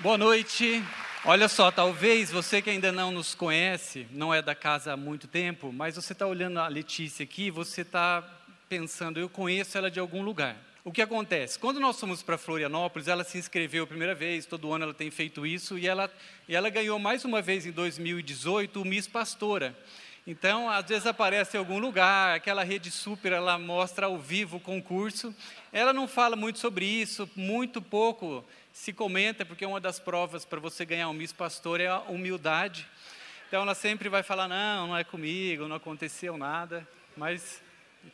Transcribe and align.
Boa 0.00 0.16
noite. 0.16 0.80
Olha 1.24 1.48
só, 1.48 1.72
talvez 1.72 2.30
você 2.30 2.62
que 2.62 2.70
ainda 2.70 2.92
não 2.92 3.10
nos 3.10 3.34
conhece, 3.34 4.06
não 4.12 4.32
é 4.32 4.40
da 4.40 4.54
casa 4.54 4.92
há 4.92 4.96
muito 4.96 5.26
tempo, 5.26 5.72
mas 5.72 5.96
você 5.96 6.12
está 6.12 6.24
olhando 6.24 6.60
a 6.60 6.68
Letícia 6.68 7.24
aqui, 7.24 7.50
você 7.50 7.80
está 7.80 8.22
pensando, 8.68 9.18
eu 9.18 9.28
conheço 9.28 9.76
ela 9.76 9.90
de 9.90 9.98
algum 9.98 10.22
lugar. 10.22 10.56
O 10.84 10.92
que 10.92 11.02
acontece? 11.02 11.58
Quando 11.58 11.80
nós 11.80 11.98
fomos 11.98 12.22
para 12.22 12.38
Florianópolis, 12.38 13.08
ela 13.08 13.24
se 13.24 13.38
inscreveu 13.38 13.82
a 13.82 13.86
primeira 13.88 14.14
vez, 14.14 14.46
todo 14.46 14.72
ano 14.72 14.84
ela 14.84 14.94
tem 14.94 15.10
feito 15.10 15.44
isso, 15.44 15.76
e 15.76 15.88
ela, 15.88 16.08
e 16.48 16.54
ela 16.54 16.70
ganhou 16.70 17.00
mais 17.00 17.24
uma 17.24 17.42
vez 17.42 17.66
em 17.66 17.72
2018 17.72 18.80
o 18.80 18.84
Miss 18.84 19.08
Pastora. 19.08 19.76
Então, 20.24 20.70
às 20.70 20.86
vezes 20.86 21.06
aparece 21.06 21.56
em 21.56 21.58
algum 21.58 21.80
lugar, 21.80 22.36
aquela 22.36 22.62
rede 22.62 22.90
super, 22.90 23.32
ela 23.32 23.58
mostra 23.58 24.06
ao 24.06 24.16
vivo 24.16 24.58
o 24.58 24.60
concurso. 24.60 25.34
Ela 25.72 25.92
não 25.92 26.06
fala 26.06 26.36
muito 26.36 26.60
sobre 26.60 26.84
isso, 26.84 27.28
muito 27.34 27.82
pouco 27.82 28.44
se 28.78 28.92
comenta, 28.92 29.44
porque 29.44 29.66
uma 29.66 29.80
das 29.80 29.98
provas 29.98 30.44
para 30.44 30.60
você 30.60 30.84
ganhar 30.84 31.08
um 31.08 31.12
Miss 31.12 31.32
Pastor 31.32 31.80
é 31.80 31.88
a 31.88 31.98
humildade. 31.98 32.86
Então 33.48 33.62
ela 33.62 33.74
sempre 33.74 34.08
vai 34.08 34.22
falar: 34.22 34.46
não, 34.46 34.86
não 34.86 34.96
é 34.96 35.02
comigo, 35.02 35.66
não 35.66 35.74
aconteceu 35.74 36.38
nada, 36.38 36.86
mas 37.16 37.60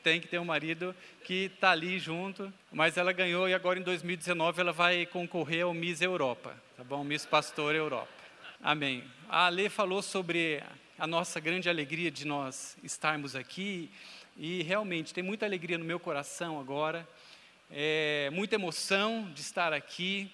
tem 0.02 0.22
que 0.22 0.26
ter 0.26 0.38
um 0.38 0.44
marido 0.44 0.96
que 1.22 1.50
está 1.54 1.72
ali 1.72 1.98
junto. 1.98 2.50
Mas 2.72 2.96
ela 2.96 3.12
ganhou 3.12 3.46
e 3.46 3.52
agora 3.52 3.78
em 3.78 3.82
2019 3.82 4.58
ela 4.58 4.72
vai 4.72 5.04
concorrer 5.04 5.64
ao 5.64 5.74
Miss 5.74 6.00
Europa, 6.00 6.54
tá 6.78 6.82
bom? 6.82 7.04
Miss 7.04 7.26
Pastor 7.26 7.74
Europa. 7.74 8.08
Amém. 8.62 9.04
A 9.28 9.44
Alê 9.44 9.68
falou 9.68 10.00
sobre 10.00 10.62
a 10.98 11.06
nossa 11.06 11.40
grande 11.40 11.68
alegria 11.68 12.10
de 12.10 12.26
nós 12.26 12.74
estarmos 12.82 13.36
aqui 13.36 13.90
e 14.34 14.62
realmente 14.62 15.12
tem 15.12 15.22
muita 15.22 15.44
alegria 15.44 15.76
no 15.76 15.84
meu 15.84 16.00
coração 16.00 16.58
agora, 16.58 17.06
é, 17.76 18.30
muita 18.32 18.54
emoção 18.54 19.28
de 19.34 19.40
estar 19.40 19.72
aqui. 19.72 20.30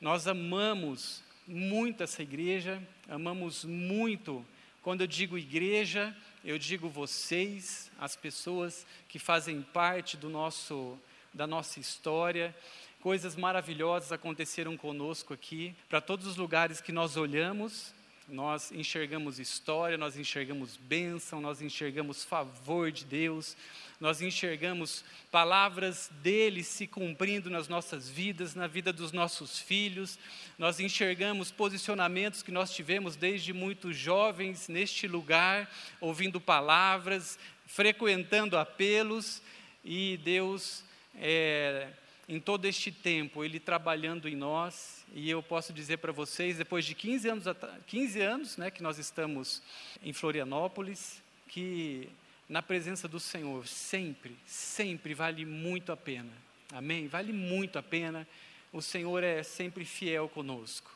Nós 0.00 0.26
amamos 0.26 1.22
muito 1.46 2.02
essa 2.02 2.20
igreja, 2.20 2.82
amamos 3.08 3.64
muito. 3.64 4.44
Quando 4.82 5.02
eu 5.02 5.06
digo 5.06 5.38
igreja, 5.38 6.12
eu 6.44 6.58
digo 6.58 6.88
vocês, 6.88 7.92
as 7.96 8.16
pessoas 8.16 8.84
que 9.08 9.20
fazem 9.20 9.62
parte 9.62 10.16
do 10.16 10.28
nosso, 10.28 10.98
da 11.32 11.46
nossa 11.46 11.78
história. 11.78 12.52
Coisas 13.00 13.36
maravilhosas 13.36 14.10
aconteceram 14.10 14.76
conosco 14.76 15.32
aqui. 15.32 15.72
Para 15.88 16.00
todos 16.00 16.26
os 16.26 16.36
lugares 16.36 16.80
que 16.80 16.90
nós 16.90 17.16
olhamos, 17.16 17.94
nós 18.28 18.72
enxergamos 18.72 19.38
história, 19.38 19.96
nós 19.96 20.16
enxergamos 20.16 20.76
bênção, 20.76 21.40
nós 21.40 21.62
enxergamos 21.62 22.24
favor 22.24 22.90
de 22.90 23.04
Deus, 23.04 23.56
nós 24.00 24.22
enxergamos 24.22 25.04
palavras 25.30 26.10
dele 26.22 26.64
se 26.64 26.86
cumprindo 26.86 27.50
nas 27.50 27.68
nossas 27.68 28.08
vidas, 28.08 28.54
na 28.54 28.66
vida 28.66 28.92
dos 28.92 29.12
nossos 29.12 29.58
filhos, 29.58 30.18
nós 30.58 30.80
enxergamos 30.80 31.50
posicionamentos 31.50 32.42
que 32.42 32.50
nós 32.50 32.72
tivemos 32.72 33.14
desde 33.14 33.52
muito 33.52 33.92
jovens 33.92 34.68
neste 34.68 35.06
lugar, 35.06 35.70
ouvindo 36.00 36.40
palavras, 36.40 37.38
frequentando 37.66 38.56
apelos, 38.56 39.42
e 39.84 40.18
Deus, 40.24 40.82
é, 41.16 41.88
em 42.28 42.40
todo 42.40 42.64
este 42.64 42.90
tempo, 42.90 43.44
Ele 43.44 43.60
trabalhando 43.60 44.28
em 44.28 44.36
nós, 44.36 45.04
e 45.14 45.28
eu 45.28 45.42
posso 45.42 45.72
dizer 45.72 45.98
para 45.98 46.12
vocês, 46.12 46.56
depois 46.56 46.84
de 46.84 46.94
15 46.94 47.28
anos, 47.28 47.44
15 47.86 48.20
anos 48.20 48.56
né, 48.56 48.70
que 48.70 48.82
nós 48.82 48.98
estamos 48.98 49.62
em 50.02 50.12
Florianópolis, 50.12 51.22
que 51.48 52.08
na 52.50 52.60
presença 52.60 53.06
do 53.06 53.20
Senhor, 53.20 53.64
sempre, 53.68 54.36
sempre 54.44 55.14
vale 55.14 55.46
muito 55.46 55.92
a 55.92 55.96
pena. 55.96 56.32
Amém? 56.72 57.06
Vale 57.06 57.32
muito 57.32 57.78
a 57.78 57.82
pena. 57.82 58.26
O 58.72 58.82
Senhor 58.82 59.22
é 59.22 59.44
sempre 59.44 59.84
fiel 59.84 60.28
conosco. 60.28 60.90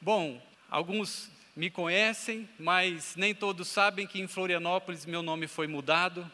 Bom, 0.00 0.40
alguns 0.70 1.28
me 1.56 1.68
conhecem, 1.68 2.48
mas 2.56 3.16
nem 3.16 3.34
todos 3.34 3.66
sabem 3.66 4.06
que 4.06 4.20
em 4.20 4.28
Florianópolis 4.28 5.04
meu 5.04 5.22
nome 5.22 5.48
foi 5.48 5.66
mudado. 5.66 6.30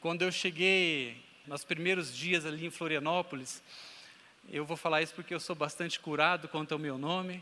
Quando 0.00 0.22
eu 0.22 0.32
cheguei 0.32 1.22
nos 1.46 1.64
primeiros 1.64 2.12
dias 2.12 2.44
ali 2.44 2.66
em 2.66 2.70
Florianópolis, 2.70 3.62
eu 4.48 4.64
vou 4.64 4.76
falar 4.76 5.00
isso 5.00 5.14
porque 5.14 5.32
eu 5.32 5.40
sou 5.40 5.54
bastante 5.54 6.00
curado 6.00 6.48
quanto 6.48 6.72
ao 6.72 6.78
meu 6.78 6.98
nome. 6.98 7.40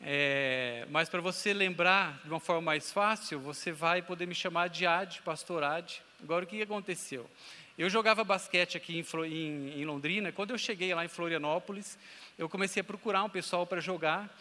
É, 0.00 0.86
mas 0.90 1.08
para 1.08 1.20
você 1.20 1.52
lembrar 1.52 2.20
de 2.22 2.30
uma 2.30 2.40
forma 2.40 2.62
mais 2.62 2.92
fácil, 2.92 3.40
você 3.40 3.72
vai 3.72 4.02
poder 4.02 4.26
me 4.26 4.34
chamar 4.34 4.68
de 4.68 4.86
Ad, 4.86 5.22
Pastor 5.22 5.62
Ad. 5.62 6.02
Agora, 6.22 6.44
o 6.44 6.48
que 6.48 6.60
aconteceu? 6.62 7.28
Eu 7.76 7.90
jogava 7.90 8.22
basquete 8.22 8.76
aqui 8.76 8.98
em, 8.98 9.24
em, 9.26 9.80
em 9.80 9.84
Londrina. 9.84 10.30
Quando 10.30 10.50
eu 10.50 10.58
cheguei 10.58 10.94
lá 10.94 11.04
em 11.04 11.08
Florianópolis, 11.08 11.98
eu 12.38 12.48
comecei 12.48 12.80
a 12.80 12.84
procurar 12.84 13.24
um 13.24 13.30
pessoal 13.30 13.66
para 13.66 13.80
jogar. 13.80 14.32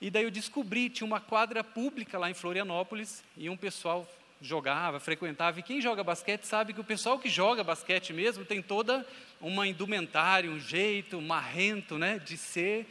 E 0.00 0.10
daí 0.10 0.24
eu 0.24 0.30
descobri, 0.30 0.90
tinha 0.90 1.06
uma 1.06 1.20
quadra 1.20 1.64
pública 1.64 2.18
lá 2.18 2.30
em 2.30 2.34
Florianópolis, 2.34 3.24
e 3.36 3.48
um 3.48 3.56
pessoal 3.56 4.06
jogava, 4.42 5.00
frequentava. 5.00 5.58
E 5.58 5.62
quem 5.62 5.80
joga 5.80 6.04
basquete 6.04 6.44
sabe 6.44 6.74
que 6.74 6.80
o 6.80 6.84
pessoal 6.84 7.18
que 7.18 7.28
joga 7.28 7.64
basquete 7.64 8.12
mesmo 8.12 8.44
tem 8.44 8.60
toda 8.60 9.06
uma 9.40 9.66
indumentária, 9.66 10.50
um 10.50 10.60
jeito 10.60 11.20
marrento 11.20 11.96
né, 11.96 12.18
de 12.18 12.36
ser. 12.36 12.86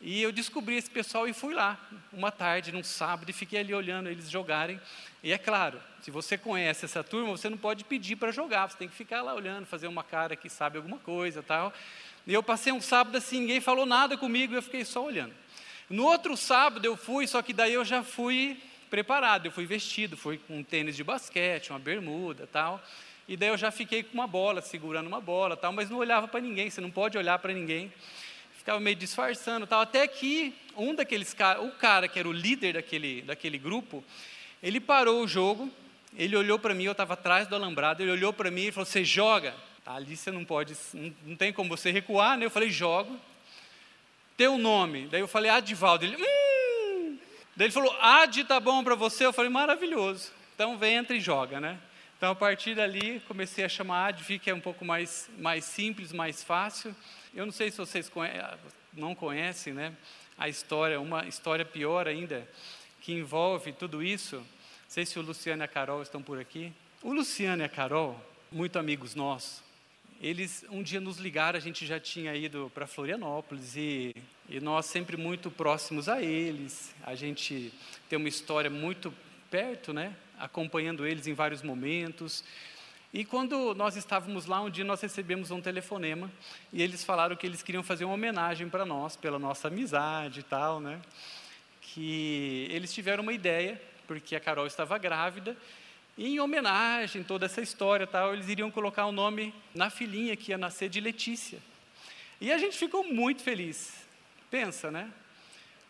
E 0.00 0.22
eu 0.22 0.30
descobri 0.30 0.76
esse 0.76 0.88
pessoal 0.88 1.26
e 1.26 1.32
fui 1.32 1.52
lá, 1.52 1.76
uma 2.12 2.30
tarde, 2.30 2.70
num 2.70 2.84
sábado, 2.84 3.28
e 3.28 3.32
fiquei 3.32 3.58
ali 3.58 3.74
olhando 3.74 4.08
eles 4.08 4.30
jogarem. 4.30 4.80
E 5.24 5.32
é 5.32 5.38
claro, 5.38 5.80
se 6.00 6.10
você 6.10 6.38
conhece 6.38 6.84
essa 6.84 7.02
turma, 7.02 7.32
você 7.32 7.50
não 7.50 7.58
pode 7.58 7.84
pedir 7.84 8.14
para 8.14 8.30
jogar, 8.30 8.70
você 8.70 8.76
tem 8.76 8.88
que 8.88 8.94
ficar 8.94 9.22
lá 9.22 9.34
olhando, 9.34 9.66
fazer 9.66 9.88
uma 9.88 10.04
cara 10.04 10.36
que 10.36 10.48
sabe 10.48 10.76
alguma 10.76 10.98
coisa 10.98 11.42
tal. 11.42 11.72
E 12.24 12.32
eu 12.32 12.44
passei 12.44 12.72
um 12.72 12.80
sábado 12.80 13.18
assim, 13.18 13.40
ninguém 13.40 13.60
falou 13.60 13.84
nada 13.84 14.16
comigo, 14.16 14.54
eu 14.54 14.62
fiquei 14.62 14.84
só 14.84 15.04
olhando. 15.04 15.34
No 15.90 16.04
outro 16.04 16.36
sábado 16.36 16.84
eu 16.84 16.96
fui, 16.96 17.26
só 17.26 17.42
que 17.42 17.52
daí 17.52 17.74
eu 17.74 17.84
já 17.84 18.04
fui 18.04 18.56
preparado, 18.88 19.46
eu 19.46 19.52
fui 19.52 19.66
vestido, 19.66 20.16
fui 20.16 20.38
com 20.38 20.58
um 20.58 20.62
tênis 20.62 20.94
de 20.94 21.02
basquete, 21.02 21.70
uma 21.70 21.78
bermuda 21.80 22.48
tal. 22.52 22.80
E 23.26 23.36
daí 23.36 23.48
eu 23.48 23.58
já 23.58 23.72
fiquei 23.72 24.04
com 24.04 24.14
uma 24.14 24.28
bola, 24.28 24.62
segurando 24.62 25.08
uma 25.08 25.20
bola 25.20 25.56
tal, 25.56 25.72
mas 25.72 25.90
não 25.90 25.98
olhava 25.98 26.28
para 26.28 26.40
ninguém, 26.40 26.70
você 26.70 26.80
não 26.80 26.90
pode 26.90 27.18
olhar 27.18 27.36
para 27.40 27.52
ninguém 27.52 27.92
ficava 28.68 28.80
meio 28.80 28.96
disfarçando 28.96 29.66
tal, 29.66 29.80
até 29.80 30.06
que 30.06 30.54
um 30.76 30.94
daqueles 30.94 31.32
caras, 31.32 31.64
o 31.64 31.70
cara 31.70 32.06
que 32.06 32.18
era 32.18 32.28
o 32.28 32.32
líder 32.32 32.74
daquele, 32.74 33.22
daquele 33.22 33.56
grupo, 33.56 34.04
ele 34.62 34.78
parou 34.78 35.24
o 35.24 35.26
jogo, 35.26 35.72
ele 36.14 36.36
olhou 36.36 36.58
para 36.58 36.74
mim, 36.74 36.84
eu 36.84 36.92
estava 36.92 37.14
atrás 37.14 37.48
do 37.48 37.54
alambrado, 37.54 38.02
ele 38.02 38.10
olhou 38.10 38.30
para 38.30 38.50
mim 38.50 38.66
e 38.66 38.70
falou, 38.70 38.84
você 38.84 39.02
joga? 39.02 39.54
Tá, 39.82 39.94
ali 39.94 40.14
você 40.14 40.30
não 40.30 40.44
pode, 40.44 40.76
não, 40.92 41.14
não, 41.24 41.34
tem 41.34 41.50
como 41.50 41.74
você 41.74 41.90
recuar, 41.90 42.36
né? 42.36 42.44
Eu 42.44 42.50
falei, 42.50 42.68
jogo. 42.68 43.18
Teu 44.36 44.58
nome? 44.58 45.08
Daí 45.10 45.22
eu 45.22 45.28
falei, 45.28 45.50
Adivaldo. 45.50 46.04
Ele, 46.04 46.16
hum. 46.16 47.18
Daí 47.56 47.68
ele 47.68 47.72
falou, 47.72 47.96
Ad 48.02 48.44
tá 48.44 48.60
bom 48.60 48.84
para 48.84 48.94
você? 48.94 49.24
Eu 49.24 49.32
falei, 49.32 49.50
maravilhoso. 49.50 50.30
Então 50.54 50.76
vem, 50.76 50.96
entra 50.96 51.16
e 51.16 51.20
joga, 51.20 51.58
né? 51.58 51.78
Então 52.18 52.32
a 52.32 52.34
partir 52.34 52.74
dali 52.74 53.22
comecei 53.26 53.64
a 53.64 53.68
chamar 53.68 54.08
Ad, 54.08 54.22
vi 54.22 54.38
que 54.38 54.50
é 54.50 54.54
um 54.54 54.60
pouco 54.60 54.84
mais, 54.84 55.30
mais 55.38 55.64
simples, 55.64 56.12
mais 56.12 56.44
fácil. 56.44 56.94
Eu 57.38 57.46
não 57.46 57.52
sei 57.52 57.70
se 57.70 57.78
vocês 57.78 58.10
não 58.92 59.14
conhecem 59.14 59.72
né, 59.72 59.94
a 60.36 60.48
história, 60.48 61.00
uma 61.00 61.24
história 61.24 61.64
pior 61.64 62.08
ainda, 62.08 62.44
que 63.00 63.12
envolve 63.12 63.70
tudo 63.70 64.02
isso. 64.02 64.38
Não 64.38 64.44
sei 64.88 65.06
se 65.06 65.20
o 65.20 65.22
Luciano 65.22 65.62
e 65.62 65.64
a 65.64 65.68
Carol 65.68 66.02
estão 66.02 66.20
por 66.20 66.40
aqui. 66.40 66.72
O 67.00 67.12
Luciano 67.12 67.62
e 67.62 67.64
a 67.64 67.68
Carol, 67.68 68.20
muito 68.50 68.76
amigos 68.76 69.14
nossos, 69.14 69.62
eles 70.20 70.64
um 70.68 70.82
dia 70.82 71.00
nos 71.00 71.18
ligaram, 71.18 71.56
a 71.56 71.60
gente 71.60 71.86
já 71.86 72.00
tinha 72.00 72.34
ido 72.34 72.72
para 72.74 72.88
Florianópolis 72.88 73.76
e, 73.76 74.16
e 74.48 74.58
nós 74.58 74.86
sempre 74.86 75.16
muito 75.16 75.48
próximos 75.48 76.08
a 76.08 76.20
eles. 76.20 76.92
A 77.04 77.14
gente 77.14 77.72
tem 78.08 78.18
uma 78.18 78.28
história 78.28 78.68
muito 78.68 79.14
perto, 79.48 79.92
né? 79.92 80.12
Acompanhando 80.40 81.06
eles 81.06 81.28
em 81.28 81.34
vários 81.34 81.62
momentos. 81.62 82.42
E 83.12 83.24
quando 83.24 83.74
nós 83.74 83.96
estávamos 83.96 84.44
lá, 84.44 84.60
um 84.60 84.68
dia 84.68 84.84
nós 84.84 85.00
recebemos 85.00 85.50
um 85.50 85.62
telefonema 85.62 86.30
e 86.70 86.82
eles 86.82 87.02
falaram 87.02 87.34
que 87.36 87.46
eles 87.46 87.62
queriam 87.62 87.82
fazer 87.82 88.04
uma 88.04 88.12
homenagem 88.12 88.68
para 88.68 88.84
nós, 88.84 89.16
pela 89.16 89.38
nossa 89.38 89.68
amizade 89.68 90.40
e 90.40 90.42
tal, 90.42 90.78
né? 90.78 91.00
Que 91.80 92.68
eles 92.70 92.92
tiveram 92.92 93.22
uma 93.22 93.32
ideia, 93.32 93.80
porque 94.06 94.36
a 94.36 94.40
Carol 94.40 94.66
estava 94.66 94.98
grávida, 94.98 95.56
e 96.18 96.26
em 96.26 96.40
homenagem 96.40 97.22
toda 97.22 97.46
essa 97.46 97.62
história 97.62 98.06
tal, 98.06 98.34
eles 98.34 98.48
iriam 98.48 98.70
colocar 98.70 99.06
o 99.06 99.08
um 99.08 99.12
nome 99.12 99.54
na 99.74 99.88
filhinha 99.88 100.36
que 100.36 100.50
ia 100.50 100.58
nascer 100.58 100.90
de 100.90 101.00
Letícia. 101.00 101.60
E 102.38 102.52
a 102.52 102.58
gente 102.58 102.76
ficou 102.76 103.04
muito 103.04 103.42
feliz. 103.42 104.06
Pensa, 104.50 104.90
né? 104.90 105.10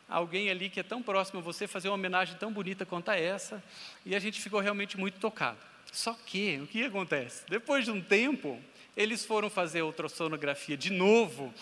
Alguém 0.09 0.51
ali 0.51 0.71
que 0.71 0.79
é 0.79 0.85
tão 0.85 1.03
próximo 1.03 1.41
a 1.41 1.43
você 1.43 1.67
fazer 1.67 1.89
uma 1.89 1.95
homenagem 1.95 2.37
tão 2.37 2.53
bonita 2.53 2.87
quanto 2.87 3.11
essa, 3.11 3.63
e 4.07 4.15
a 4.15 4.21
gente 4.21 4.41
ficou 4.41 4.61
realmente 4.61 4.97
muito 4.97 5.19
tocado. 5.19 5.59
Só 5.93 6.17
que, 6.27 6.61
o 6.63 6.67
que 6.67 6.85
acontece? 6.85 7.45
Depois 7.49 7.85
de 7.85 7.91
um 7.91 8.01
tempo, 8.01 8.61
eles 8.97 9.25
foram 9.25 9.49
fazer 9.49 9.83
ultrassonografia 9.83 10.77
de 10.77 10.91
novo 10.91 11.53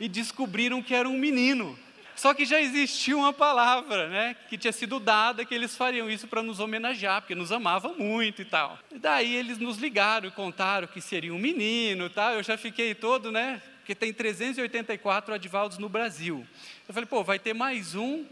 e 0.00 0.08
descobriram 0.08 0.82
que 0.82 0.94
era 0.94 1.08
um 1.08 1.18
menino. 1.18 1.78
Só 2.16 2.32
que 2.32 2.46
já 2.46 2.58
existia 2.58 3.14
uma 3.14 3.32
palavra, 3.32 4.08
né, 4.08 4.36
que 4.48 4.56
tinha 4.56 4.72
sido 4.72 4.98
dada 4.98 5.44
que 5.44 5.54
eles 5.54 5.76
fariam 5.76 6.08
isso 6.08 6.26
para 6.26 6.42
nos 6.42 6.58
homenagear, 6.58 7.20
porque 7.20 7.34
nos 7.34 7.52
amavam 7.52 7.94
muito 7.98 8.40
e 8.40 8.44
tal. 8.46 8.78
E 8.90 8.98
daí 8.98 9.36
eles 9.36 9.58
nos 9.58 9.76
ligaram 9.76 10.26
e 10.26 10.30
contaram 10.30 10.88
que 10.88 11.02
seria 11.02 11.34
um 11.34 11.38
menino, 11.38 12.08
tal. 12.08 12.32
Eu 12.32 12.42
já 12.42 12.56
fiquei 12.56 12.94
todo, 12.94 13.30
né, 13.30 13.60
Porque 13.80 13.94
tem 13.94 14.14
384 14.14 15.34
Advaldos 15.34 15.76
no 15.76 15.90
Brasil. 15.90 16.46
Eu 16.88 16.94
falei, 16.94 17.06
pô, 17.06 17.22
vai 17.22 17.38
ter 17.38 17.52
mais 17.52 17.94
um. 17.94 18.24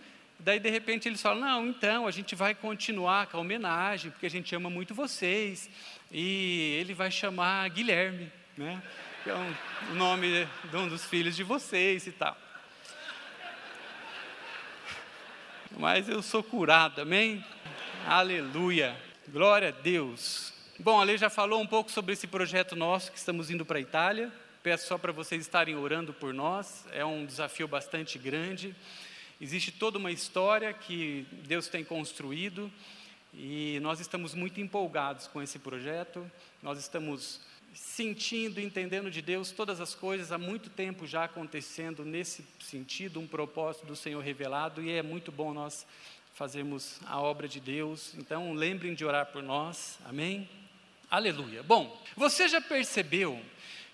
Daí, 0.45 0.61
de 0.61 0.69
repente, 0.69 1.09
eles 1.09 1.23
falam: 1.23 1.41
não, 1.41 1.67
então, 1.67 2.07
a 2.07 2.11
gente 2.11 2.35
vai 2.35 2.55
continuar 2.55 3.29
com 3.29 3.39
a 3.39 3.41
homenagem, 3.41 4.11
porque 4.11 4.27
a 4.27 4.31
gente 4.31 4.55
ama 4.55 4.69
muito 4.69 4.95
vocês. 4.95 5.71
E 6.13 6.77
ele 6.79 6.93
vai 6.93 7.11
chamar 7.11 7.67
Guilherme, 7.71 8.31
né? 8.55 8.83
Que 9.23 9.31
é 9.31 9.35
um, 9.35 9.55
o 9.93 9.95
nome 9.95 10.47
de 10.71 10.77
um 10.77 10.87
dos 10.87 11.03
filhos 11.07 11.35
de 11.35 11.43
vocês 11.43 12.07
e 12.07 12.13
tal. 12.13 12.37
Mas 15.79 16.11
eu 16.11 16.21
sou 16.21 16.43
curado, 16.43 17.01
amém? 17.01 17.43
Aleluia. 18.07 18.95
Glória 19.27 19.69
a 19.69 19.83
Deus. 19.83 20.53
Bom, 20.79 21.01
a 21.01 21.05
Lei 21.05 21.17
já 21.17 21.31
falou 21.31 21.59
um 21.59 21.67
pouco 21.67 21.91
sobre 21.91 22.13
esse 22.13 22.27
projeto 22.27 22.77
nosso 22.77 23.11
que 23.11 23.17
estamos 23.17 23.51
indo 23.51 23.65
para 23.65 23.79
a 23.79 23.81
Itália. 23.81 24.31
Peço 24.63 24.89
só 24.89 24.99
para 24.99 25.11
vocês 25.11 25.41
estarem 25.41 25.75
orando 25.75 26.13
por 26.13 26.35
nós. 26.35 26.85
É 26.93 27.03
um 27.03 27.25
desafio 27.25 27.67
bastante 27.67 28.19
grande. 28.19 28.77
Existe 29.41 29.73
toda 29.73 29.99
uma 29.99 30.11
história 30.11 30.73
que 30.73 31.27
Deus 31.47 31.69
tem 31.69 31.85
construído 31.85 32.71
e 33.33 33.79
nós 33.83 33.99
estamos 33.99 34.33
muito 34.33 34.61
empolgados 34.61 35.27
com 35.27 35.43
esse 35.43 35.59
projeto. 35.59 36.31
Nós 36.63 36.79
estamos 36.79 37.41
sentindo, 37.75 38.61
entendendo 38.61 39.11
de 39.11 39.21
Deus 39.21 39.51
todas 39.51 39.81
as 39.81 39.95
coisas 39.95 40.31
há 40.31 40.39
muito 40.39 40.71
tempo 40.71 41.07
já 41.07 41.25
acontecendo 41.25 42.05
nesse 42.05 42.45
sentido, 42.61 43.19
um 43.19 43.27
propósito 43.27 43.87
do 43.87 43.97
Senhor 43.97 44.23
revelado 44.23 44.81
e 44.81 44.91
é 44.91 45.03
muito 45.03 45.33
bom 45.33 45.53
nós 45.53 45.85
fazermos 46.35 47.01
a 47.07 47.21
obra 47.21 47.49
de 47.49 47.61
Deus. 47.61 48.15
Então, 48.15 48.53
lembrem 48.53 48.95
de 48.95 49.05
orar 49.05 49.27
por 49.27 49.43
nós. 49.43 49.99
Amém? 50.05 50.49
Aleluia. 51.11 51.63
Bom, 51.63 52.01
você 52.17 52.49
já 52.49 52.61
percebeu 52.61 53.41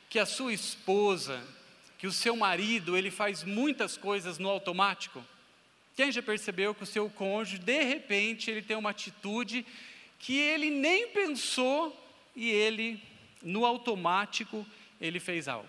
que 0.09 0.19
a 0.19 0.27
sua 0.27 0.53
esposa, 0.53 1.43
que 2.01 2.07
o 2.07 2.13
seu 2.13 2.35
marido, 2.35 2.97
ele 2.97 3.11
faz 3.11 3.45
muitas 3.45 3.95
coisas 3.95 4.39
no 4.39 4.49
automático? 4.49 5.23
Quem 5.95 6.11
já 6.11 6.23
percebeu 6.23 6.75
que 6.75 6.83
o 6.83 6.87
seu 6.87 7.11
cônjuge, 7.11 7.59
de 7.59 7.83
repente, 7.85 8.51
ele 8.51 8.63
tem 8.63 8.75
uma 8.75 8.89
atitude 8.89 9.67
que 10.19 10.35
ele 10.35 10.71
nem 10.71 11.09
pensou 11.09 11.95
e 12.35 12.49
ele, 12.49 13.03
no 13.43 13.67
automático, 13.67 14.67
ele 14.99 15.21
fez 15.21 15.47
algo? 15.47 15.69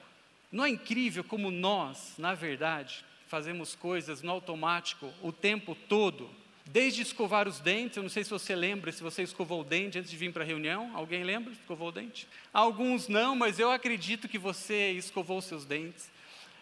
Não 0.50 0.64
é 0.64 0.70
incrível 0.70 1.22
como 1.22 1.52
nós, 1.52 2.14
na 2.18 2.34
verdade, 2.34 3.04
fazemos 3.28 3.76
coisas 3.76 4.22
no 4.22 4.32
automático 4.32 5.14
o 5.22 5.34
tempo 5.34 5.76
todo? 5.90 6.30
Desde 6.66 7.02
escovar 7.02 7.46
os 7.46 7.60
dentes, 7.60 7.98
eu 7.98 8.04
não 8.04 8.10
sei 8.10 8.24
se 8.24 8.30
você 8.30 8.56
lembra, 8.56 8.94
se 8.94 9.04
você 9.04 9.22
escovou 9.22 9.60
o 9.60 9.66
dente 9.66 10.00
antes 10.00 10.10
de 10.10 10.16
vir 10.16 10.32
para 10.32 10.44
a 10.44 10.48
reunião. 10.48 10.96
Alguém 10.96 11.26
lembra? 11.26 11.52
Escovou 11.52 11.90
o 11.90 11.92
dente? 11.92 12.26
Alguns 12.54 13.10
não, 13.10 13.36
mas 13.36 13.60
eu 13.60 13.70
acredito 13.70 14.30
que 14.30 14.38
você 14.38 14.92
escovou 14.92 15.42
seus 15.42 15.66
dentes. 15.66 16.10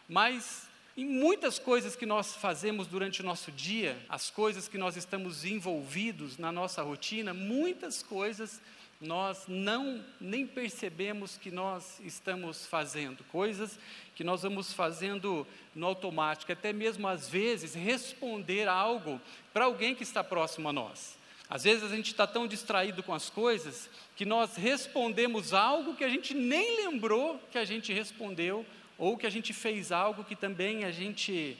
Mas 0.09 0.67
em 0.97 1.05
muitas 1.05 1.59
coisas 1.59 1.95
que 1.95 2.05
nós 2.05 2.35
fazemos 2.35 2.87
durante 2.87 3.21
o 3.21 3.25
nosso 3.25 3.51
dia, 3.51 3.97
as 4.09 4.29
coisas 4.29 4.67
que 4.67 4.77
nós 4.77 4.97
estamos 4.97 5.45
envolvidos 5.45 6.37
na 6.37 6.51
nossa 6.51 6.81
rotina, 6.81 7.33
muitas 7.33 8.01
coisas 8.01 8.59
nós 8.99 9.45
não 9.47 10.03
nem 10.19 10.45
percebemos 10.45 11.37
que 11.37 11.51
nós 11.51 12.01
estamos 12.01 12.65
fazendo, 12.65 13.23
coisas 13.25 13.79
que 14.13 14.25
nós 14.25 14.41
vamos 14.41 14.73
fazendo 14.73 15.47
no 15.73 15.85
automático, 15.85 16.51
até 16.51 16.73
mesmo 16.73 17.07
às 17.07 17.29
vezes 17.29 17.73
responder 17.73 18.67
algo 18.67 19.21
para 19.53 19.65
alguém 19.65 19.95
que 19.95 20.03
está 20.03 20.21
próximo 20.21 20.67
a 20.67 20.73
nós. 20.73 21.17
Às 21.49 21.63
vezes 21.63 21.83
a 21.83 21.95
gente 21.95 22.07
está 22.07 22.27
tão 22.27 22.45
distraído 22.45 23.01
com 23.01 23.13
as 23.13 23.29
coisas 23.29 23.89
que 24.15 24.25
nós 24.25 24.55
respondemos 24.55 25.53
algo 25.53 25.95
que 25.95 26.03
a 26.03 26.09
gente 26.09 26.33
nem 26.33 26.85
lembrou 26.85 27.39
que 27.51 27.57
a 27.57 27.63
gente 27.63 27.93
respondeu, 27.93 28.65
ou 28.99 29.17
que 29.17 29.25
a 29.25 29.29
gente 29.29 29.53
fez 29.53 29.91
algo 29.91 30.25
que 30.25 30.35
também 30.35 30.83
a 30.83 30.91
gente 30.91 31.57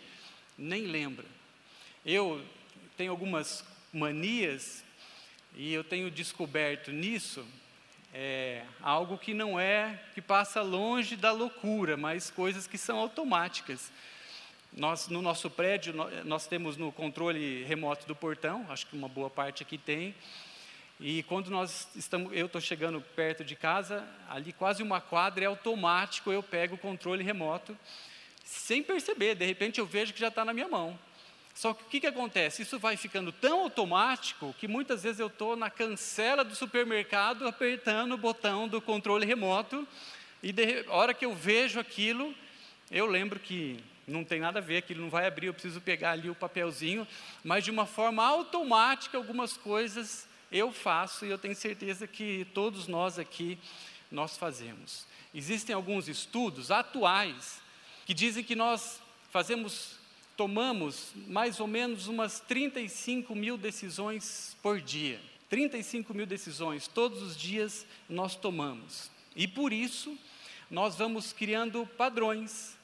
nem 0.57 0.83
lembra. 0.83 1.25
Eu 2.05 2.45
tenho 2.97 3.11
algumas 3.11 3.65
manias 3.91 4.83
e 5.55 5.73
eu 5.73 5.83
tenho 5.83 6.11
descoberto 6.11 6.91
nisso 6.91 7.47
é, 8.13 8.63
algo 8.81 9.17
que 9.17 9.33
não 9.33 9.59
é, 9.59 9.99
que 10.13 10.21
passa 10.21 10.61
longe 10.61 11.15
da 11.15 11.31
loucura, 11.31 11.95
mas 11.95 12.29
coisas 12.29 12.67
que 12.67 12.77
são 12.77 12.97
automáticas. 12.97 13.91
Nós, 14.73 15.07
no 15.07 15.21
nosso 15.21 15.49
prédio, 15.49 15.93
nós 16.25 16.45
temos 16.45 16.75
no 16.77 16.91
controle 16.91 17.63
remoto 17.63 18.05
do 18.05 18.15
portão, 18.15 18.65
acho 18.69 18.85
que 18.85 18.95
uma 18.95 19.07
boa 19.07 19.29
parte 19.29 19.63
aqui 19.63 19.77
tem, 19.77 20.13
e 20.99 21.23
quando 21.23 21.49
nós 21.49 21.87
estamos, 21.95 22.33
eu 22.33 22.47
estou 22.47 22.59
chegando 22.59 22.99
perto 22.99 23.41
de 23.41 23.55
casa, 23.55 24.05
ali 24.29 24.51
quase 24.51 24.83
uma 24.83 24.99
quadra 24.99 25.45
é 25.45 25.47
automático, 25.47 26.29
eu 26.29 26.43
pego 26.43 26.75
o 26.75 26.77
controle 26.77 27.23
remoto, 27.23 27.77
sem 28.43 28.83
perceber, 28.83 29.35
de 29.35 29.45
repente 29.45 29.79
eu 29.79 29.85
vejo 29.85 30.13
que 30.13 30.19
já 30.19 30.27
está 30.27 30.43
na 30.43 30.53
minha 30.53 30.67
mão. 30.67 30.99
Só 31.55 31.73
que 31.73 31.83
o 31.83 31.85
que, 31.87 31.99
que 32.01 32.07
acontece? 32.07 32.61
Isso 32.61 32.77
vai 32.77 32.97
ficando 32.97 33.31
tão 33.31 33.61
automático 33.61 34.53
que 34.57 34.67
muitas 34.67 35.03
vezes 35.03 35.19
eu 35.19 35.27
estou 35.27 35.55
na 35.55 35.69
cancela 35.69 36.43
do 36.43 36.55
supermercado 36.55 37.47
apertando 37.47 38.13
o 38.13 38.17
botão 38.17 38.67
do 38.67 38.81
controle 38.81 39.25
remoto 39.25 39.87
e 40.43 40.51
de, 40.51 40.85
hora 40.87 41.13
que 41.13 41.25
eu 41.25 41.33
vejo 41.33 41.79
aquilo, 41.79 42.33
eu 42.91 43.05
lembro 43.05 43.39
que 43.39 43.81
não 44.07 44.23
tem 44.23 44.39
nada 44.39 44.59
a 44.59 44.61
ver, 44.61 44.77
aquilo 44.77 45.01
não 45.01 45.09
vai 45.09 45.27
abrir, 45.27 45.47
eu 45.47 45.53
preciso 45.53 45.79
pegar 45.79 46.11
ali 46.11 46.29
o 46.29 46.35
papelzinho, 46.35 47.07
mas 47.43 47.63
de 47.63 47.71
uma 47.71 47.85
forma 47.85 48.25
automática 48.25 49.17
algumas 49.17 49.55
coisas 49.55 50.28
eu 50.51 50.71
faço 50.71 51.25
e 51.25 51.29
eu 51.29 51.37
tenho 51.37 51.55
certeza 51.55 52.07
que 52.07 52.45
todos 52.53 52.87
nós 52.87 53.19
aqui 53.19 53.57
nós 54.11 54.37
fazemos. 54.37 55.05
Existem 55.33 55.75
alguns 55.75 56.07
estudos 56.07 56.71
atuais 56.71 57.61
que 58.05 58.13
dizem 58.13 58.43
que 58.43 58.55
nós 58.55 59.01
fazemos 59.29 59.99
tomamos 60.35 61.11
mais 61.27 61.59
ou 61.59 61.67
menos 61.67 62.07
umas 62.07 62.39
35 62.39 63.35
mil 63.35 63.57
decisões 63.57 64.55
por 64.61 64.79
dia. 64.79 65.19
35 65.49 66.13
mil 66.13 66.25
decisões, 66.25 66.87
todos 66.87 67.21
os 67.21 67.35
dias 67.35 67.85
nós 68.07 68.35
tomamos. 68.35 69.11
E 69.35 69.47
por 69.47 69.73
isso, 69.73 70.17
nós 70.71 70.95
vamos 70.95 71.33
criando 71.33 71.85
padrões, 71.97 72.77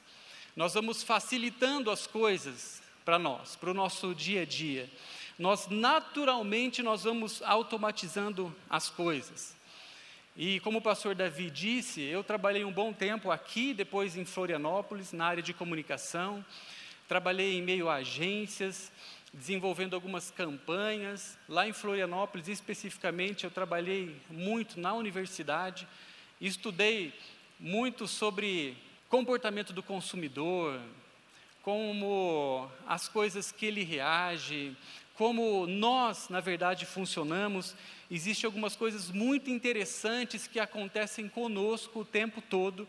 nós 0.54 0.74
vamos 0.74 1.02
facilitando 1.02 1.90
as 1.90 2.06
coisas 2.06 2.82
para 3.06 3.18
nós, 3.18 3.56
para 3.56 3.70
o 3.70 3.74
nosso 3.74 4.14
dia 4.14 4.42
a 4.42 4.44
dia. 4.44 4.90
Nós 5.38 5.68
naturalmente 5.68 6.82
nós 6.82 7.04
vamos 7.04 7.42
automatizando 7.42 8.54
as 8.70 8.88
coisas. 8.88 9.54
E 10.34 10.60
como 10.60 10.78
o 10.78 10.82
pastor 10.82 11.14
Davi 11.14 11.50
disse, 11.50 12.02
eu 12.02 12.24
trabalhei 12.24 12.64
um 12.64 12.72
bom 12.72 12.92
tempo 12.92 13.30
aqui, 13.30 13.74
depois 13.74 14.16
em 14.16 14.24
Florianópolis, 14.24 15.12
na 15.12 15.26
área 15.26 15.42
de 15.42 15.52
comunicação. 15.52 16.44
Trabalhei 17.06 17.58
em 17.58 17.62
meio 17.62 17.88
a 17.88 17.96
agências, 17.96 18.90
desenvolvendo 19.32 19.94
algumas 19.94 20.30
campanhas. 20.30 21.38
Lá 21.48 21.68
em 21.68 21.72
Florianópolis, 21.72 22.48
especificamente, 22.48 23.44
eu 23.44 23.50
trabalhei 23.50 24.16
muito 24.30 24.80
na 24.80 24.94
universidade, 24.94 25.86
estudei 26.40 27.12
muito 27.60 28.06
sobre 28.06 28.76
comportamento 29.08 29.72
do 29.72 29.82
consumidor, 29.82 30.80
como 31.62 32.70
as 32.86 33.08
coisas 33.08 33.50
que 33.50 33.66
ele 33.66 33.82
reage, 33.82 34.76
como 35.16 35.66
nós, 35.66 36.28
na 36.28 36.40
verdade, 36.40 36.84
funcionamos. 36.84 37.74
Existem 38.10 38.46
algumas 38.46 38.76
coisas 38.76 39.10
muito 39.10 39.50
interessantes 39.50 40.46
que 40.46 40.60
acontecem 40.60 41.28
conosco 41.28 42.00
o 42.00 42.04
tempo 42.04 42.42
todo, 42.42 42.86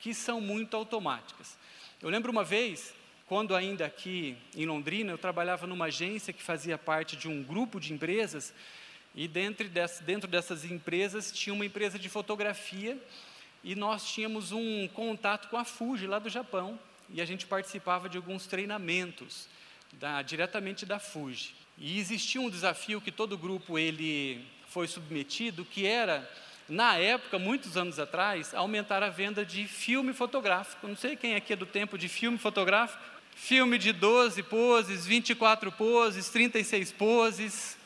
que 0.00 0.12
são 0.12 0.40
muito 0.40 0.76
automáticas. 0.76 1.56
Eu 2.02 2.08
lembro 2.08 2.30
uma 2.30 2.44
vez 2.44 2.94
quando 3.28 3.54
ainda 3.54 3.84
aqui 3.84 4.36
em 4.56 4.64
Londrina, 4.64 5.12
eu 5.12 5.18
trabalhava 5.18 5.66
numa 5.66 5.84
agência 5.86 6.32
que 6.32 6.42
fazia 6.42 6.78
parte 6.78 7.14
de 7.14 7.28
um 7.28 7.42
grupo 7.42 7.78
de 7.78 7.92
empresas, 7.92 8.54
e 9.14 9.28
dentro, 9.28 9.68
dessas, 9.68 10.00
dentro 10.00 10.28
dessas 10.28 10.64
empresas 10.64 11.30
tinha 11.30 11.52
uma 11.52 11.66
empresa 11.66 11.98
de 11.98 12.08
fotografia, 12.08 12.96
e 13.62 13.74
nós 13.74 14.08
tínhamos 14.10 14.50
um 14.50 14.88
contato 14.88 15.48
com 15.48 15.58
a 15.58 15.64
Fuji, 15.64 16.06
lá 16.06 16.18
do 16.18 16.30
Japão, 16.30 16.80
e 17.10 17.20
a 17.20 17.24
gente 17.26 17.46
participava 17.46 18.08
de 18.08 18.16
alguns 18.16 18.46
treinamentos, 18.46 19.46
da, 19.92 20.22
diretamente 20.22 20.86
da 20.86 20.98
Fuji. 20.98 21.54
E 21.80 22.00
existia 22.00 22.40
um 22.40 22.50
desafio 22.50 23.00
que 23.00 23.12
todo 23.12 23.38
grupo 23.38 23.78
ele 23.78 24.44
foi 24.68 24.88
submetido, 24.88 25.64
que 25.64 25.86
era 25.86 26.28
na 26.68 26.96
época, 26.96 27.38
muitos 27.38 27.76
anos 27.76 27.98
atrás, 27.98 28.52
aumentar 28.52 29.02
a 29.02 29.08
venda 29.08 29.44
de 29.44 29.66
filme 29.66 30.12
fotográfico. 30.12 30.88
Não 30.88 30.96
sei 30.96 31.16
quem 31.16 31.36
aqui 31.36 31.52
é 31.52 31.56
do 31.56 31.64
tempo 31.64 31.96
de 31.96 32.08
filme 32.08 32.36
fotográfico. 32.36 33.02
Filme 33.34 33.78
de 33.78 33.92
12 33.92 34.42
poses, 34.42 35.06
24 35.06 35.70
poses, 35.70 36.28
36 36.28 36.92
poses. 36.92 37.78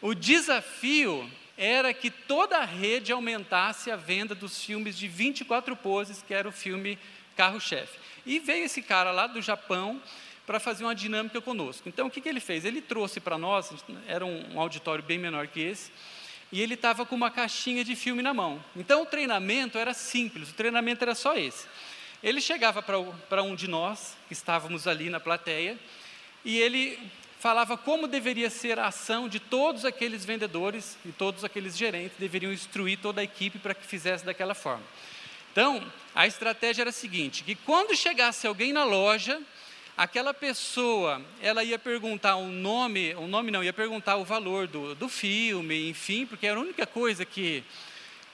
O 0.00 0.14
desafio 0.14 1.28
era 1.56 1.92
que 1.94 2.10
toda 2.10 2.58
a 2.58 2.64
rede 2.64 3.10
aumentasse 3.10 3.90
a 3.90 3.96
venda 3.96 4.34
dos 4.34 4.62
filmes 4.62 4.96
de 4.96 5.08
24 5.08 5.74
poses, 5.74 6.22
que 6.22 6.34
era 6.34 6.48
o 6.48 6.52
filme 6.52 6.98
carro-chefe. 7.34 7.98
E 8.26 8.38
veio 8.38 8.66
esse 8.66 8.82
cara 8.82 9.10
lá 9.10 9.26
do 9.26 9.40
Japão 9.40 10.00
para 10.48 10.58
fazer 10.58 10.82
uma 10.82 10.94
dinâmica 10.94 11.42
conosco. 11.42 11.90
Então, 11.90 12.06
o 12.06 12.10
que, 12.10 12.22
que 12.22 12.28
ele 12.28 12.40
fez? 12.40 12.64
Ele 12.64 12.80
trouxe 12.80 13.20
para 13.20 13.36
nós, 13.36 13.70
era 14.06 14.24
um 14.24 14.58
auditório 14.58 15.04
bem 15.04 15.18
menor 15.18 15.46
que 15.46 15.60
esse, 15.60 15.92
e 16.50 16.62
ele 16.62 16.72
estava 16.72 17.04
com 17.04 17.14
uma 17.14 17.30
caixinha 17.30 17.84
de 17.84 17.94
filme 17.94 18.22
na 18.22 18.32
mão. 18.32 18.64
Então, 18.74 19.02
o 19.02 19.04
treinamento 19.04 19.76
era 19.76 19.92
simples, 19.92 20.48
o 20.48 20.54
treinamento 20.54 21.04
era 21.04 21.14
só 21.14 21.36
esse. 21.36 21.66
Ele 22.22 22.40
chegava 22.40 22.82
para 22.82 23.42
um 23.42 23.54
de 23.54 23.68
nós, 23.68 24.16
que 24.26 24.32
estávamos 24.32 24.86
ali 24.86 25.10
na 25.10 25.20
plateia, 25.20 25.78
e 26.42 26.56
ele 26.56 26.98
falava 27.38 27.76
como 27.76 28.08
deveria 28.08 28.48
ser 28.48 28.78
a 28.78 28.86
ação 28.86 29.28
de 29.28 29.38
todos 29.38 29.84
aqueles 29.84 30.24
vendedores 30.24 30.96
e 31.04 31.12
todos 31.12 31.44
aqueles 31.44 31.76
gerentes 31.76 32.16
deveriam 32.18 32.50
instruir 32.50 32.98
toda 32.98 33.20
a 33.20 33.24
equipe 33.24 33.58
para 33.58 33.74
que 33.74 33.86
fizesse 33.86 34.24
daquela 34.24 34.54
forma. 34.54 34.82
Então, 35.52 35.84
a 36.14 36.26
estratégia 36.26 36.84
era 36.84 36.90
a 36.90 36.92
seguinte, 36.92 37.44
que 37.44 37.54
quando 37.54 37.94
chegasse 37.94 38.46
alguém 38.46 38.72
na 38.72 38.84
loja, 38.84 39.42
aquela 39.98 40.32
pessoa, 40.32 41.20
ela 41.42 41.64
ia 41.64 41.76
perguntar 41.76 42.36
o 42.36 42.42
um 42.42 42.52
nome, 42.52 43.12
o 43.16 43.22
um 43.22 43.26
nome 43.28 43.50
não, 43.50 43.64
ia 43.64 43.72
perguntar 43.72 44.14
o 44.14 44.24
valor 44.24 44.68
do, 44.68 44.94
do 44.94 45.08
filme, 45.08 45.90
enfim, 45.90 46.24
porque 46.24 46.46
era 46.46 46.56
a 46.56 46.62
única 46.62 46.86
coisa 46.86 47.24
que 47.24 47.64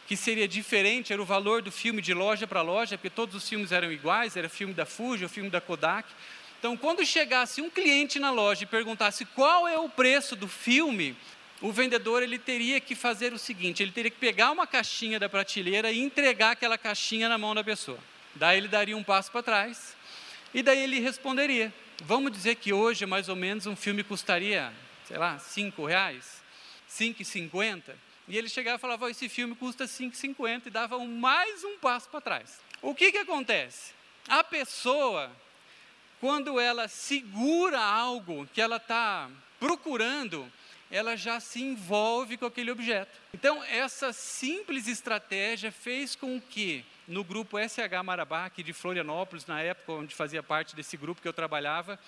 que 0.07 0.19
seria 0.19 0.47
diferente 0.47 1.15
era 1.15 1.23
o 1.23 1.25
valor 1.25 1.63
do 1.63 1.73
filme 1.73 2.03
de 2.03 2.13
loja 2.13 2.47
para 2.47 2.61
loja, 2.61 2.99
porque 2.99 3.09
todos 3.09 3.35
os 3.35 3.49
filmes 3.49 3.73
eram 3.73 3.91
iguais, 3.91 4.37
era 4.37 4.51
filme 4.51 4.75
da 4.75 4.85
Fuji, 4.85 5.25
o 5.25 5.31
filme 5.31 5.49
da 5.49 5.63
Kodak. 5.63 6.07
Então, 6.59 6.77
quando 6.77 7.03
chegasse 7.07 7.63
um 7.63 7.71
cliente 7.71 8.19
na 8.19 8.31
loja 8.31 8.65
e 8.65 8.67
perguntasse 8.67 9.25
qual 9.25 9.67
é 9.67 9.79
o 9.79 9.89
preço 9.89 10.37
do 10.37 10.47
filme, 10.47 11.17
o 11.63 11.73
vendedor 11.73 12.23
ele 12.23 12.39
teria 12.39 12.79
que 12.81 12.95
fazer 12.95 13.33
o 13.33 13.39
seguinte: 13.39 13.83
ele 13.83 13.93
teria 13.93 14.11
que 14.11 14.19
pegar 14.19 14.51
uma 14.51 14.67
caixinha 14.67 15.19
da 15.19 15.27
prateleira 15.27 15.91
e 15.91 16.01
entregar 16.01 16.51
aquela 16.51 16.77
caixinha 16.77 17.27
na 17.27 17.39
mão 17.39 17.55
da 17.55 17.65
pessoa. 17.65 17.99
Daí 18.35 18.59
ele 18.59 18.69
daria 18.69 18.95
um 18.95 19.03
passo 19.03 19.33
para 19.33 19.43
trás 19.43 19.97
e 20.55 20.63
daí 20.63 20.79
ele 20.79 21.01
responderia. 21.01 21.75
Vamos 22.05 22.33
dizer 22.33 22.55
que 22.55 22.73
hoje 22.73 23.05
mais 23.05 23.29
ou 23.29 23.37
menos 23.37 23.67
um 23.67 23.77
filme 23.77 24.03
custaria, 24.03 24.73
sei 25.07 25.19
lá, 25.19 25.39
cinco 25.39 25.85
reais, 25.85 26.43
cinco 26.87 27.21
e 27.21 27.25
cinquenta. 27.25 27.97
E 28.27 28.39
ele 28.39 28.49
chegava 28.49 28.77
e 28.77 28.81
falava: 28.81 29.11
esse 29.11 29.29
filme 29.29 29.55
custa 29.55 29.85
5,50 29.85 30.67
e 30.67 30.71
dava 30.71 30.97
um, 30.97 31.07
mais 31.07 31.63
um 31.63 31.79
passo 31.79 32.09
para 32.09 32.21
trás. 32.21 32.59
O 32.81 32.95
que, 32.95 33.13
que 33.13 33.19
acontece? 33.19 33.93
A 34.29 34.43
pessoa, 34.43 35.31
quando 36.21 36.59
ela 36.59 36.89
segura 36.89 37.79
algo 37.81 38.49
que 38.55 38.61
ela 38.61 38.77
está 38.77 39.29
procurando, 39.61 40.51
ela 40.91 41.17
já 41.17 41.41
se 41.41 41.61
envolve 41.61 42.37
com 42.37 42.47
aquele 42.47 42.71
objeto. 42.71 43.19
Então, 43.33 43.63
essa 43.65 44.13
simples 44.13 44.87
estratégia 44.87 45.71
fez 45.71 46.15
com 46.15 46.41
que, 46.41 46.85
no 47.07 47.23
grupo 47.23 47.59
SH 47.59 48.03
Marabá, 48.03 48.47
aqui 48.47 48.63
de 48.63 48.73
Florianópolis, 48.73 49.47
na 49.47 49.61
época 49.61 49.93
onde 49.93 50.15
fazia 50.15 50.43
parte 50.43 50.75
desse 50.75 50.97
grupo 50.97 51.21
que 51.21 51.29
eu 51.29 51.33
trabalhava, 51.33 51.99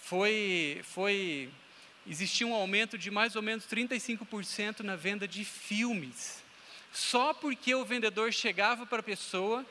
foi, 0.00 0.80
foi 0.84 1.50
existia 2.06 2.46
um 2.46 2.54
aumento 2.54 2.96
de 2.96 3.10
mais 3.10 3.34
ou 3.34 3.42
menos 3.42 3.64
35% 3.66 4.80
na 4.80 4.96
venda 4.96 5.26
de 5.26 5.44
filmes. 5.44 6.42
Só 6.92 7.32
porque 7.34 7.74
o 7.74 7.84
vendedor 7.84 8.32
chegava 8.32 8.86
para 8.86 9.00
a 9.00 9.02
pessoa 9.02 9.66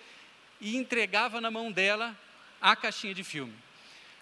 e 0.59 0.75
entregava 0.75 1.39
na 1.39 1.51
mão 1.51 1.71
dela 1.71 2.17
a 2.61 2.75
caixinha 2.75 3.13
de 3.13 3.23
filme. 3.23 3.53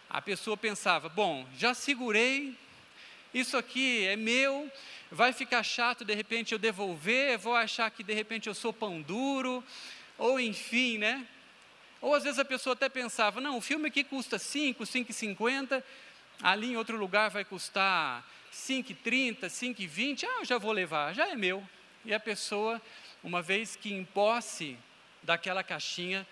A 0.09 0.21
pessoa 0.21 0.57
pensava: 0.57 1.09
bom, 1.09 1.47
já 1.57 1.73
segurei, 1.73 2.55
isso 3.33 3.57
aqui 3.57 4.05
é 4.05 4.15
meu, 4.15 4.71
vai 5.11 5.33
ficar 5.33 5.63
chato 5.63 6.05
de 6.05 6.13
repente 6.13 6.51
eu 6.51 6.59
devolver, 6.59 7.37
vou 7.37 7.55
achar 7.55 7.89
que 7.89 8.03
de 8.03 8.13
repente 8.13 8.47
eu 8.47 8.53
sou 8.53 8.73
pão 8.73 9.01
duro, 9.01 9.63
ou 10.19 10.39
enfim, 10.39 10.99
né? 10.99 11.25
Ou 11.99 12.13
às 12.13 12.23
vezes 12.23 12.37
a 12.37 12.45
pessoa 12.45 12.73
até 12.73 12.87
pensava: 12.87 13.41
não, 13.41 13.57
o 13.57 13.61
filme 13.61 13.87
aqui 13.87 14.03
custa 14.03 14.37
5, 14.37 14.83
5,50 14.83 15.83
ali 16.41 16.71
em 16.71 16.77
outro 16.77 16.97
lugar 16.97 17.29
vai 17.29 17.43
custar 17.43 18.25
5,30, 18.53 19.41
5,20, 19.41 20.23
ah, 20.23 20.39
eu 20.39 20.45
já 20.45 20.57
vou 20.57 20.71
levar, 20.71 21.13
já 21.13 21.27
é 21.27 21.35
meu. 21.35 21.67
E 22.05 22.13
a 22.13 22.19
pessoa, 22.19 22.81
uma 23.23 23.41
vez 23.41 23.75
que 23.75 23.93
em 23.93 24.05
posse 24.05 24.77
daquela 25.21 25.63
caixinha, 25.63 26.25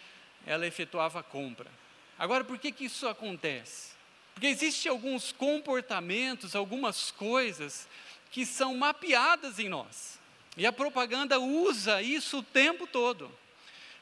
ela 0.45 0.65
efetuava 0.65 1.19
a 1.19 1.23
compra. 1.23 1.69
Agora, 2.17 2.43
por 2.43 2.57
que, 2.57 2.71
que 2.71 2.85
isso 2.85 3.07
acontece? 3.07 3.91
Porque 4.33 4.47
existem 4.47 4.89
alguns 4.89 5.31
comportamentos, 5.31 6.55
algumas 6.55 7.11
coisas 7.11 7.87
que 8.31 8.45
são 8.45 8.75
mapeadas 8.75 9.59
em 9.59 9.67
nós. 9.67 10.19
E 10.55 10.65
a 10.65 10.71
propaganda 10.71 11.39
usa 11.39 12.01
isso 12.01 12.39
o 12.39 12.43
tempo 12.43 12.87
todo. 12.87 13.31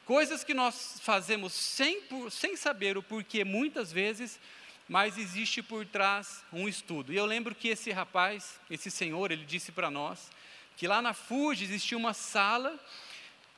Coisas 0.05 0.43
que 0.43 0.53
nós 0.53 0.99
fazemos 1.01 1.51
sem, 1.51 2.03
sem 2.29 2.55
saber 2.55 2.95
o 2.95 3.01
porquê, 3.01 3.43
muitas 3.43 3.91
vezes, 3.91 4.39
mas 4.87 5.17
existe 5.17 5.63
por 5.63 5.83
trás 5.83 6.43
um 6.53 6.69
estudo. 6.69 7.11
E 7.11 7.15
eu 7.15 7.25
lembro 7.25 7.55
que 7.55 7.69
esse 7.69 7.91
rapaz, 7.91 8.59
esse 8.69 8.91
senhor, 8.91 9.31
ele 9.31 9.43
disse 9.43 9.71
para 9.71 9.89
nós 9.89 10.29
que 10.77 10.87
lá 10.87 11.01
na 11.01 11.13
Fuji 11.15 11.63
existia 11.63 11.97
uma 11.97 12.13
sala 12.13 12.79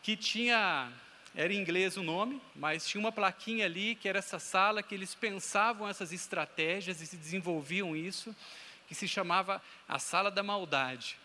que 0.01 0.15
tinha, 0.15 0.89
era 1.35 1.51
em 1.51 1.57
inglês 1.57 1.97
o 1.97 2.01
nome, 2.01 2.41
mas 2.55 2.87
tinha 2.87 3.01
uma 3.01 3.11
plaquinha 3.11 3.65
ali 3.65 3.95
que 3.95 4.07
era 4.07 4.19
essa 4.19 4.39
sala 4.39 4.81
que 4.81 4.95
eles 4.95 5.13
pensavam 5.13 5.85
essas 5.85 6.13
estratégias 6.13 7.01
e 7.01 7.07
se 7.07 7.17
desenvolviam 7.17 7.93
isso, 7.93 8.33
que 8.87 8.95
se 8.95 9.05
chamava 9.05 9.61
a 9.85 9.99
sala 9.99 10.31
da 10.31 10.41
maldade, 10.41 11.17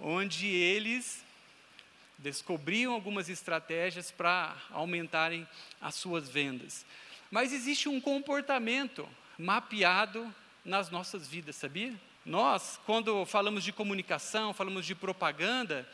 onde 0.00 0.46
eles 0.46 1.25
descobriam 2.18 2.92
algumas 2.92 3.28
estratégias 3.28 4.10
para 4.10 4.56
aumentarem 4.70 5.46
as 5.80 5.94
suas 5.94 6.28
vendas. 6.28 6.84
Mas 7.30 7.52
existe 7.52 7.88
um 7.88 8.00
comportamento 8.00 9.08
mapeado 9.38 10.34
nas 10.64 10.90
nossas 10.90 11.28
vidas, 11.28 11.56
sabia? 11.56 11.94
Nós, 12.24 12.80
quando 12.84 13.24
falamos 13.24 13.62
de 13.62 13.72
comunicação, 13.72 14.52
falamos 14.52 14.84
de 14.84 14.94
propaganda, 14.94 15.88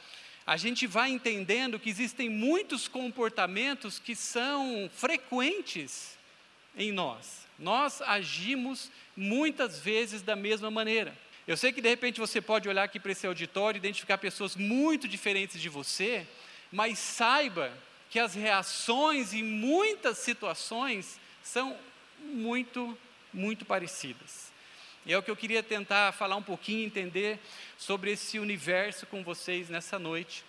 a 0.47 0.57
gente 0.57 0.87
vai 0.87 1.11
entendendo 1.11 1.79
que 1.79 1.91
existem 1.91 2.29
muitos 2.29 2.89
comportamentos 2.89 3.99
que 3.99 4.17
são 4.17 4.91
frequentes 4.93 6.19
em 6.77 6.91
nós. 6.91 7.47
Nós 7.59 8.01
agimos 8.03 8.91
muitas 9.17 9.79
vezes 9.79 10.23
da 10.23 10.35
mesma 10.35 10.71
maneira. 10.71 11.17
Eu 11.47 11.57
sei 11.57 11.73
que 11.73 11.81
de 11.81 11.89
repente 11.89 12.21
você 12.21 12.41
pode 12.41 12.69
olhar 12.69 12.85
aqui 12.85 13.01
para 13.01 13.11
esse 13.11 13.27
auditório 13.27 13.77
e 13.77 13.81
identificar 13.81 14.17
pessoas 14.17 14.55
muito 14.55 15.09
diferentes 15.09 15.61
de 15.61 15.69
você, 15.69 16.25
mas 16.71 17.01
saiba 17.01 17.73
que 18.09 18.21
as 18.21 18.35
reações 18.35 19.35
em 19.35 19.43
muitas 19.43 20.19
situações 20.19 21.19
são 21.43 21.77
muito, 22.21 22.97
muito 23.33 23.65
parecidas. 23.65 24.53
E 25.05 25.13
é 25.13 25.19
o 25.19 25.23
que 25.23 25.31
eu 25.33 25.37
queria 25.37 25.65
tentar 25.65 26.13
falar 26.13 26.37
um 26.37 26.43
pouquinho, 26.43 26.87
entender 26.87 27.41
sobre 27.77 28.13
esse 28.13 28.39
universo 28.39 29.05
com 29.07 29.25
vocês 29.25 29.69
nessa 29.69 29.99
noite. 29.99 30.45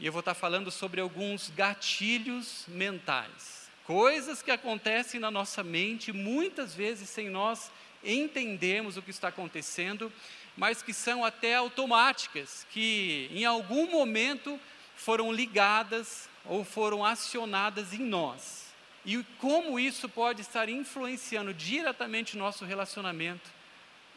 E 0.00 0.06
eu 0.06 0.12
vou 0.12 0.20
estar 0.20 0.34
falando 0.34 0.72
sobre 0.72 1.00
alguns 1.00 1.50
gatilhos 1.50 2.64
mentais, 2.66 3.70
coisas 3.84 4.42
que 4.42 4.50
acontecem 4.50 5.20
na 5.20 5.30
nossa 5.30 5.62
mente, 5.62 6.12
muitas 6.12 6.74
vezes 6.74 7.08
sem 7.08 7.30
nós 7.30 7.70
entendermos 8.06 8.96
o 8.96 9.02
que 9.02 9.10
está 9.10 9.28
acontecendo, 9.28 10.12
mas 10.56 10.82
que 10.82 10.94
são 10.94 11.24
até 11.24 11.54
automáticas, 11.54 12.66
que 12.70 13.28
em 13.32 13.44
algum 13.44 13.90
momento 13.90 14.58
foram 14.94 15.32
ligadas 15.32 16.28
ou 16.44 16.64
foram 16.64 17.04
acionadas 17.04 17.92
em 17.92 18.00
nós 18.00 18.66
e 19.06 19.22
como 19.38 19.78
isso 19.78 20.08
pode 20.08 20.42
estar 20.42 20.68
influenciando 20.68 21.54
diretamente 21.54 22.34
o 22.34 22.38
nosso 22.40 22.64
relacionamento 22.64 23.48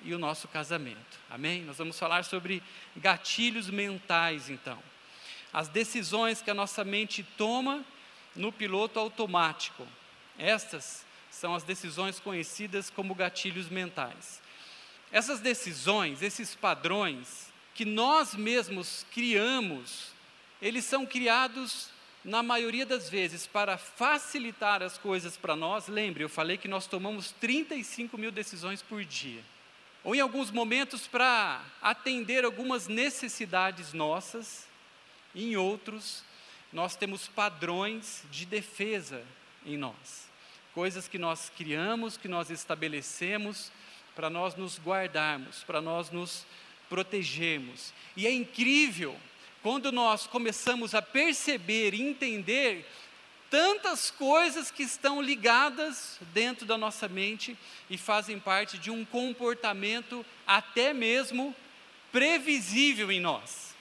e 0.03 0.15
o 0.15 0.17
nosso 0.17 0.47
casamento. 0.47 1.19
Amém? 1.29 1.61
Nós 1.61 1.77
vamos 1.77 1.99
falar 1.99 2.23
sobre 2.25 2.63
gatilhos 2.97 3.69
mentais, 3.69 4.49
então. 4.49 4.79
As 5.53 5.67
decisões 5.67 6.41
que 6.41 6.49
a 6.49 6.55
nossa 6.55 6.83
mente 6.83 7.21
toma 7.37 7.85
no 8.35 8.51
piloto 8.51 8.99
automático. 8.99 9.87
Estas 10.39 11.05
são 11.39 11.55
as 11.55 11.63
decisões 11.63 12.19
conhecidas 12.19 12.89
como 12.89 13.15
gatilhos 13.15 13.69
mentais. 13.69 14.41
Essas 15.11 15.39
decisões, 15.39 16.21
esses 16.21 16.53
padrões 16.53 17.47
que 17.73 17.85
nós 17.85 18.35
mesmos 18.35 19.05
criamos, 19.11 20.11
eles 20.61 20.83
são 20.83 21.05
criados 21.05 21.89
na 22.25 22.43
maioria 22.43 22.85
das 22.85 23.09
vezes, 23.09 23.47
para 23.47 23.77
facilitar 23.77 24.83
as 24.83 24.97
coisas 24.97 25.37
para 25.37 25.55
nós, 25.55 25.87
lembre, 25.87 26.23
eu 26.23 26.29
falei 26.29 26.57
que 26.57 26.67
nós 26.67 26.85
tomamos 26.85 27.31
35 27.31 28.17
mil 28.17 28.31
decisões 28.31 28.81
por 28.81 29.05
dia. 29.05 29.41
Ou 30.03 30.13
em 30.13 30.19
alguns 30.19 30.51
momentos 30.51 31.07
para 31.07 31.63
atender 31.81 32.43
algumas 32.43 32.87
necessidades 32.87 33.93
nossas, 33.93 34.67
em 35.33 35.55
outros, 35.55 36.23
nós 36.73 36.97
temos 36.97 37.29
padrões 37.29 38.23
de 38.29 38.45
defesa 38.45 39.23
em 39.65 39.77
nós. 39.77 40.28
Coisas 40.79 41.09
que 41.09 41.17
nós 41.17 41.51
criamos, 41.57 42.15
que 42.15 42.29
nós 42.29 42.49
estabelecemos 42.49 43.69
para 44.15 44.29
nós 44.29 44.55
nos 44.55 44.79
guardarmos, 44.79 45.61
para 45.65 45.81
nós 45.81 46.09
nos 46.09 46.45
protegermos. 46.87 47.93
E 48.15 48.25
é 48.25 48.31
incrível 48.31 49.13
quando 49.61 49.91
nós 49.91 50.25
começamos 50.25 50.95
a 50.95 51.01
perceber 51.01 51.93
e 51.93 52.01
entender 52.01 52.89
tantas 53.49 54.09
coisas 54.09 54.71
que 54.71 54.81
estão 54.81 55.21
ligadas 55.21 56.17
dentro 56.33 56.65
da 56.65 56.77
nossa 56.77 57.09
mente 57.09 57.57
e 57.89 57.97
fazem 57.97 58.39
parte 58.39 58.77
de 58.77 58.89
um 58.89 59.03
comportamento 59.03 60.25
até 60.47 60.93
mesmo 60.93 61.53
previsível 62.09 63.11
em 63.11 63.19
nós. 63.19 63.75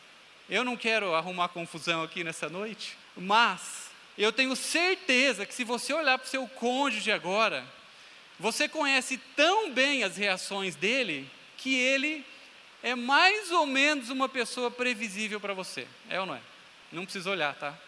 Eu 0.51 0.65
não 0.65 0.77
quero 0.77 1.15
arrumar 1.15 1.47
confusão 1.47 2.03
aqui 2.03 2.25
nessa 2.25 2.49
noite, 2.49 2.99
mas 3.17 3.88
Eu 4.19 4.33
tenho 4.33 4.57
certeza 4.57 5.47
que 5.47 5.55
se 5.55 5.63
você 5.63 5.93
olhar 5.93 6.19
para 6.19 6.27
o 6.27 6.31
seu 6.31 6.47
cônjuge 6.49 7.13
agora, 7.13 7.65
você 8.37 8.69
conhece 8.69 9.17
tão 9.37 9.71
bem 9.71 10.03
as 10.03 10.17
reações 10.17 10.75
dele 10.75 11.31
que 11.57 11.75
ele 11.77 12.27
é 12.83 12.97
mais 12.97 13.53
ou 13.53 13.65
menos 13.65 14.11
uma 14.11 14.29
pessoa 14.29 14.73
previsível 14.73 15.39
para 15.39 15.55
você. 15.55 15.87
É 16.11 16.21
ou 16.21 16.27
não 16.27 16.35
é? 16.35 16.41
Não 16.91 17.05
precisa 17.05 17.31
olhar, 17.31 17.55
tá? 17.55 17.79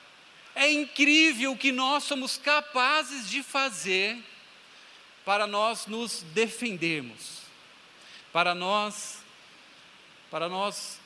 É 0.54 0.70
incrível 0.70 1.52
o 1.52 1.56
que 1.56 1.72
nós 1.72 2.04
somos 2.04 2.36
capazes 2.36 3.28
de 3.28 3.42
fazer 3.42 4.16
para 5.24 5.48
nós 5.48 5.86
nos 5.86 6.22
defendermos, 6.32 7.42
para 8.32 8.54
nós 8.54 9.18
para 10.30 10.48
nós 10.48 11.00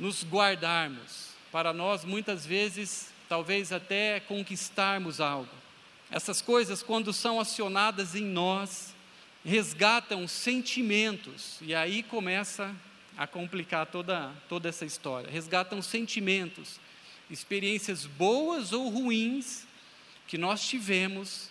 nos 0.00 0.24
guardarmos, 0.24 1.28
para 1.52 1.72
nós 1.72 2.04
muitas 2.04 2.44
vezes 2.44 3.12
talvez 3.28 3.72
até 3.72 4.20
conquistarmos 4.20 5.20
algo. 5.20 5.50
Essas 6.10 6.40
coisas 6.40 6.82
quando 6.82 7.12
são 7.12 7.38
acionadas 7.38 8.14
em 8.14 8.24
nós, 8.24 8.94
resgatam 9.44 10.26
sentimentos 10.26 11.58
e 11.60 11.74
aí 11.74 12.02
começa 12.02 12.74
a 13.16 13.26
complicar 13.26 13.86
toda 13.86 14.32
toda 14.48 14.68
essa 14.68 14.84
história. 14.84 15.30
Resgatam 15.30 15.82
sentimentos, 15.82 16.80
experiências 17.30 18.06
boas 18.06 18.72
ou 18.72 18.88
ruins 18.88 19.66
que 20.26 20.38
nós 20.38 20.66
tivemos, 20.66 21.50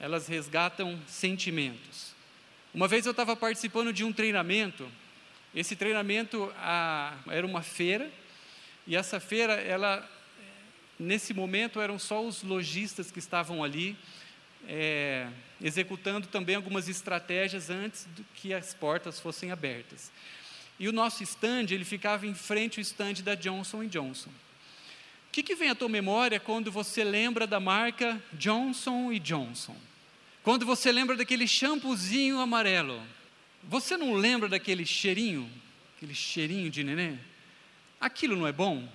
elas 0.00 0.26
resgatam 0.26 0.98
sentimentos. 1.06 2.14
Uma 2.72 2.88
vez 2.88 3.06
eu 3.06 3.12
estava 3.12 3.36
participando 3.36 3.92
de 3.92 4.02
um 4.04 4.12
treinamento, 4.12 4.88
esse 5.54 5.76
treinamento 5.76 6.52
ah, 6.56 7.16
era 7.28 7.46
uma 7.46 7.62
feira, 7.62 8.10
e 8.86 8.96
essa 8.96 9.18
feira, 9.18 9.54
ela, 9.54 10.08
nesse 11.04 11.32
momento, 11.32 11.80
eram 11.80 11.98
só 11.98 12.24
os 12.24 12.42
lojistas 12.42 13.10
que 13.10 13.18
estavam 13.18 13.62
ali, 13.62 13.96
é, 14.66 15.28
executando 15.60 16.26
também 16.26 16.56
algumas 16.56 16.88
estratégias 16.88 17.70
antes 17.70 18.06
do 18.16 18.24
que 18.34 18.52
as 18.52 18.74
portas 18.74 19.20
fossem 19.20 19.50
abertas. 19.50 20.10
E 20.78 20.88
o 20.88 20.92
nosso 20.92 21.22
stand, 21.22 21.66
ele 21.70 21.84
ficava 21.84 22.26
em 22.26 22.34
frente 22.34 22.80
ao 22.80 22.82
stand 22.82 23.22
da 23.22 23.34
Johnson 23.34 23.84
Johnson 23.86 24.30
que, 25.34 25.42
que 25.42 25.56
vem 25.56 25.70
à 25.70 25.74
tua 25.74 25.88
memória 25.88 26.38
quando 26.38 26.70
você 26.70 27.02
lembra 27.02 27.44
da 27.44 27.58
marca 27.58 28.22
Johnson 28.34 29.12
Johnson? 29.18 29.74
Quando 30.44 30.64
você 30.64 30.92
lembra 30.92 31.16
daquele 31.16 31.48
shampoozinho 31.48 32.38
amarelo? 32.38 33.02
Você 33.64 33.96
não 33.96 34.14
lembra 34.14 34.48
daquele 34.48 34.86
cheirinho? 34.86 35.50
Aquele 35.96 36.14
cheirinho 36.14 36.70
de 36.70 36.84
neném? 36.84 37.18
Aquilo 38.00 38.36
não 38.36 38.46
é 38.46 38.52
bom? 38.52 38.88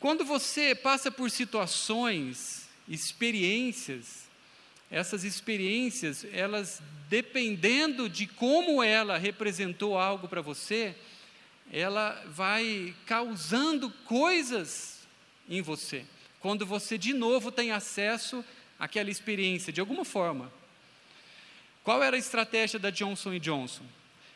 Quando 0.00 0.24
você 0.24 0.74
passa 0.74 1.10
por 1.10 1.30
situações, 1.30 2.66
experiências, 2.88 4.28
essas 4.90 5.22
experiências, 5.22 6.26
elas, 6.32 6.82
dependendo 7.08 8.08
de 8.08 8.26
como 8.26 8.82
ela 8.82 9.18
representou 9.18 9.98
algo 9.98 10.26
para 10.26 10.40
você, 10.40 10.96
ela 11.70 12.20
vai 12.26 12.94
causando 13.06 13.90
coisas 14.04 15.06
em 15.48 15.60
você. 15.60 16.04
Quando 16.40 16.64
você 16.64 16.96
de 16.96 17.12
novo 17.12 17.52
tem 17.52 17.70
acesso 17.70 18.42
àquela 18.78 19.10
experiência, 19.10 19.72
de 19.72 19.80
alguma 19.80 20.04
forma. 20.04 20.50
Qual 21.84 22.02
era 22.02 22.16
a 22.16 22.18
estratégia 22.18 22.78
da 22.78 22.88
Johnson 22.88 23.38
Johnson? 23.38 23.84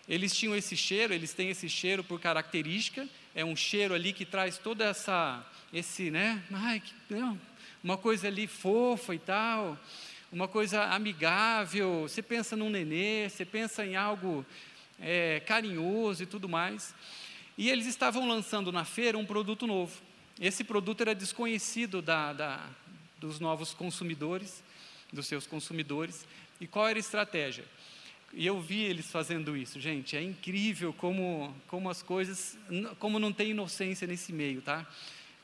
Eles 0.07 0.37
tinham 0.37 0.55
esse 0.55 0.77
cheiro, 0.77 1.15
eles 1.15 1.33
têm 1.33 1.49
esse 1.49 1.69
cheiro 1.69 2.05
por 2.05 2.21
característica, 2.21 3.09
é 3.35 3.45
um 3.45 3.57
cheiro 3.57 3.95
ali 3.95 4.13
que 4.13 4.27
traz 4.27 4.59
toda 4.59 4.85
essa, 4.85 5.45
esse, 5.75 6.11
né, 6.11 6.43
ai, 6.53 6.81
que, 6.81 6.95
não, 7.11 7.39
uma 7.83 7.99
coisa 7.99 8.29
ali 8.29 8.47
fofa 8.47 9.15
e 9.15 9.19
tal, 9.19 9.77
uma 10.31 10.49
coisa 10.49 10.85
amigável, 10.85 12.03
você 12.03 12.23
pensa 12.23 12.57
num 12.57 12.71
nenê, 12.71 13.29
você 13.29 13.45
pensa 13.45 13.85
em 13.85 13.97
algo 13.97 14.47
é, 15.01 15.41
carinhoso 15.41 16.23
e 16.23 16.27
tudo 16.27 16.49
mais. 16.49 16.95
E 17.59 17.71
eles 17.71 17.87
estavam 17.87 18.27
lançando 18.27 18.73
na 18.73 18.85
feira 18.85 19.19
um 19.19 19.27
produto 19.27 19.67
novo. 19.67 20.01
Esse 20.41 20.65
produto 20.65 21.03
era 21.03 21.15
desconhecido 21.15 22.03
da, 22.03 22.33
da, 22.33 22.69
dos 23.19 23.39
novos 23.39 23.73
consumidores, 23.75 24.63
dos 25.13 25.27
seus 25.27 25.47
consumidores. 25.47 26.27
E 26.61 26.67
qual 26.67 26.89
era 26.89 26.99
a 26.99 27.01
estratégia? 27.01 27.65
E 28.33 28.45
eu 28.45 28.61
vi 28.61 28.81
eles 28.81 29.11
fazendo 29.11 29.57
isso, 29.57 29.79
gente. 29.79 30.17
É 30.17 30.23
incrível 30.23 30.93
como, 30.93 31.55
como 31.69 31.89
as 31.89 32.03
coisas, 32.03 32.59
como 32.99 33.21
não 33.21 33.33
tem 33.33 33.51
inocência 33.51 34.09
nesse 34.09 34.33
meio, 34.33 34.61
tá? 34.61 34.85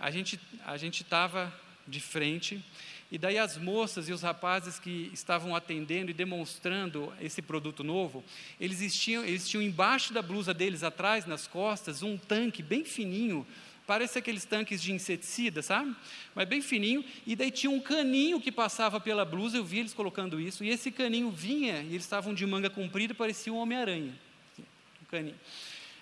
A 0.01 0.11
gente 0.11 0.41
a 0.65 0.77
gente 0.77 1.03
estava 1.03 1.53
de 1.87 2.01
frente 2.01 2.65
e 3.13 3.19
daí 3.19 3.39
as 3.39 3.57
moças 3.57 4.09
e 4.09 4.13
os 4.13 4.23
rapazes 4.23 4.79
que 4.79 5.11
estavam 5.13 5.55
atendendo 5.55 6.11
e 6.11 6.15
demonstrando 6.15 7.13
esse 7.21 7.43
produto 7.43 7.85
novo, 7.85 8.25
eles 8.59 8.95
tinham, 8.97 9.25
eles 9.25 9.49
tinham 9.49 9.63
embaixo 9.63 10.13
da 10.13 10.23
blusa 10.23 10.55
deles, 10.55 10.83
atrás, 10.83 11.27
nas 11.27 11.47
costas, 11.47 12.03
um 12.03 12.17
tanque 12.17 12.63
bem 12.63 12.85
fininho 12.85 13.47
Parece 13.91 14.21
aqueles 14.21 14.45
tanques 14.45 14.81
de 14.81 14.93
inseticida, 14.93 15.63
sabe? 15.63 15.97
Mas 16.33 16.47
bem 16.47 16.63
fininho. 16.63 17.05
E 17.27 17.35
daí 17.35 17.51
tinha 17.51 17.73
um 17.73 17.81
caninho 17.81 18.41
que 18.41 18.53
passava 18.53 19.01
pela 19.01 19.25
blusa, 19.25 19.57
eu 19.57 19.65
vi 19.65 19.81
eles 19.81 19.93
colocando 19.93 20.41
isso. 20.41 20.63
E 20.63 20.69
esse 20.69 20.93
caninho 20.93 21.29
vinha, 21.29 21.83
e 21.83 21.89
eles 21.89 22.05
estavam 22.05 22.33
de 22.33 22.47
manga 22.47 22.71
comprida, 22.71 23.17
parecia 23.17 23.53
um 23.53 23.57
Homem-Aranha. 23.57 24.15
Um 24.57 25.05
caninho. 25.11 25.35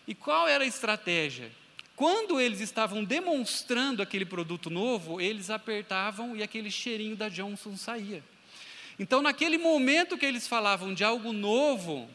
E 0.06 0.14
qual 0.14 0.46
era 0.46 0.64
a 0.64 0.66
estratégia? 0.66 1.50
Quando 1.98 2.40
eles 2.40 2.60
estavam 2.60 3.02
demonstrando 3.02 4.00
aquele 4.00 4.24
produto 4.24 4.70
novo, 4.70 5.20
eles 5.20 5.50
apertavam 5.50 6.36
e 6.36 6.44
aquele 6.44 6.70
cheirinho 6.70 7.16
da 7.16 7.28
Johnson 7.28 7.76
saía. 7.76 8.22
Então, 9.00 9.20
naquele 9.20 9.58
momento 9.58 10.16
que 10.16 10.24
eles 10.24 10.46
falavam 10.46 10.94
de 10.94 11.02
algo 11.02 11.32
novo, 11.32 12.08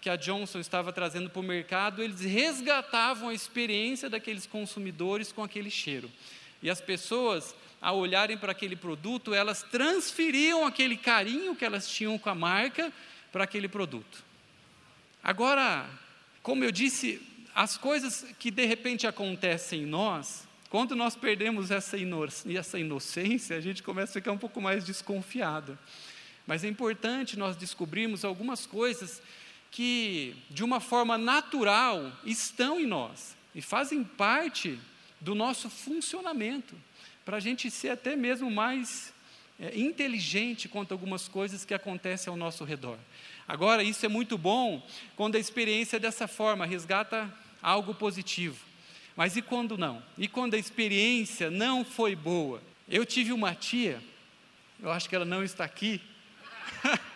que 0.00 0.08
a 0.08 0.14
Johnson 0.14 0.60
estava 0.60 0.92
trazendo 0.92 1.28
para 1.28 1.40
o 1.40 1.42
mercado, 1.42 2.00
eles 2.00 2.20
resgatavam 2.20 3.30
a 3.30 3.34
experiência 3.34 4.08
daqueles 4.08 4.46
consumidores 4.46 5.32
com 5.32 5.42
aquele 5.42 5.68
cheiro. 5.68 6.08
E 6.62 6.70
as 6.70 6.80
pessoas, 6.80 7.56
ao 7.80 7.98
olharem 7.98 8.38
para 8.38 8.52
aquele 8.52 8.76
produto, 8.76 9.34
elas 9.34 9.64
transferiam 9.64 10.64
aquele 10.64 10.96
carinho 10.96 11.56
que 11.56 11.64
elas 11.64 11.88
tinham 11.88 12.16
com 12.18 12.30
a 12.30 12.36
marca 12.36 12.92
para 13.32 13.42
aquele 13.42 13.66
produto. 13.66 14.22
Agora, 15.20 15.90
como 16.40 16.62
eu 16.62 16.70
disse, 16.70 17.20
as 17.54 17.76
coisas 17.76 18.26
que 18.38 18.50
de 18.50 18.66
repente 18.66 19.06
acontecem 19.06 19.82
em 19.82 19.86
nós, 19.86 20.46
quando 20.68 20.96
nós 20.96 21.14
perdemos 21.14 21.70
essa, 21.70 21.96
essa 22.52 22.78
inocência, 22.80 23.56
a 23.56 23.60
gente 23.60 23.80
começa 23.80 24.10
a 24.10 24.14
ficar 24.14 24.32
um 24.32 24.38
pouco 24.38 24.60
mais 24.60 24.84
desconfiado. 24.84 25.78
Mas 26.46 26.64
é 26.64 26.68
importante 26.68 27.38
nós 27.38 27.56
descobrirmos 27.56 28.24
algumas 28.24 28.66
coisas 28.66 29.22
que, 29.70 30.34
de 30.50 30.64
uma 30.64 30.80
forma 30.80 31.16
natural, 31.16 32.12
estão 32.24 32.80
em 32.80 32.86
nós 32.86 33.36
e 33.54 33.62
fazem 33.62 34.02
parte 34.02 34.78
do 35.20 35.34
nosso 35.34 35.70
funcionamento, 35.70 36.74
para 37.24 37.36
a 37.36 37.40
gente 37.40 37.70
ser 37.70 37.90
até 37.90 38.16
mesmo 38.16 38.50
mais 38.50 39.14
é, 39.60 39.78
inteligente 39.78 40.68
quanto 40.68 40.92
a 40.92 40.94
algumas 40.94 41.28
coisas 41.28 41.64
que 41.64 41.72
acontecem 41.72 42.30
ao 42.30 42.36
nosso 42.36 42.64
redor. 42.64 42.98
Agora, 43.46 43.82
isso 43.82 44.04
é 44.04 44.08
muito 44.08 44.36
bom 44.36 44.84
quando 45.14 45.36
a 45.36 45.38
experiência 45.38 46.00
dessa 46.00 46.26
forma 46.26 46.66
resgata 46.66 47.32
algo 47.64 47.94
positivo. 47.94 48.62
Mas 49.16 49.36
e 49.36 49.42
quando 49.42 49.78
não? 49.78 50.02
E 50.18 50.28
quando 50.28 50.54
a 50.54 50.58
experiência 50.58 51.50
não 51.50 51.84
foi 51.84 52.14
boa? 52.14 52.62
Eu 52.88 53.06
tive 53.06 53.32
uma 53.32 53.54
tia, 53.54 54.02
eu 54.80 54.90
acho 54.90 55.08
que 55.08 55.16
ela 55.16 55.24
não 55.24 55.42
está 55.42 55.64
aqui. 55.64 56.00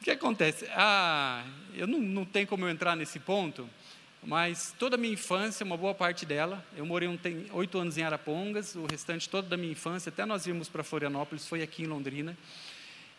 O 0.00 0.02
que 0.02 0.10
acontece? 0.10 0.66
Ah, 0.70 1.44
eu 1.74 1.86
não, 1.86 2.00
não 2.00 2.24
tenho 2.24 2.46
como 2.46 2.64
eu 2.64 2.70
entrar 2.70 2.96
nesse 2.96 3.18
ponto, 3.18 3.68
mas 4.22 4.74
toda 4.78 4.96
a 4.96 4.98
minha 4.98 5.12
infância, 5.12 5.62
uma 5.62 5.76
boa 5.76 5.94
parte 5.94 6.24
dela, 6.24 6.64
eu 6.74 6.86
morei 6.86 7.06
oito 7.52 7.78
anos 7.78 7.98
em 7.98 8.02
Arapongas, 8.02 8.74
o 8.76 8.86
restante 8.86 9.28
toda 9.28 9.46
da 9.46 9.58
minha 9.58 9.72
infância, 9.72 10.08
até 10.08 10.24
nós 10.24 10.46
irmos 10.46 10.70
para 10.70 10.82
Florianópolis, 10.82 11.46
foi 11.46 11.60
aqui 11.60 11.82
em 11.82 11.86
Londrina. 11.86 12.34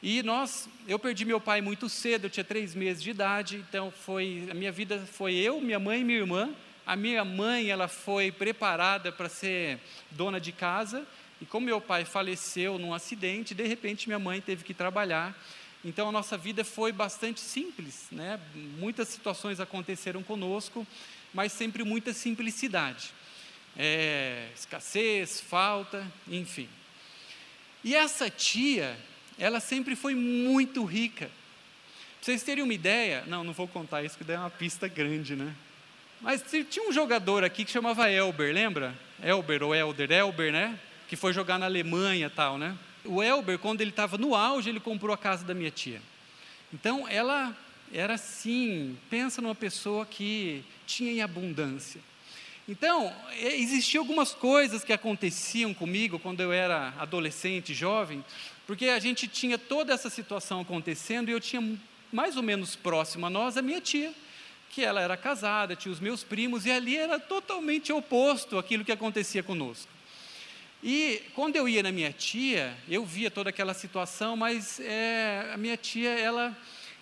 E 0.03 0.23
nós, 0.23 0.67
eu 0.87 0.97
perdi 0.97 1.23
meu 1.25 1.39
pai 1.39 1.61
muito 1.61 1.87
cedo, 1.87 2.25
eu 2.25 2.29
tinha 2.29 2.43
três 2.43 2.73
meses 2.73 3.03
de 3.03 3.11
idade, 3.11 3.57
então 3.57 3.91
foi 3.91 4.47
a 4.49 4.53
minha 4.53 4.71
vida 4.71 5.05
foi 5.05 5.35
eu, 5.35 5.61
minha 5.61 5.79
mãe 5.79 6.01
e 6.01 6.03
minha 6.03 6.17
irmã. 6.17 6.49
A 6.87 6.95
minha 6.95 7.23
mãe, 7.23 7.69
ela 7.69 7.87
foi 7.87 8.31
preparada 8.31 9.11
para 9.11 9.29
ser 9.29 9.79
dona 10.09 10.41
de 10.41 10.51
casa, 10.51 11.05
e 11.39 11.45
como 11.45 11.67
meu 11.67 11.79
pai 11.79 12.03
faleceu 12.03 12.79
num 12.79 12.93
acidente, 12.95 13.53
de 13.53 13.67
repente 13.67 14.07
minha 14.07 14.17
mãe 14.17 14.41
teve 14.41 14.63
que 14.63 14.73
trabalhar. 14.73 15.35
Então 15.85 16.09
a 16.09 16.11
nossa 16.11 16.35
vida 16.37 16.63
foi 16.63 16.91
bastante 16.91 17.39
simples, 17.39 18.07
né? 18.11 18.39
Muitas 18.55 19.07
situações 19.07 19.59
aconteceram 19.59 20.23
conosco, 20.23 20.85
mas 21.31 21.51
sempre 21.51 21.83
muita 21.83 22.11
simplicidade. 22.11 23.11
É, 23.77 24.49
escassez, 24.55 25.39
falta, 25.39 26.05
enfim. 26.27 26.67
E 27.83 27.95
essa 27.95 28.29
tia, 28.29 28.97
ela 29.41 29.59
sempre 29.59 29.95
foi 29.95 30.13
muito 30.13 30.85
rica. 30.85 31.25
Pra 31.25 32.25
vocês 32.25 32.43
terem 32.43 32.63
uma 32.63 32.73
ideia, 32.73 33.23
não, 33.25 33.43
não 33.43 33.53
vou 33.53 33.67
contar 33.67 34.03
isso, 34.03 34.15
que 34.15 34.23
daí 34.23 34.35
é 34.35 34.39
uma 34.39 34.51
pista 34.51 34.87
grande, 34.87 35.35
né? 35.35 35.55
Mas 36.21 36.43
tinha 36.69 36.87
um 36.87 36.93
jogador 36.93 37.43
aqui 37.43 37.65
que 37.65 37.71
chamava 37.71 38.07
Elber, 38.07 38.53
lembra? 38.53 38.93
Elber 39.23 39.63
ou 39.63 39.73
Elder, 39.73 40.11
Elber, 40.11 40.51
né? 40.51 40.79
Que 41.09 41.15
foi 41.15 41.33
jogar 41.33 41.57
na 41.57 41.65
Alemanha 41.65 42.29
tal, 42.29 42.59
né? 42.59 42.77
O 43.03 43.23
Elber, 43.23 43.57
quando 43.57 43.81
ele 43.81 43.89
estava 43.89 44.15
no 44.15 44.35
auge, 44.35 44.69
ele 44.69 44.79
comprou 44.79 45.11
a 45.11 45.17
casa 45.17 45.43
da 45.43 45.55
minha 45.55 45.71
tia. 45.71 45.99
Então, 46.71 47.07
ela 47.07 47.57
era 47.91 48.13
assim, 48.13 48.95
pensa 49.09 49.41
numa 49.41 49.55
pessoa 49.55 50.05
que 50.05 50.63
tinha 50.85 51.11
em 51.11 51.21
abundância. 51.23 51.99
Então, 52.69 53.11
existiam 53.39 54.03
algumas 54.03 54.33
coisas 54.33 54.83
que 54.83 54.93
aconteciam 54.93 55.73
comigo 55.73 56.19
quando 56.19 56.41
eu 56.41 56.53
era 56.53 56.93
adolescente, 56.99 57.73
jovem, 57.73 58.23
porque 58.65 58.87
a 58.87 58.99
gente 58.99 59.27
tinha 59.27 59.57
toda 59.57 59.93
essa 59.93 60.09
situação 60.09 60.61
acontecendo 60.61 61.29
e 61.29 61.31
eu 61.31 61.39
tinha 61.39 61.77
mais 62.11 62.37
ou 62.37 62.43
menos 62.43 62.75
próximo 62.75 63.25
a 63.25 63.29
nós 63.29 63.57
a 63.57 63.61
minha 63.61 63.81
tia, 63.81 64.13
que 64.69 64.83
ela 64.83 65.01
era 65.01 65.17
casada, 65.17 65.75
tinha 65.75 65.91
os 65.91 65.99
meus 65.99 66.23
primos, 66.23 66.65
e 66.65 66.71
ali 66.71 66.95
era 66.95 67.19
totalmente 67.19 67.91
oposto 67.91 68.57
àquilo 68.57 68.85
que 68.85 68.91
acontecia 68.91 69.43
conosco. 69.43 69.91
E 70.83 71.21
quando 71.35 71.55
eu 71.55 71.69
ia 71.69 71.83
na 71.83 71.91
minha 71.91 72.11
tia, 72.11 72.75
eu 72.89 73.05
via 73.05 73.29
toda 73.29 73.49
aquela 73.49 73.73
situação, 73.73 74.35
mas 74.35 74.79
é, 74.79 75.51
a 75.53 75.57
minha 75.57 75.77
tia, 75.77 76.09
ela, 76.09 76.57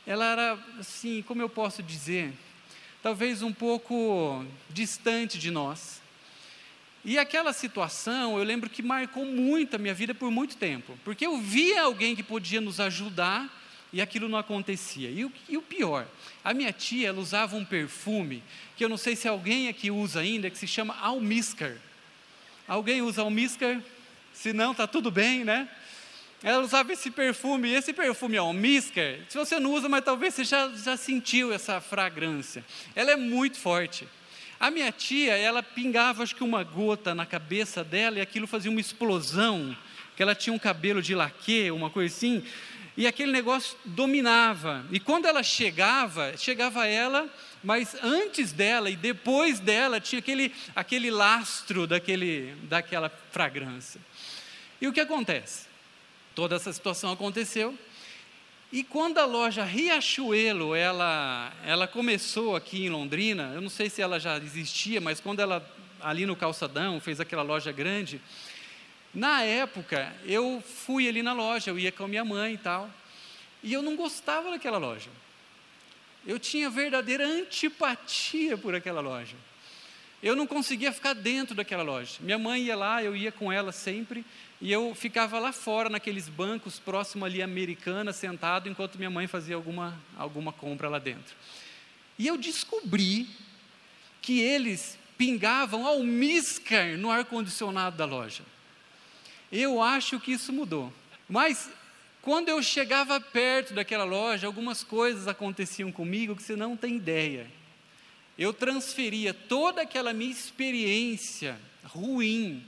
ela 0.05 0.25
era 0.25 0.59
assim, 0.79 1.21
como 1.21 1.41
eu 1.41 1.47
posso 1.47 1.81
dizer, 1.81 2.33
talvez 3.01 3.41
um 3.41 3.53
pouco 3.53 4.45
distante 4.69 5.37
de 5.37 5.49
nós. 5.49 6.01
E 7.09 7.17
aquela 7.17 7.51
situação, 7.53 8.37
eu 8.37 8.43
lembro 8.43 8.69
que 8.69 8.83
marcou 8.83 9.25
muito 9.25 9.75
a 9.75 9.79
minha 9.79 9.95
vida 9.95 10.13
por 10.13 10.29
muito 10.29 10.55
tempo, 10.55 10.95
porque 11.03 11.25
eu 11.25 11.39
via 11.39 11.81
alguém 11.81 12.15
que 12.15 12.21
podia 12.21 12.61
nos 12.61 12.79
ajudar 12.79 13.49
e 13.91 13.99
aquilo 13.99 14.29
não 14.29 14.37
acontecia. 14.37 15.09
E 15.09 15.25
o, 15.25 15.31
e 15.49 15.57
o, 15.57 15.61
pior, 15.63 16.05
a 16.43 16.53
minha 16.53 16.71
tia, 16.71 17.07
ela 17.07 17.19
usava 17.19 17.55
um 17.55 17.65
perfume, 17.65 18.43
que 18.77 18.85
eu 18.85 18.89
não 18.89 18.95
sei 18.95 19.15
se 19.15 19.27
alguém 19.27 19.69
aqui 19.69 19.89
usa 19.89 20.19
ainda, 20.19 20.51
que 20.51 20.57
se 20.59 20.67
chama 20.67 20.95
Almisker. 20.99 21.77
Alguém 22.67 23.01
usa 23.01 23.23
Almisker? 23.23 23.81
Se 24.31 24.53
não, 24.53 24.73
está 24.73 24.85
tudo 24.85 25.09
bem, 25.09 25.43
né? 25.43 25.67
Ela 26.43 26.61
usava 26.61 26.93
esse 26.93 27.09
perfume, 27.09 27.73
esse 27.73 27.91
perfume 27.91 28.37
Almisker, 28.37 29.21
se 29.27 29.35
você 29.35 29.59
não 29.59 29.73
usa, 29.73 29.89
mas 29.89 30.05
talvez 30.05 30.35
você 30.35 30.43
já, 30.43 30.69
já 30.75 30.95
sentiu 30.95 31.51
essa 31.51 31.81
fragrância. 31.81 32.63
Ela 32.95 33.09
é 33.09 33.15
muito 33.15 33.57
forte. 33.57 34.07
A 34.59 34.69
minha 34.69 34.91
tia, 34.91 35.37
ela 35.37 35.63
pingava 35.63 36.21
acho 36.21 36.35
que 36.35 36.43
uma 36.43 36.63
gota 36.63 37.15
na 37.15 37.25
cabeça 37.25 37.81
dela 37.81 38.17
e 38.17 38.21
aquilo 38.21 38.45
fazia 38.45 38.69
uma 38.69 38.81
explosão, 38.81 39.75
que 40.17 40.21
ela 40.21 40.35
tinha 40.35 40.53
um 40.53 40.59
cabelo 40.59 41.01
de 41.01 41.15
laque, 41.15 41.71
uma 41.71 41.89
coisa 41.89 42.13
assim, 42.13 42.43
e 42.97 43.07
aquele 43.07 43.31
negócio 43.31 43.77
dominava. 43.85 44.85
E 44.91 44.99
quando 44.99 45.25
ela 45.25 45.41
chegava, 45.41 46.35
chegava 46.35 46.85
ela, 46.85 47.33
mas 47.63 47.95
antes 48.03 48.51
dela 48.51 48.89
e 48.89 48.97
depois 48.97 49.61
dela 49.61 50.01
tinha 50.01 50.19
aquele, 50.19 50.53
aquele 50.75 51.09
lastro 51.09 51.87
daquele, 51.87 52.53
daquela 52.63 53.09
fragrância. 53.31 54.01
E 54.81 54.87
o 54.89 54.91
que 54.91 54.99
acontece? 54.99 55.67
Toda 56.35 56.57
essa 56.57 56.73
situação 56.73 57.13
aconteceu. 57.13 57.77
E 58.71 58.83
quando 58.83 59.17
a 59.17 59.25
loja 59.25 59.63
Riachuelo, 59.63 60.75
ela, 60.75 61.51
ela 61.65 61.87
começou 61.87 62.55
aqui 62.55 62.85
em 62.85 62.89
Londrina, 62.89 63.51
eu 63.55 63.61
não 63.61 63.69
sei 63.69 63.89
se 63.89 63.99
ela 63.99 64.19
já 64.19 64.37
existia, 64.37 65.01
mas 65.01 65.19
quando 65.19 65.39
ela, 65.39 65.67
ali 65.99 66.23
no 66.23 66.35
calçadão, 66.35 66.99
fez 66.99 67.19
aquela 67.19 67.41
loja 67.41 67.71
grande, 67.71 68.21
na 69.11 69.41
época, 69.41 70.13
eu 70.23 70.63
fui 70.63 71.09
ali 71.09 71.23
na 71.23 71.33
loja, 71.33 71.71
eu 71.71 71.79
ia 71.79 71.91
com 71.91 72.03
a 72.03 72.07
minha 72.07 72.23
mãe 72.23 72.53
e 72.53 72.57
tal, 72.59 72.87
e 73.63 73.73
eu 73.73 73.81
não 73.81 73.95
gostava 73.95 74.51
daquela 74.51 74.77
loja. 74.77 75.09
Eu 76.27 76.37
tinha 76.37 76.69
verdadeira 76.69 77.25
antipatia 77.25 78.55
por 78.55 78.75
aquela 78.75 79.01
loja. 79.01 79.35
Eu 80.21 80.35
não 80.35 80.45
conseguia 80.45 80.91
ficar 80.91 81.13
dentro 81.13 81.55
daquela 81.55 81.81
loja. 81.81 82.17
Minha 82.19 82.37
mãe 82.37 82.61
ia 82.63 82.75
lá, 82.75 83.03
eu 83.03 83.15
ia 83.15 83.31
com 83.31 83.51
ela 83.51 83.71
sempre, 83.71 84.23
e 84.61 84.71
eu 84.71 84.93
ficava 84.93 85.39
lá 85.39 85.53
fora, 85.53 85.89
naqueles 85.89 86.27
bancos 86.27 86.79
próximo 86.79 87.23
ali 87.23 87.41
Americana, 87.41 88.11
sentado, 88.11 88.67
enquanto 88.67 88.97
minha 88.97 89.09
mãe 89.09 89.25
fazia 89.25 89.55
alguma, 89.55 89.97
alguma 90.17 90.51
compra 90.51 90.89
lá 90.89 90.99
dentro. 90.99 91.33
E 92.17 92.27
eu 92.27 92.37
descobri 92.37 93.27
que 94.21 94.41
eles 94.41 94.99
pingavam 95.17 95.87
almíscar 95.87 96.97
no 96.97 97.09
ar-condicionado 97.09 97.95
da 97.95 98.05
loja. 98.05 98.43
Eu 99.49 99.81
acho 99.81 100.19
que 100.19 100.33
isso 100.33 100.51
mudou. 100.51 100.93
Mas 101.27 101.69
quando 102.21 102.49
eu 102.49 102.61
chegava 102.61 103.19
perto 103.21 103.73
daquela 103.73 104.03
loja, 104.03 104.45
algumas 104.45 104.83
coisas 104.83 105.27
aconteciam 105.27 105.91
comigo 105.91 106.35
que 106.35 106.43
você 106.43 106.55
não 106.55 106.75
tem 106.75 106.97
ideia. 106.97 107.47
Eu 108.37 108.53
transferia 108.53 109.33
toda 109.33 109.81
aquela 109.81 110.13
minha 110.13 110.31
experiência 110.31 111.59
ruim, 111.83 112.65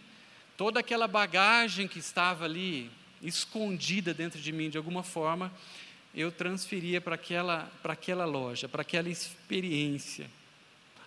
toda 0.61 0.79
aquela 0.79 1.07
bagagem 1.07 1.87
que 1.87 1.97
estava 1.97 2.45
ali 2.45 2.91
escondida 3.19 4.13
dentro 4.13 4.39
de 4.39 4.51
mim 4.51 4.69
de 4.69 4.77
alguma 4.77 5.01
forma, 5.01 5.51
eu 6.13 6.31
transferia 6.31 7.01
para 7.01 7.15
aquela, 7.15 7.67
para 7.81 7.93
aquela 7.93 8.25
loja, 8.25 8.69
para 8.69 8.83
aquela 8.83 9.09
experiência. 9.09 10.29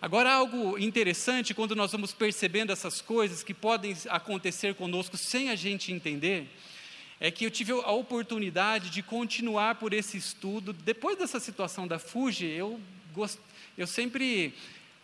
Agora, 0.02 0.32
algo 0.32 0.76
interessante 0.76 1.54
quando 1.54 1.76
nós 1.76 1.92
vamos 1.92 2.12
percebendo 2.12 2.72
essas 2.72 3.00
coisas 3.00 3.44
que 3.44 3.54
podem 3.54 3.96
acontecer 4.08 4.74
conosco 4.74 5.16
sem 5.16 5.50
a 5.50 5.54
gente 5.54 5.92
entender, 5.92 6.48
é 7.20 7.30
que 7.30 7.46
eu 7.46 7.50
tive 7.50 7.70
a 7.70 7.92
oportunidade 7.92 8.90
de 8.90 9.04
continuar 9.04 9.76
por 9.76 9.92
esse 9.92 10.16
estudo. 10.16 10.72
Depois 10.72 11.16
dessa 11.16 11.38
situação 11.38 11.86
da 11.86 12.00
Fuji, 12.00 12.46
eu, 12.46 12.80
gost... 13.12 13.38
eu 13.78 13.86
sempre 13.86 14.52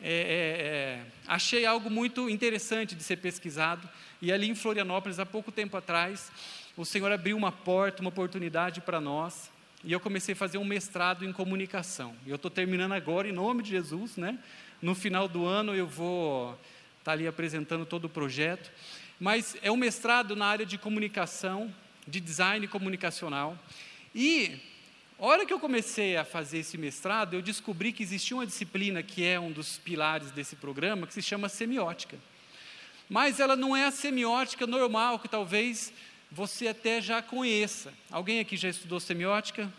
é, 0.02 0.12
é, 0.12 0.12
é, 0.12 1.06
achei 1.26 1.66
algo 1.66 1.90
muito 1.90 2.28
interessante 2.28 2.94
de 2.94 3.02
ser 3.02 3.16
pesquisado. 3.16 3.88
E 4.20 4.32
ali 4.32 4.48
em 4.48 4.54
Florianópolis, 4.54 5.18
há 5.18 5.26
pouco 5.26 5.52
tempo 5.52 5.76
atrás, 5.76 6.30
o 6.76 6.84
Senhor 6.84 7.10
abriu 7.12 7.36
uma 7.36 7.52
porta, 7.52 8.00
uma 8.00 8.08
oportunidade 8.08 8.80
para 8.80 9.00
nós. 9.00 9.50
E 9.82 9.92
eu 9.92 10.00
comecei 10.00 10.34
a 10.34 10.36
fazer 10.36 10.58
um 10.58 10.64
mestrado 10.64 11.24
em 11.24 11.32
comunicação. 11.32 12.14
E 12.26 12.30
eu 12.30 12.36
estou 12.36 12.50
terminando 12.50 12.92
agora, 12.92 13.28
em 13.28 13.32
nome 13.32 13.62
de 13.62 13.70
Jesus, 13.70 14.16
né? 14.16 14.38
No 14.80 14.94
final 14.94 15.28
do 15.28 15.46
ano 15.46 15.74
eu 15.74 15.86
vou 15.86 16.52
estar 16.98 17.04
tá 17.04 17.12
ali 17.12 17.26
apresentando 17.26 17.84
todo 17.86 18.04
o 18.04 18.08
projeto. 18.08 18.70
Mas 19.18 19.56
é 19.62 19.70
um 19.70 19.76
mestrado 19.76 20.34
na 20.34 20.46
área 20.46 20.64
de 20.64 20.78
comunicação, 20.78 21.72
de 22.06 22.20
design 22.20 22.66
comunicacional. 22.66 23.58
E, 24.14 24.58
hora 25.26 25.44
que 25.44 25.52
eu 25.52 25.60
comecei 25.60 26.16
a 26.16 26.24
fazer 26.24 26.58
esse 26.58 26.78
mestrado, 26.78 27.34
eu 27.34 27.42
descobri 27.42 27.92
que 27.92 28.02
existia 28.02 28.36
uma 28.36 28.46
disciplina 28.46 29.02
que 29.02 29.22
é 29.22 29.38
um 29.38 29.52
dos 29.52 29.76
pilares 29.76 30.30
desse 30.30 30.56
programa, 30.56 31.06
que 31.06 31.12
se 31.12 31.20
chama 31.20 31.48
semiótica. 31.48 32.18
Mas 33.08 33.38
ela 33.38 33.54
não 33.54 33.76
é 33.76 33.84
a 33.84 33.90
semiótica 33.90 34.66
normal, 34.66 35.18
que 35.18 35.28
talvez 35.28 35.92
você 36.32 36.68
até 36.68 37.02
já 37.02 37.20
conheça. 37.20 37.92
Alguém 38.10 38.40
aqui 38.40 38.56
já 38.56 38.68
estudou 38.68 38.98
semiótica? 38.98 39.70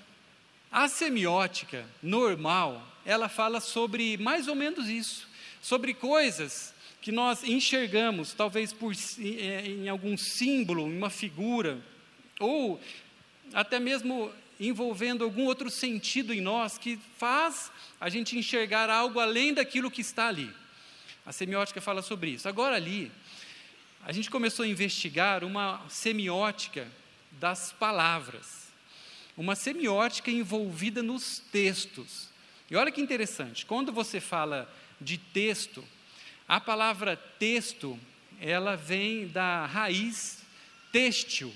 A 0.72 0.88
semiótica 0.88 1.86
normal, 2.04 2.86
ela 3.04 3.28
fala 3.28 3.60
sobre 3.60 4.18
mais 4.18 4.48
ou 4.48 4.56
menos 4.56 4.88
isso, 4.88 5.28
sobre 5.60 5.94
coisas 5.94 6.74
que 7.02 7.12
nós 7.12 7.44
enxergamos, 7.44 8.34
talvez 8.34 8.72
por, 8.72 8.94
é, 8.94 9.66
em 9.66 9.90
algum 9.90 10.16
símbolo, 10.16 10.88
em 10.88 10.96
uma 10.96 11.10
figura, 11.10 11.82
ou 12.40 12.80
até 13.54 13.80
mesmo 13.80 14.32
envolvendo 14.68 15.24
algum 15.24 15.46
outro 15.46 15.70
sentido 15.72 16.32
em 16.32 16.40
nós 16.40 16.78
que 16.78 17.00
faz 17.18 17.72
a 18.00 18.10
gente 18.10 18.38
enxergar 18.38 18.90
algo 18.90 19.20
além 19.20 19.54
daquilo 19.54 19.90
que 19.90 20.02
está 20.02 20.28
ali. 20.28 20.54
A 21.26 21.32
semiótica 21.32 21.82
fala 21.82 22.02
sobre 22.04 22.30
isso. 22.30 22.48
Agora, 22.48 22.76
ali, 22.76 23.12
a 24.04 24.12
gente 24.12 24.30
começou 24.30 24.64
a 24.64 24.68
investigar 24.68 25.44
uma 25.44 25.82
semiótica 25.90 26.88
das 27.32 27.72
palavras, 27.72 28.72
uma 29.36 29.56
semiótica 29.56 30.30
envolvida 30.30 31.02
nos 31.02 31.40
textos. 31.52 32.30
E 32.70 32.76
olha 32.76 32.92
que 32.92 33.02
interessante, 33.02 33.66
quando 33.66 33.92
você 33.92 34.20
fala 34.20 34.72
de 35.00 35.18
texto, 35.18 35.84
a 36.48 36.60
palavra 36.60 37.16
texto, 37.16 38.00
ela 38.40 38.76
vem 38.76 39.28
da 39.28 39.66
raiz 39.66 40.44
têxtil. 40.92 41.54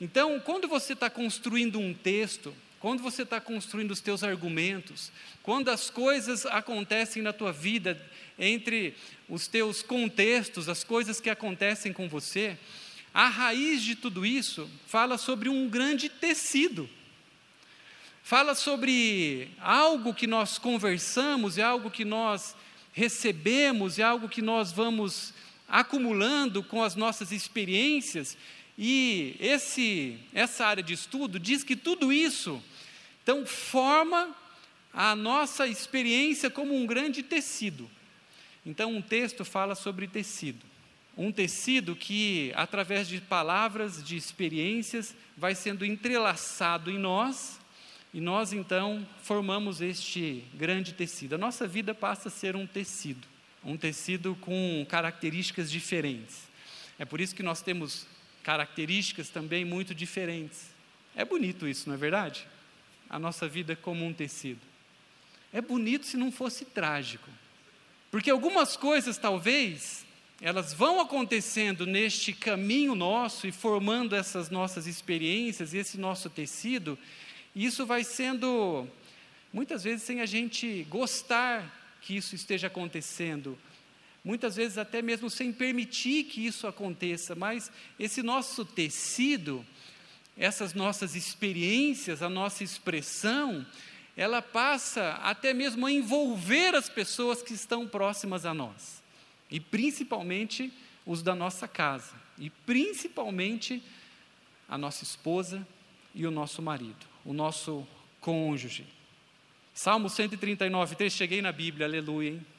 Então, 0.00 0.38
quando 0.40 0.68
você 0.68 0.92
está 0.92 1.08
construindo 1.08 1.78
um 1.78 1.94
texto, 1.94 2.54
quando 2.80 3.02
você 3.02 3.22
está 3.22 3.40
construindo 3.40 3.90
os 3.90 4.00
teus 4.00 4.22
argumentos, 4.22 5.10
quando 5.42 5.70
as 5.70 5.88
coisas 5.88 6.44
acontecem 6.46 7.22
na 7.22 7.32
tua 7.32 7.52
vida, 7.52 8.00
entre 8.38 8.94
os 9.28 9.48
teus 9.48 9.82
contextos, 9.82 10.68
as 10.68 10.84
coisas 10.84 11.20
que 11.20 11.30
acontecem 11.30 11.92
com 11.92 12.08
você, 12.08 12.58
a 13.14 13.28
raiz 13.28 13.82
de 13.82 13.94
tudo 13.94 14.26
isso 14.26 14.70
fala 14.86 15.16
sobre 15.16 15.48
um 15.48 15.68
grande 15.68 16.08
tecido 16.08 16.88
fala 18.26 18.56
sobre 18.56 19.52
algo 19.60 20.12
que 20.12 20.26
nós 20.26 20.58
conversamos, 20.58 21.58
é 21.58 21.62
algo 21.62 21.88
que 21.88 22.04
nós 22.04 22.56
recebemos, 22.92 24.00
é 24.00 24.02
algo 24.02 24.28
que 24.28 24.42
nós 24.42 24.72
vamos 24.72 25.32
acumulando 25.68 26.60
com 26.60 26.82
as 26.82 26.96
nossas 26.96 27.30
experiências. 27.30 28.36
E 28.78 29.36
esse, 29.40 30.18
essa 30.34 30.66
área 30.66 30.82
de 30.82 30.92
estudo 30.92 31.38
diz 31.38 31.64
que 31.64 31.74
tudo 31.74 32.12
isso 32.12 32.62
então 33.22 33.44
forma 33.44 34.36
a 34.92 35.16
nossa 35.16 35.66
experiência 35.66 36.48
como 36.48 36.76
um 36.76 36.86
grande 36.86 37.24
tecido. 37.24 37.90
Então 38.64 38.94
um 38.94 39.02
texto 39.02 39.44
fala 39.44 39.74
sobre 39.74 40.06
tecido. 40.06 40.64
um 41.16 41.32
tecido 41.32 41.96
que, 41.96 42.52
através 42.54 43.08
de 43.08 43.20
palavras, 43.20 44.04
de 44.04 44.16
experiências, 44.16 45.14
vai 45.36 45.54
sendo 45.54 45.84
entrelaçado 45.84 46.90
em 46.90 46.98
nós, 46.98 47.58
e 48.12 48.20
nós 48.20 48.52
então 48.52 49.06
formamos 49.22 49.80
este 49.80 50.44
grande 50.54 50.92
tecido. 50.92 51.34
A 51.34 51.38
nossa 51.38 51.66
vida 51.66 51.94
passa 51.94 52.28
a 52.28 52.30
ser 52.30 52.54
um 52.54 52.66
tecido, 52.66 53.26
um 53.64 53.76
tecido 53.76 54.36
com 54.40 54.86
características 54.88 55.70
diferentes. 55.70 56.48
É 56.98 57.04
por 57.04 57.20
isso 57.20 57.34
que 57.34 57.42
nós 57.42 57.60
temos 57.60 58.06
características 58.46 59.28
também 59.28 59.64
muito 59.64 59.92
diferentes. 59.92 60.70
É 61.16 61.24
bonito 61.24 61.66
isso, 61.66 61.88
não 61.88 61.96
é 61.96 61.98
verdade? 61.98 62.46
A 63.10 63.18
nossa 63.18 63.48
vida 63.48 63.74
como 63.74 64.06
um 64.06 64.12
tecido. 64.12 64.60
É 65.52 65.60
bonito 65.60 66.06
se 66.06 66.16
não 66.16 66.30
fosse 66.30 66.64
trágico. 66.64 67.28
Porque 68.08 68.30
algumas 68.30 68.76
coisas, 68.76 69.18
talvez, 69.18 70.06
elas 70.40 70.72
vão 70.72 71.00
acontecendo 71.00 71.84
neste 71.84 72.32
caminho 72.32 72.94
nosso 72.94 73.48
e 73.48 73.52
formando 73.52 74.14
essas 74.14 74.48
nossas 74.48 74.86
experiências 74.86 75.74
e 75.74 75.78
esse 75.78 75.98
nosso 75.98 76.30
tecido, 76.30 76.96
e 77.52 77.64
isso 77.64 77.84
vai 77.84 78.04
sendo, 78.04 78.86
muitas 79.52 79.82
vezes, 79.82 80.04
sem 80.04 80.20
a 80.20 80.26
gente 80.26 80.86
gostar 80.88 81.98
que 82.00 82.16
isso 82.16 82.36
esteja 82.36 82.68
acontecendo, 82.68 83.58
muitas 84.26 84.56
vezes 84.56 84.76
até 84.76 85.00
mesmo 85.00 85.30
sem 85.30 85.52
permitir 85.52 86.24
que 86.24 86.44
isso 86.44 86.66
aconteça, 86.66 87.36
mas 87.36 87.70
esse 87.96 88.24
nosso 88.24 88.64
tecido, 88.64 89.64
essas 90.36 90.74
nossas 90.74 91.14
experiências, 91.14 92.24
a 92.24 92.28
nossa 92.28 92.64
expressão, 92.64 93.64
ela 94.16 94.42
passa 94.42 95.12
até 95.22 95.54
mesmo 95.54 95.86
a 95.86 95.92
envolver 95.92 96.74
as 96.74 96.88
pessoas 96.88 97.40
que 97.40 97.54
estão 97.54 97.86
próximas 97.86 98.44
a 98.44 98.52
nós 98.52 99.00
e 99.48 99.60
principalmente 99.60 100.72
os 101.06 101.22
da 101.22 101.36
nossa 101.36 101.68
casa, 101.68 102.14
e 102.36 102.50
principalmente 102.50 103.80
a 104.68 104.76
nossa 104.76 105.04
esposa 105.04 105.64
e 106.12 106.26
o 106.26 106.32
nosso 106.32 106.60
marido, 106.60 107.06
o 107.24 107.32
nosso 107.32 107.86
cônjuge. 108.20 108.84
Salmo 109.72 110.10
139, 110.10 110.96
3, 110.96 111.12
cheguei 111.12 111.40
na 111.40 111.52
Bíblia, 111.52 111.86
aleluia, 111.86 112.30
hein? 112.30 112.55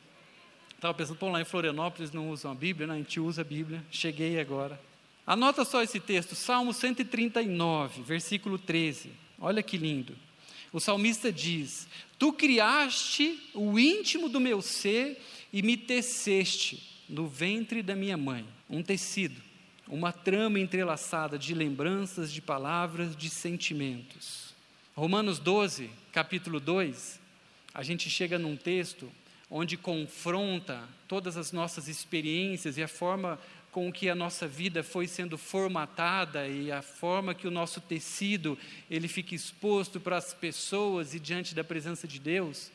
Estava 0.77 0.93
pensando, 0.93 1.17
pô, 1.17 1.27
lá 1.27 1.41
em 1.41 1.45
Florianópolis 1.45 2.11
não 2.11 2.29
usam 2.29 2.51
a 2.51 2.55
Bíblia, 2.55 2.85
né? 2.85 2.93
a 2.93 2.97
gente 2.97 3.19
usa 3.19 3.41
a 3.41 3.43
Bíblia, 3.43 3.83
cheguei 3.89 4.39
agora. 4.39 4.79
Anota 5.25 5.65
só 5.65 5.81
esse 5.81 5.99
texto, 5.99 6.35
Salmo 6.35 6.71
139, 6.71 8.03
versículo 8.03 8.59
13, 8.59 9.11
olha 9.39 9.63
que 9.63 9.75
lindo. 9.75 10.15
O 10.71 10.79
salmista 10.79 11.31
diz: 11.31 11.87
Tu 12.19 12.31
criaste 12.31 13.39
o 13.55 13.79
íntimo 13.79 14.29
do 14.29 14.39
meu 14.39 14.61
ser 14.61 15.19
e 15.51 15.63
me 15.63 15.75
teceste 15.75 17.03
no 17.09 17.27
ventre 17.27 17.81
da 17.81 17.95
minha 17.95 18.15
mãe. 18.15 18.45
Um 18.69 18.83
tecido, 18.83 19.41
uma 19.87 20.11
trama 20.11 20.59
entrelaçada 20.59 21.39
de 21.39 21.55
lembranças, 21.55 22.31
de 22.31 22.39
palavras, 22.39 23.15
de 23.15 23.31
sentimentos. 23.31 24.53
Romanos 24.95 25.39
12, 25.39 25.89
capítulo 26.11 26.59
2, 26.59 27.19
a 27.73 27.81
gente 27.81 28.11
chega 28.11 28.37
num 28.37 28.55
texto 28.55 29.11
onde 29.49 29.77
confronta 29.77 30.87
todas 31.07 31.37
as 31.37 31.51
nossas 31.51 31.87
experiências 31.87 32.77
e 32.77 32.83
a 32.83 32.87
forma 32.87 33.39
com 33.71 33.91
que 33.91 34.09
a 34.09 34.15
nossa 34.15 34.47
vida 34.47 34.83
foi 34.83 35.07
sendo 35.07 35.37
formatada 35.37 36.47
e 36.47 36.71
a 36.71 36.81
forma 36.81 37.35
que 37.35 37.47
o 37.47 37.51
nosso 37.51 37.79
tecido 37.79 38.57
ele 38.89 39.07
fica 39.07 39.35
exposto 39.35 39.99
para 39.99 40.17
as 40.17 40.33
pessoas 40.33 41.13
e 41.13 41.19
diante 41.19 41.53
da 41.53 41.63
presença 41.63 42.07
de 42.07 42.19
Deus. 42.19 42.71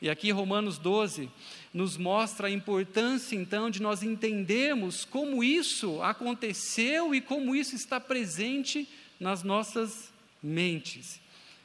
E 0.00 0.08
aqui 0.08 0.30
Romanos 0.30 0.78
12 0.78 1.28
nos 1.74 1.96
mostra 1.96 2.46
a 2.46 2.50
importância 2.50 3.34
então 3.34 3.68
de 3.68 3.82
nós 3.82 4.02
entendermos 4.02 5.04
como 5.04 5.42
isso 5.42 6.00
aconteceu 6.02 7.12
e 7.14 7.20
como 7.20 7.54
isso 7.56 7.74
está 7.74 7.98
presente 7.98 8.88
nas 9.18 9.42
nossas 9.42 10.12
mentes 10.40 11.20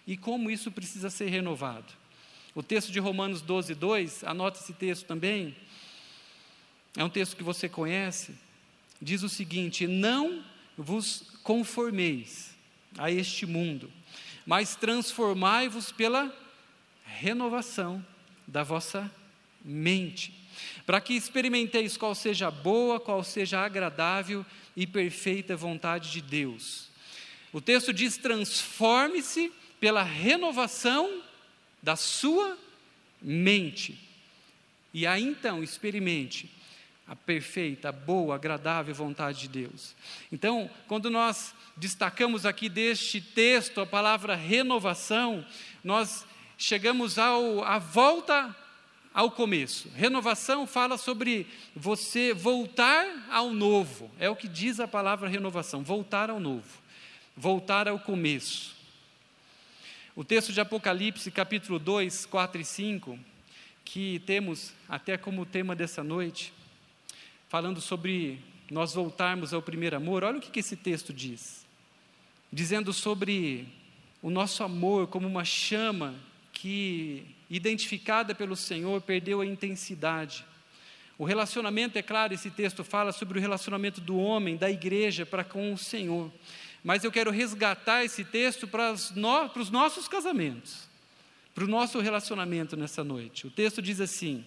e 0.07 0.17
como 0.17 0.49
isso 0.49 0.71
precisa 0.71 1.11
ser 1.11 1.29
renovado. 1.29 2.02
O 2.55 2.61
texto 2.61 2.91
de 2.91 2.99
Romanos 2.99 3.41
12, 3.41 3.73
2, 3.73 4.23
anota 4.25 4.59
esse 4.59 4.73
texto 4.73 5.05
também, 5.07 5.55
é 6.95 7.03
um 7.03 7.09
texto 7.09 7.35
que 7.35 7.41
você 7.41 7.67
conhece, 7.67 8.35
diz 9.01 9.23
o 9.23 9.29
seguinte: 9.29 9.87
Não 9.87 10.43
vos 10.77 11.23
conformeis 11.41 12.53
a 12.95 13.09
este 13.09 13.47
mundo, 13.47 13.91
mas 14.45 14.75
transformai-vos 14.75 15.91
pela 15.91 16.31
renovação 17.03 18.05
da 18.47 18.61
vossa 18.61 19.11
mente, 19.65 20.31
para 20.85 21.01
que 21.01 21.15
experimenteis 21.15 21.97
qual 21.97 22.13
seja 22.13 22.49
a 22.49 22.51
boa, 22.51 22.99
qual 22.99 23.23
seja 23.23 23.61
a 23.61 23.65
agradável 23.65 24.45
e 24.75 24.85
perfeita 24.85 25.55
vontade 25.55 26.11
de 26.11 26.21
Deus. 26.21 26.87
O 27.51 27.59
texto 27.59 27.91
diz: 27.91 28.15
transforme-se 28.15 29.51
pela 29.79 30.03
renovação 30.03 31.23
da 31.83 31.97
sua 31.97 32.57
mente. 33.21 33.99
E 34.93 35.05
aí 35.05 35.23
então 35.23 35.61
experimente 35.61 36.49
a 37.05 37.15
perfeita, 37.15 37.91
boa, 37.91 38.35
agradável 38.35 38.95
vontade 38.95 39.41
de 39.41 39.47
Deus. 39.49 39.93
Então, 40.31 40.69
quando 40.87 41.09
nós 41.09 41.53
destacamos 41.75 42.45
aqui 42.45 42.69
deste 42.69 43.19
texto 43.19 43.81
a 43.81 43.85
palavra 43.85 44.35
renovação, 44.35 45.45
nós 45.83 46.25
chegamos 46.57 47.19
ao, 47.19 47.61
à 47.63 47.77
volta 47.77 48.55
ao 49.13 49.29
começo. 49.29 49.89
Renovação 49.89 50.65
fala 50.65 50.97
sobre 50.97 51.45
você 51.75 52.33
voltar 52.33 53.05
ao 53.29 53.51
novo, 53.51 54.09
é 54.17 54.29
o 54.29 54.35
que 54.35 54.47
diz 54.47 54.79
a 54.79 54.87
palavra 54.87 55.27
renovação, 55.27 55.83
voltar 55.83 56.29
ao 56.29 56.39
novo, 56.39 56.81
voltar 57.35 57.87
ao 57.87 57.99
começo. 57.99 58.82
O 60.15 60.23
texto 60.23 60.53
de 60.53 60.61
Apocalipse, 60.61 61.31
capítulo 61.31 61.79
2, 61.79 62.27
4 62.27 62.61
e 62.61 62.63
5, 62.63 63.17
que 63.83 64.21
temos 64.27 64.71
até 64.87 65.17
como 65.17 65.43
tema 65.43 65.75
dessa 65.75 66.03
noite, 66.03 66.53
falando 67.49 67.81
sobre 67.81 68.39
nós 68.69 68.93
voltarmos 68.93 69.55
ao 69.55 69.61
primeiro 69.63 69.97
amor, 69.97 70.23
olha 70.23 70.37
o 70.37 70.39
que 70.39 70.59
esse 70.59 70.75
texto 70.75 71.11
diz. 71.11 71.65
Dizendo 72.51 72.93
sobre 72.93 73.67
o 74.21 74.29
nosso 74.29 74.63
amor 74.63 75.07
como 75.07 75.27
uma 75.27 75.43
chama 75.43 76.13
que, 76.51 77.25
identificada 77.49 78.35
pelo 78.35 78.55
Senhor, 78.55 79.01
perdeu 79.01 79.41
a 79.41 79.45
intensidade. 79.47 80.45
O 81.17 81.25
relacionamento, 81.25 81.97
é 81.97 82.03
claro, 82.03 82.35
esse 82.35 82.51
texto 82.51 82.83
fala 82.83 83.11
sobre 83.11 83.39
o 83.39 83.41
relacionamento 83.41 83.99
do 83.99 84.15
homem, 84.19 84.57
da 84.57 84.69
igreja 84.69 85.25
para 85.25 85.43
com 85.43 85.73
o 85.73 85.77
Senhor. 85.77 86.31
Mas 86.83 87.03
eu 87.03 87.11
quero 87.11 87.31
resgatar 87.31 88.03
esse 88.03 88.25
texto 88.25 88.67
para 88.67 88.91
os, 88.91 89.11
no, 89.11 89.49
para 89.49 89.61
os 89.61 89.69
nossos 89.69 90.07
casamentos, 90.07 90.89
para 91.55 91.63
o 91.63 91.67
nosso 91.67 91.99
relacionamento 91.99 92.75
nessa 92.75 93.03
noite. 93.03 93.47
O 93.47 93.51
texto 93.51 93.81
diz 93.81 94.01
assim: 94.01 94.43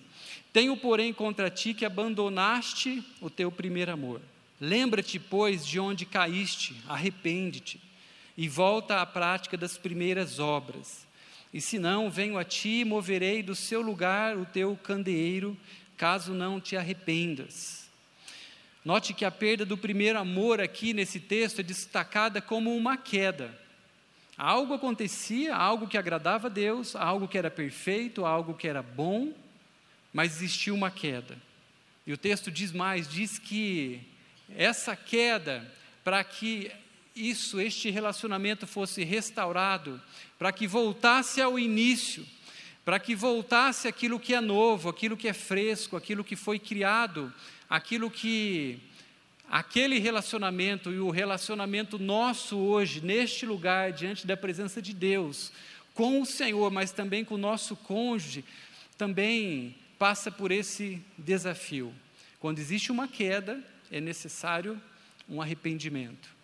Tenho, 0.53 0.77
porém, 0.77 1.13
contra 1.15 1.49
ti 1.49 1.73
que 1.73 1.85
abandonaste 1.85 3.03
o 3.21 3.31
teu 3.31 3.51
primeiro 3.51 3.93
amor. 3.93 4.21
Lembra-te, 4.61 5.19
pois, 5.19 5.67
de 5.67 5.81
onde 5.81 6.05
caíste, 6.05 6.77
arrepende-te 6.87 7.81
e 8.37 8.49
volta 8.49 9.01
à 9.01 9.07
prática 9.07 9.57
das 9.57 9.79
primeiras 9.79 10.39
obras. 10.39 11.07
E 11.53 11.61
se 11.61 11.79
não, 11.79 12.11
venho 12.11 12.37
a 12.37 12.45
ti 12.45 12.81
e 12.81 12.85
moverei 12.85 13.43
do 13.43 13.55
seu 13.55 13.81
lugar 13.81 14.37
o 14.37 14.45
teu 14.45 14.77
candeeiro, 14.77 15.57
caso 15.97 16.35
não 16.35 16.61
te 16.61 16.77
arrependas. 16.77 17.86
Note 18.87 19.13
que 19.13 19.25
a 19.25 19.33
perda 19.33 19.67
do 19.67 19.77
primeiro 19.77 20.17
amor 20.17 20.61
aqui 20.61 20.93
nesse 20.93 21.19
texto 21.19 21.59
é 21.59 21.63
destacada 21.65 22.41
como 22.41 22.73
uma 22.77 22.97
queda. 22.97 23.53
Algo 24.39 24.75
acontecia, 24.75 25.57
algo 25.57 25.89
que 25.89 25.99
agradava 25.99 26.47
a 26.47 26.49
Deus, 26.49 26.95
algo 26.95 27.27
que 27.27 27.37
era 27.37 27.51
perfeito, 27.51 28.25
algo 28.25 28.55
que 28.55 28.69
era 28.69 28.85
bom, 28.85 29.33
mas 30.13 30.37
existiu 30.37 30.73
uma 30.73 30.89
queda. 30.89 31.37
E 32.07 32.13
o 32.13 32.17
texto 32.17 32.49
diz 32.49 32.71
mais: 32.71 33.09
diz 33.09 33.41
que 33.41 34.01
essa 34.55 34.95
queda, 34.95 35.69
para 36.05 36.23
que 36.23 36.71
isso, 37.13 37.61
este 37.61 37.91
relacionamento 37.91 38.69
fosse 38.69 39.03
restaurado, 39.03 40.01
para 40.39 40.53
que 40.53 40.69
voltasse 40.69 41.43
ao 41.43 41.59
início, 41.59 42.25
para 42.85 43.01
que 43.01 43.17
voltasse 43.17 43.89
aquilo 43.89 44.21
que 44.21 44.33
é 44.33 44.41
novo, 44.41 44.89
aquilo 44.89 45.17
que 45.17 45.27
é 45.27 45.33
fresco, 45.33 45.97
aquilo 45.97 46.23
que 46.23 46.37
foi 46.37 46.61
criado, 46.61 47.35
aquilo 47.69 48.11
que 48.11 48.79
aquele 49.49 49.99
relacionamento 49.99 50.91
e 50.91 50.99
o 50.99 51.11
relacionamento 51.11 51.99
nosso 51.99 52.57
hoje, 52.59 53.01
neste 53.01 53.47
lugar, 53.47 53.93
diante 53.93 54.27
da 54.27 54.37
presença 54.37 54.83
de 54.83 54.93
Deus, 54.93 55.53
com 55.95 56.21
o 56.21 56.27
Senhor, 56.27 56.71
mas 56.71 56.93
também 56.93 57.25
com 57.25 57.37
o 57.37 57.39
nosso 57.39 57.77
cônjuge, 57.77 58.45
também 58.99 59.75
passa 59.99 60.31
por 60.31 60.51
esse 60.51 61.03
desafio. 61.17 61.95
Quando 62.41 62.59
existe 62.59 62.93
uma 62.93 63.09
queda, 63.09 63.63
é 63.91 64.01
necessário 64.01 64.81
um 65.29 65.41
arrependimento 65.41 66.37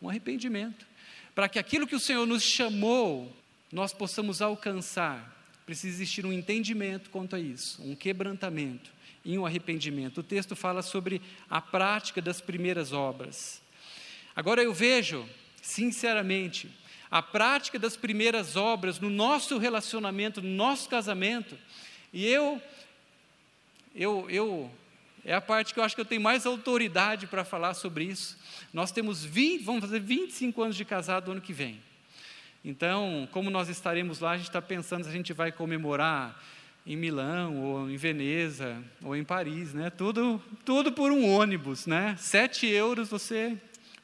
um 0.00 0.08
arrependimento. 0.08 0.86
Para 1.34 1.48
que 1.48 1.58
aquilo 1.58 1.86
que 1.86 1.94
o 1.94 2.00
Senhor 2.00 2.26
nos 2.26 2.42
chamou, 2.42 3.34
nós 3.70 3.92
possamos 3.92 4.40
alcançar, 4.40 5.36
precisa 5.66 5.94
existir 5.94 6.26
um 6.26 6.32
entendimento 6.32 7.10
quanto 7.10 7.36
a 7.36 7.40
isso, 7.40 7.82
um 7.82 7.94
quebrantamento. 7.94 8.90
Em 9.24 9.38
um 9.38 9.46
arrependimento. 9.46 10.18
O 10.18 10.22
texto 10.22 10.56
fala 10.56 10.82
sobre 10.82 11.20
a 11.48 11.60
prática 11.60 12.20
das 12.20 12.40
primeiras 12.40 12.92
obras. 12.92 13.60
Agora 14.34 14.62
eu 14.62 14.72
vejo, 14.72 15.28
sinceramente, 15.60 16.70
a 17.10 17.20
prática 17.20 17.78
das 17.78 17.96
primeiras 17.96 18.56
obras 18.56 19.00
no 19.00 19.10
nosso 19.10 19.58
relacionamento, 19.58 20.40
no 20.40 20.48
nosso 20.48 20.88
casamento, 20.88 21.58
e 22.12 22.26
eu, 22.26 22.60
eu, 23.94 24.28
eu, 24.30 24.70
é 25.24 25.34
a 25.34 25.40
parte 25.40 25.74
que 25.74 25.80
eu 25.80 25.84
acho 25.84 25.94
que 25.94 26.00
eu 26.00 26.06
tenho 26.06 26.20
mais 26.20 26.46
autoridade 26.46 27.26
para 27.26 27.44
falar 27.44 27.74
sobre 27.74 28.04
isso. 28.04 28.38
Nós 28.72 28.92
temos 28.92 29.24
20, 29.24 29.64
vamos 29.64 29.80
fazer 29.80 30.00
25 30.00 30.62
anos 30.62 30.76
de 30.76 30.84
casado 30.84 31.32
ano 31.32 31.40
que 31.40 31.52
vem. 31.52 31.80
Então, 32.64 33.28
como 33.32 33.50
nós 33.50 33.68
estaremos 33.68 34.20
lá, 34.20 34.32
a 34.32 34.36
gente 34.36 34.48
está 34.48 34.60
pensando 34.60 35.04
se 35.04 35.08
a 35.08 35.12
gente 35.12 35.32
vai 35.32 35.50
comemorar 35.50 36.40
em 36.92 36.96
Milão, 36.96 37.56
ou 37.62 37.88
em 37.88 37.96
Veneza, 37.96 38.82
ou 39.00 39.14
em 39.14 39.22
Paris, 39.22 39.72
né? 39.72 39.90
Tudo, 39.90 40.42
tudo 40.64 40.90
por 40.90 41.12
um 41.12 41.24
ônibus, 41.24 41.86
né? 41.86 42.16
Sete 42.18 42.66
euros 42.66 43.08
você 43.08 43.56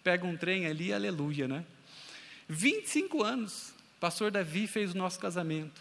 pega 0.04 0.24
um 0.24 0.36
trem 0.36 0.66
ali, 0.66 0.92
aleluia, 0.92 1.48
né? 1.48 1.64
25 2.48 3.24
anos, 3.24 3.74
pastor 3.98 4.30
Davi 4.30 4.68
fez 4.68 4.94
o 4.94 4.98
nosso 4.98 5.18
casamento. 5.18 5.80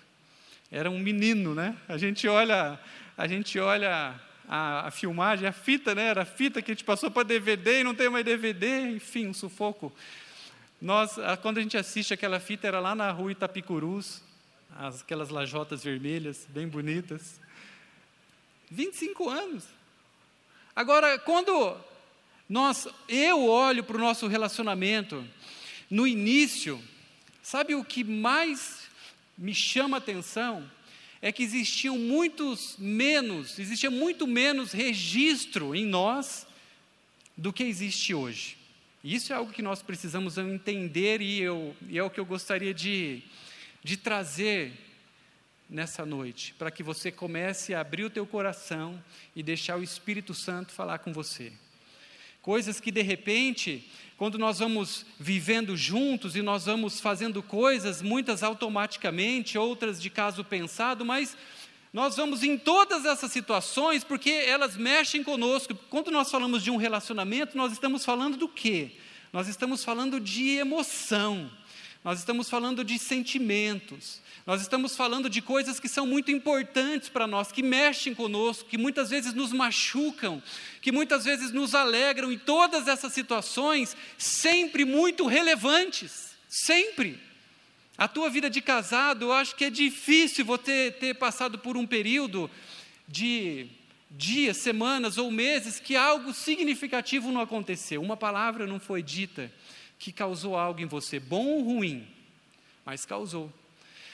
Era 0.71 0.89
um 0.89 0.97
menino, 0.97 1.53
né? 1.53 1.77
A 1.87 1.95
gente 1.95 2.27
olha, 2.27 2.79
a 3.15 3.27
gente 3.27 3.59
olha 3.59 4.19
a, 4.49 4.87
a 4.87 4.89
filmagem, 4.89 5.47
a 5.47 5.51
fita, 5.51 5.93
né? 5.93 6.07
Era 6.07 6.23
a 6.23 6.25
fita 6.25 6.59
que 6.59 6.71
a 6.71 6.73
gente 6.73 6.83
passou 6.83 7.11
para 7.11 7.21
DVD 7.21 7.81
e 7.81 7.83
não 7.83 7.93
tem 7.93 8.09
mais 8.09 8.25
DVD, 8.25 8.89
enfim, 8.89 9.27
um 9.27 9.33
sufoco. 9.33 9.93
Nós, 10.81 11.17
quando 11.43 11.59
a 11.59 11.61
gente 11.61 11.77
assiste 11.77 12.15
aquela 12.15 12.39
fita, 12.39 12.67
era 12.67 12.79
lá 12.79 12.95
na 12.95 13.11
rua 13.11 13.31
Itapicurus, 13.31 14.23
aquelas 14.75 15.29
lajotas 15.29 15.83
vermelhas, 15.83 16.45
bem 16.49 16.67
bonitas. 16.67 17.39
25 18.69 19.29
anos. 19.29 19.63
Agora, 20.75 21.17
quando 21.17 21.77
nós, 22.49 22.87
eu 23.07 23.45
olho 23.47 23.83
para 23.83 23.95
o 23.95 23.99
nosso 23.99 24.27
relacionamento, 24.27 25.25
no 25.89 26.05
início, 26.05 26.81
sabe 27.41 27.73
o 27.73 27.85
que 27.85 28.03
mais 28.03 28.83
me 29.37 29.53
chama 29.53 29.97
a 29.97 29.99
atenção? 29.99 30.69
É 31.21 31.31
que 31.31 31.43
existiam 31.43 31.97
muitos 31.97 32.75
menos, 32.77 33.57
existia 33.57 33.89
muito 33.89 34.27
menos 34.27 34.73
registro 34.73 35.73
em 35.73 35.85
nós 35.85 36.45
do 37.37 37.53
que 37.53 37.63
existe 37.63 38.13
hoje. 38.13 38.57
Isso 39.03 39.31
é 39.31 39.35
algo 39.35 39.53
que 39.53 39.61
nós 39.61 39.81
precisamos 39.81 40.37
entender 40.37 41.21
e, 41.21 41.39
eu, 41.39 41.75
e 41.87 41.97
é 41.97 42.03
o 42.03 42.09
que 42.09 42.19
eu 42.19 42.25
gostaria 42.25 42.73
de 42.73 43.23
de 43.85 43.97
trazer 43.97 44.73
nessa 45.69 46.03
noite, 46.07 46.55
para 46.57 46.71
que 46.71 46.81
você 46.81 47.11
comece 47.11 47.71
a 47.71 47.81
abrir 47.81 48.03
o 48.03 48.09
teu 48.09 48.25
coração 48.25 48.99
e 49.35 49.43
deixar 49.43 49.77
o 49.77 49.83
Espírito 49.83 50.33
Santo 50.33 50.71
falar 50.71 50.97
com 50.97 51.13
você. 51.13 51.53
Coisas 52.41 52.79
que 52.79 52.89
de 52.89 53.03
repente, 53.03 53.87
quando 54.17 54.39
nós 54.39 54.57
vamos 54.57 55.05
vivendo 55.19 55.77
juntos 55.77 56.35
e 56.35 56.41
nós 56.41 56.65
vamos 56.65 56.99
fazendo 56.99 57.43
coisas, 57.43 58.01
muitas 58.01 58.41
automaticamente, 58.41 59.55
outras 59.55 60.01
de 60.01 60.09
caso 60.09 60.43
pensado, 60.43 61.05
mas 61.05 61.37
nós 61.93 62.15
vamos 62.15 62.41
em 62.41 62.57
todas 62.57 63.05
essas 63.05 63.31
situações 63.31 64.03
porque 64.03 64.31
elas 64.31 64.75
mexem 64.75 65.23
conosco. 65.23 65.75
Quando 65.91 66.09
nós 66.09 66.31
falamos 66.31 66.63
de 66.63 66.71
um 66.71 66.77
relacionamento, 66.77 67.55
nós 67.55 67.71
estamos 67.71 68.03
falando 68.03 68.35
do 68.35 68.49
quê? 68.49 68.93
Nós 69.31 69.47
estamos 69.47 69.83
falando 69.83 70.19
de 70.19 70.57
emoção 70.57 71.51
nós 72.05 72.19
estamos 72.19 72.47
falando 72.47 72.83
de 72.83 72.99
sentimentos, 72.99 74.21
nós 74.45 74.61
estamos 74.61 74.95
falando 74.95 75.27
de 75.27 75.41
coisas 75.41 75.79
que 75.79 75.89
são 75.89 76.05
muito 76.05 76.29
importantes 76.29 77.09
para 77.09 77.25
nós, 77.25 77.51
que 77.51 77.63
mexem 77.63 78.13
conosco, 78.13 78.69
que 78.69 78.77
muitas 78.77 79.09
vezes 79.09 79.33
nos 79.33 79.51
machucam, 79.51 80.39
que 80.83 80.91
muitas 80.91 81.25
vezes 81.25 81.51
nos 81.51 81.73
alegram, 81.73 82.31
e 82.31 82.37
todas 82.37 82.87
essas 82.87 83.11
situações 83.11 83.97
sempre 84.19 84.85
muito 84.85 85.25
relevantes, 85.25 86.35
sempre. 86.47 87.19
A 87.97 88.07
tua 88.07 88.29
vida 88.29 88.51
de 88.51 88.61
casado, 88.61 89.25
eu 89.25 89.33
acho 89.33 89.55
que 89.55 89.65
é 89.65 89.71
difícil 89.71 90.45
você 90.45 90.91
ter 90.91 91.15
passado 91.15 91.57
por 91.57 91.75
um 91.75 91.87
período 91.87 92.51
de 93.07 93.65
dias, 94.11 94.57
semanas 94.57 95.17
ou 95.17 95.31
meses 95.31 95.79
que 95.79 95.95
algo 95.95 96.35
significativo 96.35 97.31
não 97.31 97.41
aconteceu, 97.41 97.99
uma 97.99 98.15
palavra 98.15 98.67
não 98.67 98.79
foi 98.79 99.01
dita 99.01 99.51
que 99.97 100.11
causou 100.11 100.57
algo 100.57 100.81
em 100.81 100.85
você, 100.85 101.19
bom 101.19 101.45
ou 101.45 101.63
ruim, 101.63 102.07
mas 102.85 103.05
causou. 103.05 103.51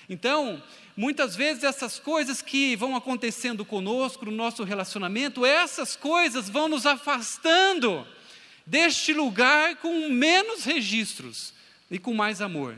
Então, 0.09 0.61
muitas 0.95 1.35
vezes 1.35 1.63
essas 1.63 1.97
coisas 1.97 2.41
que 2.41 2.75
vão 2.75 2.95
acontecendo 2.95 3.63
conosco, 3.63 4.25
no 4.25 4.31
nosso 4.31 4.63
relacionamento, 4.63 5.45
essas 5.45 5.95
coisas 5.95 6.49
vão 6.49 6.67
nos 6.67 6.85
afastando 6.85 8.05
deste 8.65 9.13
lugar 9.13 9.77
com 9.77 10.09
menos 10.09 10.63
registros 10.63 11.53
e 11.89 11.97
com 11.97 12.13
mais 12.13 12.41
amor. 12.41 12.77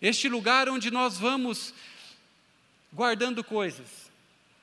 Este 0.00 0.28
lugar 0.28 0.68
onde 0.68 0.90
nós 0.90 1.18
vamos 1.18 1.72
guardando 2.92 3.42
coisas, 3.42 4.10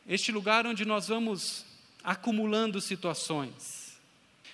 este 0.08 0.32
lugar 0.32 0.66
onde 0.66 0.86
nós 0.86 1.08
vamos 1.08 1.66
acumulando 2.04 2.82
situações. 2.82 3.83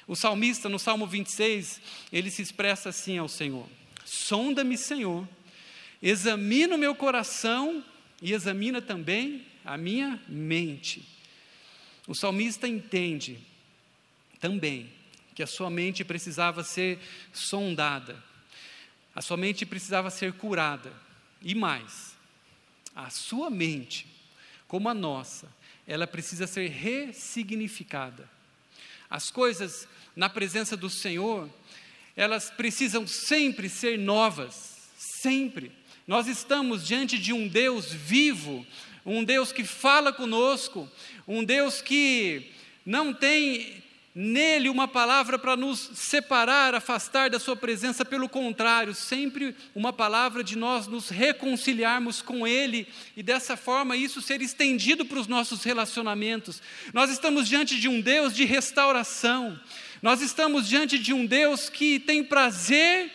O 0.09 0.15
salmista, 0.15 0.67
no 0.67 0.79
Salmo 0.79 1.05
26, 1.05 1.79
ele 2.11 2.31
se 2.31 2.41
expressa 2.41 2.89
assim 2.89 3.19
ao 3.19 3.29
Senhor: 3.29 3.69
Sonda-me, 4.03 4.75
Senhor, 4.75 5.29
examina 6.01 6.73
o 6.73 6.79
meu 6.79 6.95
coração 6.95 7.85
e 8.19 8.33
examina 8.33 8.81
também 8.81 9.45
a 9.63 9.77
minha 9.77 10.19
mente. 10.27 11.07
O 12.07 12.15
salmista 12.15 12.67
entende 12.67 13.37
também 14.39 14.89
que 15.35 15.43
a 15.43 15.47
sua 15.47 15.69
mente 15.69 16.03
precisava 16.03 16.63
ser 16.63 16.97
sondada, 17.31 18.17
a 19.13 19.21
sua 19.21 19.37
mente 19.37 19.63
precisava 19.63 20.09
ser 20.09 20.33
curada, 20.33 20.91
e 21.39 21.53
mais, 21.53 22.17
a 22.95 23.11
sua 23.11 23.51
mente, 23.51 24.07
como 24.67 24.89
a 24.89 24.93
nossa, 24.95 25.53
ela 25.85 26.07
precisa 26.07 26.47
ser 26.47 26.67
ressignificada. 26.67 28.27
As 29.07 29.31
coisas 29.31 29.87
na 30.19 30.27
presença 30.27 30.75
do 30.75 30.89
Senhor, 30.89 31.49
elas 32.13 32.49
precisam 32.49 33.07
sempre 33.07 33.69
ser 33.69 33.97
novas, 33.97 34.91
sempre. 34.97 35.71
Nós 36.05 36.27
estamos 36.27 36.85
diante 36.85 37.17
de 37.17 37.31
um 37.31 37.47
Deus 37.47 37.93
vivo, 37.93 38.67
um 39.05 39.23
Deus 39.23 39.53
que 39.53 39.63
fala 39.63 40.11
conosco, 40.11 40.91
um 41.25 41.41
Deus 41.41 41.81
que 41.81 42.51
não 42.85 43.13
tem 43.13 43.81
nele 44.13 44.67
uma 44.67 44.89
palavra 44.89 45.39
para 45.39 45.55
nos 45.55 45.91
separar, 45.93 46.75
afastar 46.75 47.29
da 47.29 47.39
Sua 47.39 47.55
presença, 47.55 48.03
pelo 48.03 48.27
contrário, 48.27 48.93
sempre 48.93 49.55
uma 49.73 49.93
palavra 49.93 50.43
de 50.43 50.57
nós 50.57 50.85
nos 50.87 51.07
reconciliarmos 51.07 52.21
com 52.21 52.45
Ele 52.45 52.85
e 53.15 53.23
dessa 53.23 53.55
forma 53.55 53.95
isso 53.95 54.21
ser 54.21 54.41
estendido 54.41 55.05
para 55.05 55.19
os 55.19 55.27
nossos 55.27 55.63
relacionamentos. 55.63 56.61
Nós 56.93 57.09
estamos 57.09 57.47
diante 57.47 57.79
de 57.79 57.87
um 57.87 58.01
Deus 58.01 58.35
de 58.35 58.43
restauração, 58.43 59.57
nós 60.01 60.21
estamos 60.21 60.67
diante 60.67 60.97
de 60.97 61.13
um 61.13 61.25
Deus 61.25 61.69
que 61.69 61.99
tem 61.99 62.23
prazer 62.23 63.11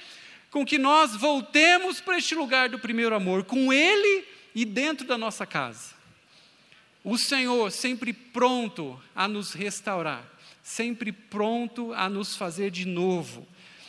com 0.50 0.64
que 0.64 0.78
nós 0.78 1.16
voltemos 1.16 2.00
para 2.00 2.18
este 2.18 2.34
lugar 2.34 2.68
do 2.68 2.78
primeiro 2.78 3.14
amor, 3.14 3.44
com 3.44 3.72
Ele 3.72 4.24
e 4.54 4.64
dentro 4.64 5.06
da 5.06 5.18
nossa 5.18 5.46
casa. 5.46 5.94
O 7.02 7.18
Senhor 7.18 7.70
sempre 7.72 8.12
pronto 8.12 9.00
a 9.14 9.26
nos 9.26 9.52
restaurar, 9.52 10.24
sempre 10.62 11.10
pronto 11.10 11.92
a 11.94 12.08
nos 12.08 12.36
fazer 12.36 12.70
de 12.70 12.86
novo 12.86 13.46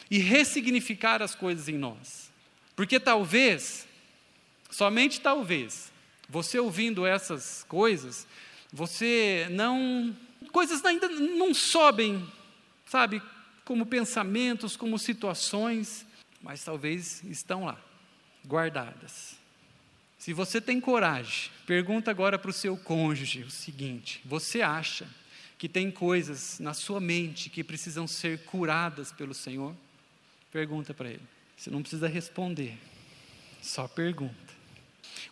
e 0.09 0.17
ressignificar 0.17 1.21
as 1.21 1.35
coisas 1.35 1.69
em 1.69 1.77
nós. 1.77 2.31
Porque 2.75 2.99
talvez, 2.99 3.87
somente 4.69 5.21
talvez, 5.21 5.91
você 6.27 6.59
ouvindo 6.59 7.05
essas 7.05 7.65
coisas, 7.67 8.27
você 8.71 9.47
não. 9.51 10.15
coisas 10.51 10.83
ainda 10.83 11.07
não 11.07 11.53
sobem 11.53 12.25
sabe, 12.95 13.21
como 13.65 13.85
pensamentos, 13.85 14.77
como 14.77 14.97
situações, 14.97 16.05
mas 16.41 16.63
talvez 16.63 17.21
estão 17.25 17.65
lá, 17.65 17.77
guardadas. 18.47 19.37
Se 20.17 20.31
você 20.31 20.61
tem 20.61 20.79
coragem, 20.79 21.51
pergunta 21.67 22.09
agora 22.09 22.39
para 22.39 22.51
o 22.51 22.53
seu 22.53 22.77
cônjuge 22.77 23.43
o 23.43 23.51
seguinte: 23.51 24.21
você 24.23 24.61
acha 24.61 25.05
que 25.57 25.67
tem 25.67 25.91
coisas 25.91 26.57
na 26.61 26.73
sua 26.73 27.01
mente 27.01 27.49
que 27.49 27.65
precisam 27.65 28.07
ser 28.07 28.45
curadas 28.45 29.11
pelo 29.11 29.33
Senhor? 29.33 29.75
Pergunta 30.49 30.93
para 30.93 31.09
ele. 31.09 31.27
Você 31.57 31.69
não 31.69 31.81
precisa 31.81 32.07
responder, 32.07 32.77
só 33.61 33.89
pergunta. 33.89 34.53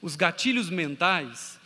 Os 0.01 0.17
gatilhos 0.17 0.69
mentais, 0.69 1.57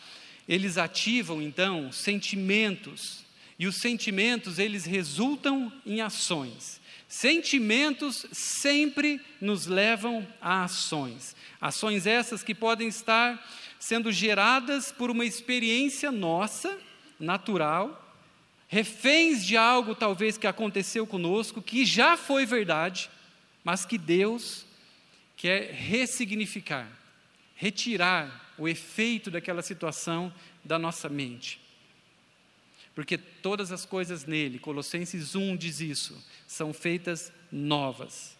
eles 0.47 0.77
ativam 0.77 1.41
então 1.41 1.91
sentimentos 1.91 3.25
e 3.59 3.65
os 3.65 3.77
sentimentos, 3.77 4.59
eles 4.59 4.85
resultam 4.85 5.71
em 5.85 5.99
ações. 6.01 6.79
Sentimentos 7.07 8.25
sempre 8.31 9.21
nos 9.41 9.65
levam 9.65 10.27
a 10.41 10.63
ações. 10.63 11.35
Ações 11.59 12.05
essas 12.05 12.43
que 12.43 12.53
podem 12.53 12.87
estar 12.87 13.43
sendo 13.79 14.11
geradas 14.11 14.91
por 14.91 15.09
uma 15.09 15.25
experiência 15.25 16.11
nossa 16.11 16.77
natural, 17.19 18.15
reféns 18.67 19.45
de 19.45 19.55
algo 19.55 19.95
talvez 19.95 20.37
que 20.37 20.45
aconteceu 20.45 21.07
conosco, 21.07 21.61
que 21.61 21.85
já 21.85 22.17
foi 22.17 22.45
verdade, 22.45 23.09
mas 23.63 23.85
que 23.85 23.97
Deus 23.97 24.65
quer 25.35 25.71
ressignificar, 25.71 26.87
retirar 27.55 28.53
o 28.57 28.67
efeito 28.67 29.31
daquela 29.31 29.61
situação 29.61 30.33
da 30.63 30.77
nossa 30.77 31.07
mente. 31.07 31.66
Porque 32.97 33.15
todas 33.15 33.71
as 33.71 33.85
coisas 33.85 34.25
nele, 34.25 34.57
Colossenses 34.57 35.35
1 35.35 35.55
diz 35.55 35.81
isso, 35.81 36.17
são 36.47 36.73
feitas 36.73 37.31
novas. 37.51 38.35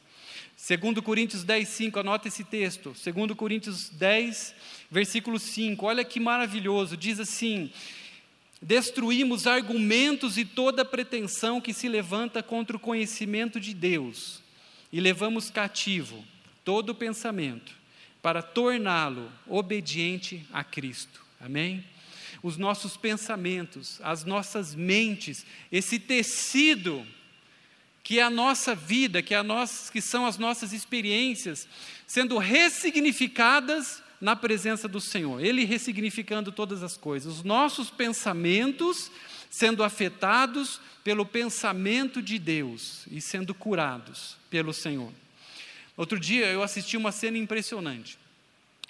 Segundo 0.56 1.00
Coríntios 1.04 1.44
10, 1.44 1.68
5, 1.68 2.00
anota 2.00 2.28
esse 2.28 2.44
texto. 2.44 2.96
Segundo 2.96 3.36
Coríntios 3.36 3.90
10, 3.90 4.56
versículo 4.90 5.38
5, 5.38 5.86
olha 5.86 6.04
que 6.04 6.20
maravilhoso, 6.20 6.98
diz 6.98 7.20
assim, 7.20 7.72
destruímos 8.60 9.46
argumentos 9.46 10.40
e 10.40 10.44
toda 10.44 10.84
pretensão 10.84 11.62
que 11.62 11.72
se 11.72 11.88
levanta 11.88 12.42
contra 12.42 12.76
o 12.76 12.80
conhecimento 12.80 13.60
de 13.60 13.76
Deus, 13.76 14.42
e 14.92 15.00
levamos 15.00 15.52
cativo 15.52 16.26
todo 16.66 16.96
pensamento 16.96 17.76
para 18.24 18.42
torná-lo 18.42 19.32
obediente 19.46 20.44
a 20.52 20.64
Cristo. 20.64 21.24
Amém? 21.40 21.86
Os 22.42 22.58
nossos 22.58 22.96
pensamentos, 22.96 24.00
as 24.04 24.24
nossas 24.24 24.76
mentes, 24.76 25.46
esse 25.72 26.00
tecido 26.00 27.06
que 28.04 28.20
é 28.20 28.24
a 28.24 28.30
nossa 28.30 28.74
vida, 28.74 29.22
que, 29.22 29.36
é 29.36 29.44
nossa, 29.44 29.92
que 29.92 30.00
são 30.00 30.26
as 30.26 30.38
nossas 30.38 30.72
experiências, 30.72 31.68
sendo 32.06 32.38
ressignificadas 32.38 34.02
na 34.22 34.34
presença 34.34 34.88
do 34.88 35.02
Senhor, 35.02 35.44
Ele 35.44 35.66
ressignificando 35.66 36.52
todas 36.52 36.84
as 36.84 36.96
coisas, 36.96 37.40
os 37.40 37.44
nossos 37.44 37.90
pensamentos 37.90 39.12
sendo 39.50 39.84
afetados 39.84 40.80
pelo 41.04 41.26
pensamento 41.26 42.22
de 42.22 42.40
Deus 42.40 43.06
e 43.12 43.22
sendo 43.22 43.54
curados 43.54 44.38
pelo 44.50 44.74
Senhor. 44.74 45.12
Outro 45.96 46.20
dia 46.20 46.46
eu 46.48 46.62
assisti 46.62 46.96
uma 46.96 47.12
cena 47.12 47.38
impressionante. 47.38 48.18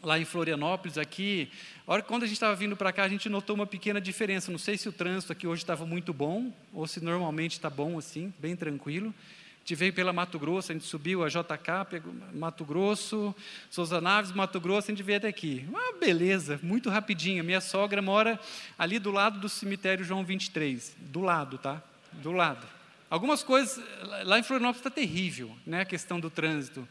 Lá 0.07 0.17
em 0.17 0.23
Florianópolis, 0.23 0.97
aqui, 0.97 1.49
hora 1.85 2.01
quando 2.01 2.23
a 2.23 2.25
gente 2.25 2.37
estava 2.37 2.55
vindo 2.55 2.77
para 2.77 2.93
cá, 2.93 3.03
a 3.03 3.09
gente 3.09 3.27
notou 3.27 3.53
uma 3.53 3.67
pequena 3.67 3.99
diferença. 3.99 4.49
Não 4.49 4.57
sei 4.57 4.77
se 4.77 4.87
o 4.87 4.91
trânsito 4.93 5.33
aqui 5.33 5.45
hoje 5.45 5.63
estava 5.63 5.85
muito 5.85 6.13
bom, 6.13 6.49
ou 6.73 6.87
se 6.87 7.03
normalmente 7.03 7.51
está 7.51 7.69
bom 7.69 7.97
assim, 7.97 8.33
bem 8.39 8.55
tranquilo. 8.55 9.09
A 9.09 9.59
gente 9.59 9.75
veio 9.75 9.91
pela 9.91 10.13
Mato 10.13 10.39
Grosso, 10.39 10.71
a 10.71 10.75
gente 10.75 10.85
subiu 10.85 11.25
a 11.25 11.27
JK, 11.27 11.89
pegou 11.89 12.15
Mato 12.33 12.63
Grosso, 12.63 13.35
Souza 13.69 13.99
Naves, 13.99 14.31
Mato 14.31 14.61
Grosso, 14.61 14.89
a 14.89 14.95
gente 14.95 15.03
veio 15.03 15.17
até 15.17 15.27
aqui. 15.27 15.65
Uma 15.67 15.99
beleza, 15.99 16.57
muito 16.63 16.89
rapidinho. 16.89 17.43
Minha 17.43 17.59
sogra 17.59 18.01
mora 18.01 18.39
ali 18.79 18.99
do 18.99 19.11
lado 19.11 19.41
do 19.41 19.49
cemitério 19.49 20.05
João 20.05 20.23
23. 20.23 20.95
Do 21.01 21.19
lado, 21.19 21.57
tá? 21.57 21.83
Do 22.13 22.31
lado. 22.31 22.65
Algumas 23.09 23.43
coisas, 23.43 23.83
lá 24.23 24.39
em 24.39 24.43
Florianópolis 24.43 24.79
está 24.79 24.89
terrível, 24.89 25.53
né, 25.65 25.81
a 25.81 25.85
questão 25.85 26.17
do 26.17 26.29
trânsito. 26.29 26.87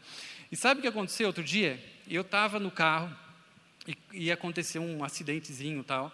E 0.51 0.55
sabe 0.55 0.77
o 0.77 0.81
que 0.83 0.87
aconteceu 0.87 1.25
outro 1.25 1.43
dia? 1.43 1.96
Eu 2.09 2.21
estava 2.21 2.57
no 2.57 2.71
carro 2.71 3.13
e, 3.85 3.97
e 4.13 4.31
aconteceu 4.31 4.81
um 4.81 5.03
acidentezinho 5.03 5.83
tal. 5.83 6.11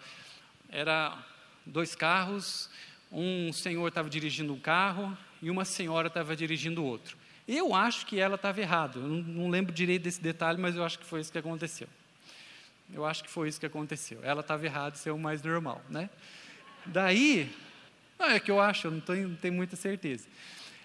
Era 0.68 1.16
dois 1.64 1.94
carros, 1.94 2.68
um 3.12 3.52
senhor 3.52 3.86
estava 3.86 4.10
dirigindo 4.10 4.52
um 4.52 4.58
carro 4.58 5.16
e 5.40 5.48
uma 5.50 5.64
senhora 5.64 6.08
estava 6.08 6.34
dirigindo 6.34 6.84
outro. 6.84 7.16
Eu 7.46 7.74
acho 7.74 8.06
que 8.06 8.18
ela 8.18 8.34
estava 8.34 8.60
errada, 8.60 8.98
eu 8.98 9.06
não, 9.06 9.22
não 9.22 9.48
lembro 9.48 9.72
direito 9.72 10.02
desse 10.02 10.20
detalhe, 10.20 10.60
mas 10.60 10.74
eu 10.74 10.82
acho 10.82 10.98
que 10.98 11.04
foi 11.04 11.20
isso 11.20 11.30
que 11.30 11.38
aconteceu. 11.38 11.86
Eu 12.92 13.04
acho 13.04 13.22
que 13.22 13.30
foi 13.30 13.48
isso 13.48 13.60
que 13.60 13.66
aconteceu. 13.66 14.18
Ela 14.24 14.40
estava 14.40 14.64
errada, 14.64 14.96
isso 14.96 15.08
é 15.08 15.12
o 15.12 15.18
mais 15.18 15.42
normal, 15.42 15.80
né? 15.88 16.10
Daí, 16.86 17.54
não, 18.18 18.30
é 18.30 18.40
que 18.40 18.50
eu 18.50 18.60
acho, 18.60 18.88
eu 18.88 18.90
não 18.90 19.00
tenho, 19.00 19.28
não 19.28 19.36
tenho 19.36 19.54
muita 19.54 19.76
certeza. 19.76 20.26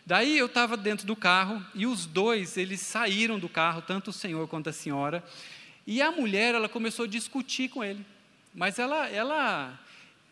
Daí 0.09 0.39
eu 0.39 0.47
estava 0.47 0.75
dentro 0.75 1.05
do 1.05 1.15
carro 1.15 1.63
e 1.75 1.85
os 1.85 2.07
dois, 2.07 2.57
eles 2.57 2.81
saíram 2.81 3.37
do 3.37 3.47
carro, 3.47 3.79
tanto 3.79 4.09
o 4.09 4.11
senhor 4.11 4.47
quanto 4.47 4.67
a 4.67 4.73
senhora, 4.73 5.23
e 5.85 6.01
a 6.01 6.11
mulher, 6.11 6.55
ela 6.55 6.67
começou 6.67 7.05
a 7.05 7.07
discutir 7.07 7.69
com 7.69 7.83
ele. 7.83 8.03
Mas 8.51 8.79
ela, 8.79 9.07
ela 9.07 9.79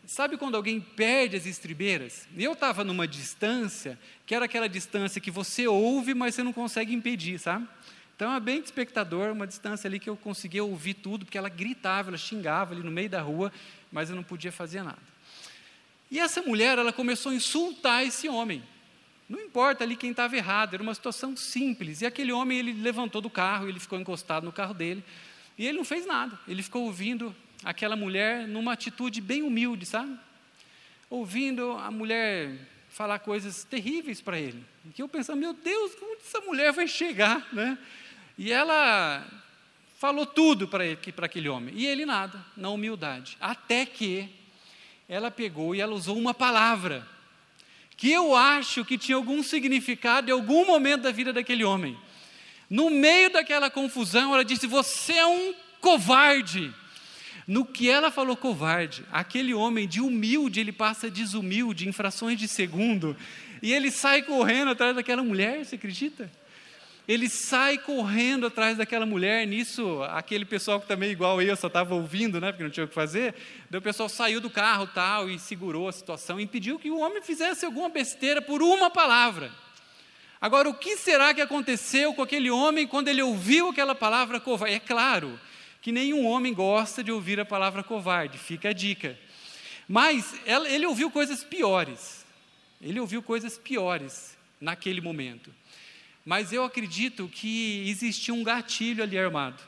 sabe 0.04 0.36
quando 0.36 0.56
alguém 0.56 0.80
perde 0.80 1.36
as 1.36 1.46
estribeiras? 1.46 2.26
Eu 2.36 2.54
estava 2.54 2.82
numa 2.82 3.06
distância, 3.06 3.96
que 4.26 4.34
era 4.34 4.46
aquela 4.46 4.68
distância 4.68 5.20
que 5.20 5.30
você 5.30 5.68
ouve, 5.68 6.12
mas 6.12 6.34
você 6.34 6.42
não 6.42 6.52
consegue 6.52 6.92
impedir, 6.92 7.38
sabe? 7.38 7.64
Então, 8.16 8.34
é 8.34 8.40
bem 8.40 8.58
de 8.58 8.64
espectador, 8.64 9.30
uma 9.30 9.46
distância 9.46 9.86
ali 9.86 10.00
que 10.00 10.10
eu 10.10 10.16
conseguia 10.16 10.64
ouvir 10.64 10.94
tudo, 10.94 11.24
porque 11.24 11.38
ela 11.38 11.48
gritava, 11.48 12.10
ela 12.10 12.18
xingava 12.18 12.74
ali 12.74 12.82
no 12.82 12.90
meio 12.90 13.08
da 13.08 13.22
rua, 13.22 13.52
mas 13.92 14.10
eu 14.10 14.16
não 14.16 14.24
podia 14.24 14.50
fazer 14.50 14.82
nada. 14.82 14.98
E 16.10 16.18
essa 16.18 16.42
mulher, 16.42 16.78
ela 16.78 16.92
começou 16.92 17.30
a 17.30 17.34
insultar 17.36 18.04
esse 18.04 18.28
homem. 18.28 18.60
Não 19.28 19.40
importa 19.40 19.84
ali 19.84 19.94
quem 19.94 20.10
estava 20.10 20.36
errado, 20.36 20.74
era 20.74 20.82
uma 20.82 20.94
situação 20.94 21.36
simples. 21.36 22.00
E 22.00 22.06
aquele 22.06 22.32
homem, 22.32 22.58
ele 22.58 22.72
levantou 22.72 23.20
do 23.20 23.28
carro, 23.28 23.68
ele 23.68 23.78
ficou 23.78 24.00
encostado 24.00 24.44
no 24.44 24.52
carro 24.52 24.72
dele, 24.72 25.04
e 25.58 25.66
ele 25.66 25.76
não 25.76 25.84
fez 25.84 26.06
nada. 26.06 26.38
Ele 26.48 26.62
ficou 26.62 26.84
ouvindo 26.84 27.34
aquela 27.62 27.94
mulher 27.94 28.48
numa 28.48 28.72
atitude 28.72 29.20
bem 29.20 29.42
humilde, 29.42 29.84
sabe? 29.84 30.16
Ouvindo 31.10 31.72
a 31.72 31.90
mulher 31.90 32.56
falar 32.88 33.18
coisas 33.18 33.64
terríveis 33.64 34.20
para 34.20 34.38
ele. 34.38 34.64
E 34.96 35.00
eu 35.00 35.08
pensando, 35.08 35.38
meu 35.38 35.52
Deus, 35.52 35.94
como 35.96 36.16
essa 36.16 36.40
mulher 36.40 36.72
vai 36.72 36.88
chegar, 36.88 37.46
né? 37.52 37.76
E 38.38 38.50
ela 38.50 39.26
falou 39.98 40.24
tudo 40.24 40.66
para 40.68 40.84
aquele 41.26 41.48
homem. 41.48 41.74
E 41.76 41.86
ele 41.86 42.06
nada, 42.06 42.42
na 42.56 42.70
humildade. 42.70 43.36
Até 43.40 43.84
que 43.84 44.28
ela 45.08 45.30
pegou 45.30 45.74
e 45.74 45.80
ela 45.80 45.92
usou 45.92 46.16
uma 46.16 46.32
palavra 46.32 47.06
que 47.98 48.12
eu 48.12 48.34
acho 48.34 48.84
que 48.84 48.96
tinha 48.96 49.16
algum 49.16 49.42
significado 49.42 50.30
em 50.30 50.32
algum 50.32 50.64
momento 50.64 51.02
da 51.02 51.10
vida 51.10 51.32
daquele 51.32 51.64
homem. 51.64 51.98
No 52.70 52.88
meio 52.90 53.28
daquela 53.28 53.68
confusão, 53.68 54.32
ela 54.32 54.44
disse: 54.44 54.68
Você 54.68 55.14
é 55.14 55.26
um 55.26 55.52
covarde. 55.80 56.72
No 57.44 57.64
que 57.64 57.88
ela 57.88 58.10
falou 58.10 58.36
covarde, 58.36 59.04
aquele 59.10 59.52
homem 59.52 59.88
de 59.88 60.00
humilde, 60.00 60.60
ele 60.60 60.70
passa 60.70 61.10
desumilde 61.10 61.88
em 61.88 61.92
frações 61.92 62.38
de 62.38 62.46
segundo, 62.46 63.16
e 63.62 63.72
ele 63.72 63.90
sai 63.90 64.22
correndo 64.22 64.70
atrás 64.70 64.94
daquela 64.94 65.22
mulher, 65.22 65.64
você 65.64 65.74
acredita? 65.74 66.30
Ele 67.08 67.26
sai 67.26 67.78
correndo 67.78 68.46
atrás 68.46 68.76
daquela 68.76 69.06
mulher. 69.06 69.46
Nisso, 69.46 70.02
aquele 70.10 70.44
pessoal 70.44 70.78
que 70.78 70.86
também, 70.86 71.10
igual 71.10 71.40
eu, 71.40 71.56
só 71.56 71.66
estava 71.66 71.94
ouvindo, 71.94 72.38
né, 72.38 72.52
porque 72.52 72.62
não 72.62 72.70
tinha 72.70 72.84
o 72.84 72.88
que 72.88 72.94
fazer, 72.94 73.34
o 73.72 73.80
pessoal 73.80 74.10
saiu 74.10 74.42
do 74.42 74.50
carro 74.50 74.86
tal 74.86 75.30
e 75.30 75.38
segurou 75.38 75.88
a 75.88 75.92
situação, 75.92 76.38
impediu 76.38 76.78
que 76.78 76.90
o 76.90 76.98
homem 76.98 77.22
fizesse 77.22 77.64
alguma 77.64 77.88
besteira 77.88 78.42
por 78.42 78.62
uma 78.62 78.90
palavra. 78.90 79.50
Agora, 80.38 80.68
o 80.68 80.74
que 80.74 80.98
será 80.98 81.32
que 81.32 81.40
aconteceu 81.40 82.12
com 82.12 82.22
aquele 82.22 82.50
homem 82.50 82.86
quando 82.86 83.08
ele 83.08 83.22
ouviu 83.22 83.70
aquela 83.70 83.94
palavra 83.94 84.38
covarde? 84.38 84.74
É 84.74 84.78
claro 84.78 85.40
que 85.80 85.90
nenhum 85.90 86.26
homem 86.26 86.52
gosta 86.52 87.02
de 87.02 87.10
ouvir 87.10 87.40
a 87.40 87.44
palavra 87.44 87.82
covarde, 87.82 88.36
fica 88.36 88.68
a 88.68 88.72
dica. 88.74 89.18
Mas 89.88 90.34
ele 90.44 90.86
ouviu 90.86 91.10
coisas 91.10 91.42
piores. 91.42 92.26
Ele 92.80 93.00
ouviu 93.00 93.22
coisas 93.22 93.56
piores 93.56 94.36
naquele 94.60 95.00
momento. 95.00 95.52
Mas 96.28 96.52
eu 96.52 96.62
acredito 96.62 97.26
que 97.26 97.88
existia 97.88 98.34
um 98.34 98.44
gatilho 98.44 99.02
ali 99.02 99.18
armado. 99.18 99.62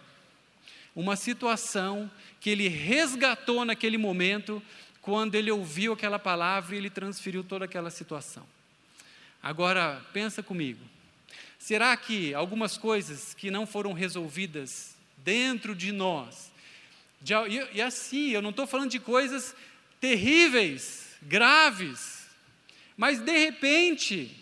Uma 0.95 1.17
situação 1.17 2.11
que 2.39 2.51
ele 2.51 2.69
resgatou 2.69 3.65
naquele 3.65 3.97
momento, 3.97 4.63
quando 5.01 5.37
ele 5.37 5.51
ouviu 5.51 5.95
aquela 5.95 6.19
palavra 6.19 6.75
e 6.75 6.79
ele 6.79 6.91
transferiu 6.91 7.43
toda 7.43 7.65
aquela 7.65 7.89
situação. 7.89 8.47
Agora, 9.43 10.05
pensa 10.13 10.43
comigo. 10.43 10.85
Será 11.59 11.97
que 11.97 12.35
algumas 12.35 12.77
coisas 12.77 13.33
que 13.33 13.51
não 13.51 13.67
foram 13.67 13.95
resolvidas 13.95 14.95
dentro 15.17 15.75
de 15.75 15.93
nós, 15.93 16.53
de, 17.23 17.33
e, 17.33 17.77
e 17.77 17.81
assim, 17.81 18.33
eu 18.33 18.43
não 18.43 18.51
estou 18.51 18.67
falando 18.67 18.91
de 18.91 19.01
coisas 19.01 19.57
terríveis, 19.99 21.17
graves, 21.23 22.27
mas 22.99 23.19
de 23.19 23.33
repente, 23.33 24.40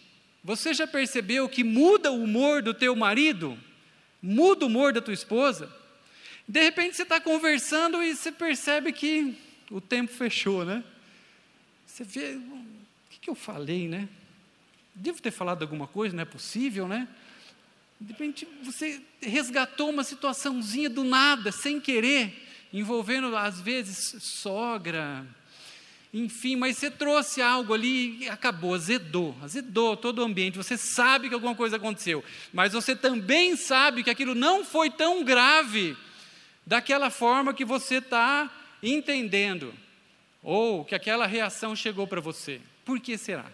você 0.48 0.72
já 0.72 0.86
percebeu 0.86 1.46
que 1.46 1.62
muda 1.62 2.10
o 2.10 2.24
humor 2.24 2.62
do 2.62 2.72
teu 2.72 2.96
marido? 2.96 3.58
Muda 4.22 4.64
o 4.64 4.68
humor 4.68 4.94
da 4.94 5.02
tua 5.02 5.12
esposa? 5.12 5.70
De 6.48 6.58
repente 6.62 6.96
você 6.96 7.02
está 7.02 7.20
conversando 7.20 8.02
e 8.02 8.16
você 8.16 8.32
percebe 8.32 8.90
que 8.90 9.36
o 9.70 9.78
tempo 9.78 10.10
fechou, 10.10 10.64
né? 10.64 10.82
Você 11.86 12.02
vê, 12.02 12.36
o 12.36 12.64
que, 13.10 13.20
que 13.20 13.28
eu 13.28 13.34
falei, 13.34 13.88
né? 13.88 14.08
Devo 14.94 15.20
ter 15.20 15.32
falado 15.32 15.60
alguma 15.60 15.86
coisa, 15.86 16.16
não 16.16 16.22
é 16.22 16.24
possível, 16.24 16.88
né? 16.88 17.06
De 18.00 18.12
repente 18.14 18.48
você 18.62 19.02
resgatou 19.20 19.90
uma 19.90 20.02
situaçãozinha 20.02 20.88
do 20.88 21.04
nada, 21.04 21.52
sem 21.52 21.78
querer, 21.78 22.48
envolvendo 22.72 23.36
às 23.36 23.60
vezes 23.60 24.16
sogra, 24.22 25.26
enfim, 26.12 26.56
mas 26.56 26.78
você 26.78 26.90
trouxe 26.90 27.42
algo 27.42 27.74
ali 27.74 28.24
e 28.24 28.28
acabou, 28.28 28.74
azedou, 28.74 29.36
azedou 29.42 29.96
todo 29.96 30.20
o 30.20 30.24
ambiente. 30.24 30.56
Você 30.56 30.76
sabe 30.76 31.28
que 31.28 31.34
alguma 31.34 31.54
coisa 31.54 31.76
aconteceu, 31.76 32.24
mas 32.52 32.72
você 32.72 32.96
também 32.96 33.56
sabe 33.56 34.02
que 34.02 34.10
aquilo 34.10 34.34
não 34.34 34.64
foi 34.64 34.90
tão 34.90 35.22
grave 35.22 35.96
daquela 36.66 37.10
forma 37.10 37.52
que 37.52 37.64
você 37.64 37.96
está 37.96 38.50
entendendo. 38.82 39.74
Ou 40.42 40.84
que 40.84 40.94
aquela 40.94 41.26
reação 41.26 41.76
chegou 41.76 42.06
para 42.06 42.20
você. 42.20 42.60
Por 42.84 43.00
que 43.00 43.18
será? 43.18 43.50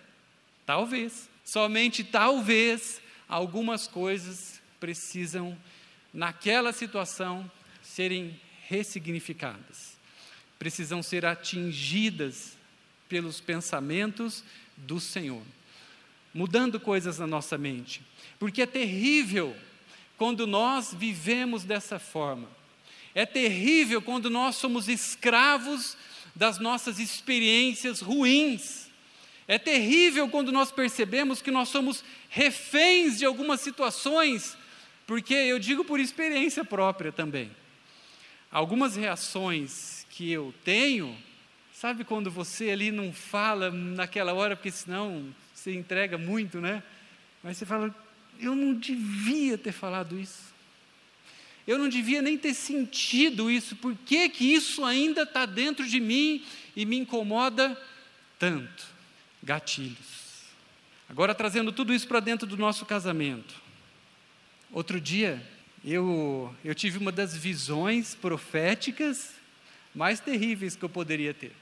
Talvez, 0.65 1.29
somente 1.45 2.05
talvez, 2.05 3.01
algumas 3.29 3.89
coisas 3.89 4.61
precisam, 4.79 5.57
naquela 6.13 6.73
situação, 6.73 7.51
serem 7.83 8.39
ressignificadas. 8.69 9.94
Precisam 10.65 11.03
ser 11.03 11.27
atingidas 11.27 12.57
pelos 13.07 13.39
pensamentos 13.39 14.43
do 14.79 14.99
Senhor, 14.99 15.43
mudando 16.33 16.81
coisas 16.81 17.19
na 17.19 17.27
nossa 17.27 17.59
mente. 17.59 18.01
Porque 18.39 18.63
é 18.63 18.67
terrível 18.67 19.55
quando 20.17 20.47
nós 20.47 20.95
vivemos 20.95 21.65
dessa 21.65 21.99
forma. 21.99 22.49
É 23.15 23.27
terrível 23.27 24.01
quando 24.01 24.31
nós 24.31 24.57
somos 24.57 24.89
escravos 24.89 25.99
das 26.35 26.59
nossas 26.59 26.99
experiências 26.99 28.01
ruins. 28.01 28.89
É 29.47 29.59
terrível 29.59 30.31
quando 30.31 30.51
nós 30.51 30.73
percebemos 30.73 31.43
que 31.43 31.51
nós 31.51 31.69
somos 31.69 32.03
reféns 32.31 33.19
de 33.19 33.27
algumas 33.27 33.61
situações, 33.61 34.57
porque 35.07 35.35
eu 35.35 35.59
digo 35.59 35.85
por 35.85 36.01
experiência 36.01 36.65
própria 36.65 37.13
também. 37.13 37.51
Algumas 38.51 38.97
reações 38.97 40.04
que 40.15 40.31
eu 40.31 40.55
tenho, 40.65 41.17
sabe 41.73 42.05
quando 42.05 42.31
você 42.31 42.71
ali 42.71 42.93
não 42.93 43.13
fala 43.13 43.71
naquela 43.73 44.33
hora, 44.33 44.55
porque 44.55 44.71
senão 44.71 45.35
você 45.53 45.75
entrega 45.75 46.17
muito, 46.17 46.61
né? 46.61 46.85
Mas 47.43 47.57
você 47.57 47.67
fala, 47.67 47.93
eu 48.39 48.55
não 48.55 48.75
devia 48.75 49.59
ter 49.59 49.73
falado 49.73 50.19
isso. 50.19 50.55
Eu 51.67 51.79
não 51.79 51.89
devia 51.89 52.23
nem 52.23 52.39
ter 52.39 52.55
sentido 52.55 53.51
isso. 53.51 53.75
Por 53.75 53.97
que, 54.07 54.29
que 54.29 54.45
isso 54.45 54.85
ainda 54.85 55.23
está 55.23 55.47
dentro 55.47 55.85
de 55.85 55.99
mim 55.99 56.45
e 56.77 56.87
me 56.87 56.97
incomoda 56.97 57.77
tanto? 58.39 58.87
Gatilhos. 59.43 60.45
Agora, 61.09 61.35
trazendo 61.35 61.73
tudo 61.73 61.93
isso 61.93 62.07
para 62.07 62.21
dentro 62.21 62.47
do 62.47 62.57
nosso 62.57 62.87
casamento. 62.87 63.55
Outro 64.71 65.01
dia, 65.01 65.45
eu, 65.85 66.55
eu 66.65 66.75
tive 66.75 66.99
uma 66.99 67.11
das 67.11 67.37
visões 67.37 68.15
proféticas 68.15 69.43
mais 69.95 70.21
terríveis 70.21 70.75
que 70.75 70.85
eu 70.85 70.89
poderia 70.89 71.33
ter. 71.33 71.53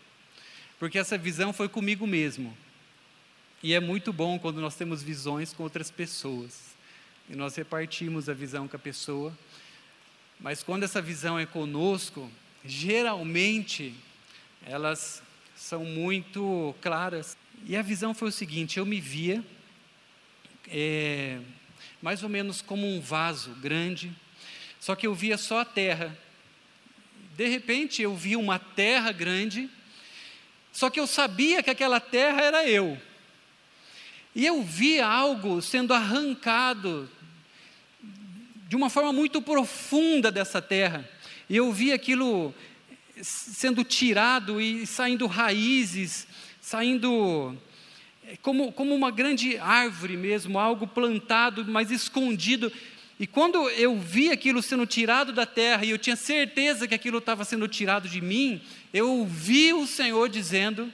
Porque 0.79 0.99
essa 0.99 1.19
visão 1.19 1.53
foi 1.53 1.69
comigo 1.69 2.07
mesmo. 2.07 2.57
E 3.63 3.75
é 3.75 3.81
muito 3.81 4.13
bom 4.13 4.39
quando 4.39 4.61
nós 4.61 4.75
temos 4.75 5.03
visões 5.03 5.53
com 5.53 5.63
outras 5.63 5.91
pessoas. 5.91 6.75
E 7.29 7.37
nós 7.37 7.55
repartimos 7.55 8.29
a 8.29 8.35
visão 8.35 8.67
com 8.67 8.77
a 8.77 8.79
pessoa. 8.79 9.37
Mas 10.41 10.63
quando 10.63 10.83
essa 10.83 11.01
visão 11.01 11.39
é 11.39 11.47
conosco, 11.47 12.29
geralmente 12.65 13.95
elas 14.67 15.23
são 15.55 15.85
muito 15.85 16.75
claras. 16.81 17.37
E 17.65 17.77
a 17.77 17.83
visão 17.83 18.13
foi 18.13 18.29
o 18.29 18.33
seguinte: 18.33 18.79
eu 18.79 18.87
me 18.87 19.01
via 19.01 19.45
é, 20.69 21.39
mais 22.01 22.23
ou 22.23 22.29
menos 22.29 22.61
como 22.61 22.87
um 22.87 23.01
vaso 23.01 23.51
grande, 23.57 24.13
só 24.81 24.97
que 24.97 25.07
eu 25.07 25.15
via 25.15 25.39
só 25.39 25.61
a 25.61 25.65
terra. 25.65 26.17
De 27.37 27.49
repente 27.49 28.03
eu 28.03 28.15
vi 28.15 28.37
uma 28.37 28.59
terra 28.59 29.11
grande, 29.13 29.71
só 30.73 30.91
que 30.91 31.01
eu 31.01 31.07
sabia 31.07 31.63
que 31.63 31.71
aquela 31.71 32.01
terra 32.01 32.43
era 32.43 32.69
eu. 32.69 33.01
E 34.35 34.47
eu 34.47 34.63
via 34.63 35.07
algo 35.07 35.61
sendo 35.61 35.93
arrancado 35.93 37.11
de 38.69 38.77
uma 38.77 38.89
forma 38.89 39.13
muito 39.13 39.43
profunda 39.43 40.31
dessa 40.31 40.63
terra. 40.63 41.09
E 41.49 41.57
eu 41.57 41.71
via 41.73 41.95
aquilo 41.95 42.55
sendo 43.23 43.85
tirado 43.85 44.61
e 44.61 44.87
saindo 44.87 45.27
raízes, 45.27 46.27
saindo 46.61 47.55
eh, 48.25 48.39
como, 48.41 48.73
como 48.73 48.95
uma 48.95 49.11
grande 49.11 49.59
árvore 49.59 50.17
mesmo, 50.17 50.59
algo 50.59 50.87
plantado, 50.87 51.65
mas 51.67 51.91
escondido. 51.91 52.73
E 53.23 53.27
quando 53.29 53.71
eu 53.71 53.97
vi 54.01 54.33
aquilo 54.33 54.61
sendo 54.61 54.85
tirado 54.85 55.33
da 55.33 55.47
terra, 55.47 55.85
e 55.85 55.91
eu 55.91 55.97
tinha 55.97 56.17
certeza 56.17 56.89
que 56.89 56.95
aquilo 56.97 57.19
estava 57.19 57.45
sendo 57.45 57.69
tirado 57.69 58.09
de 58.09 58.21
mim, 58.21 58.61
eu 58.93 59.09
ouvi 59.09 59.73
o 59.73 59.87
Senhor 59.87 60.29
dizendo 60.29 60.93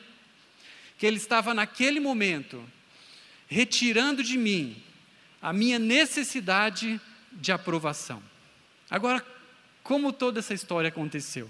que 0.98 1.06
Ele 1.06 1.16
estava 1.16 1.54
naquele 1.54 1.98
momento 1.98 2.62
retirando 3.46 4.22
de 4.22 4.36
mim 4.36 4.76
a 5.40 5.54
minha 5.54 5.78
necessidade 5.78 7.00
de 7.32 7.50
aprovação. 7.50 8.22
Agora, 8.90 9.24
como 9.82 10.12
toda 10.12 10.40
essa 10.40 10.52
história 10.52 10.88
aconteceu? 10.88 11.48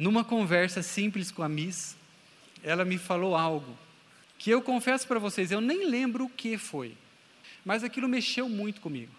Numa 0.00 0.24
conversa 0.24 0.82
simples 0.82 1.30
com 1.30 1.44
a 1.44 1.48
Miss, 1.48 1.96
ela 2.64 2.84
me 2.84 2.98
falou 2.98 3.36
algo 3.36 3.78
que 4.36 4.50
eu 4.50 4.60
confesso 4.62 5.06
para 5.06 5.20
vocês, 5.20 5.52
eu 5.52 5.60
nem 5.60 5.88
lembro 5.88 6.24
o 6.24 6.28
que 6.28 6.58
foi, 6.58 6.96
mas 7.64 7.84
aquilo 7.84 8.08
mexeu 8.08 8.48
muito 8.48 8.80
comigo. 8.80 9.17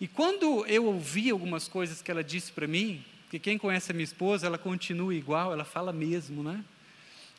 E 0.00 0.08
quando 0.08 0.66
eu 0.66 0.86
ouvi 0.86 1.30
algumas 1.30 1.68
coisas 1.68 2.02
que 2.02 2.10
ela 2.10 2.24
disse 2.24 2.50
para 2.52 2.66
mim, 2.66 3.04
que 3.30 3.38
quem 3.38 3.58
conhece 3.58 3.90
a 3.90 3.94
minha 3.94 4.04
esposa, 4.04 4.46
ela 4.46 4.58
continua 4.58 5.14
igual, 5.14 5.52
ela 5.52 5.64
fala 5.64 5.92
mesmo, 5.92 6.42
né? 6.42 6.64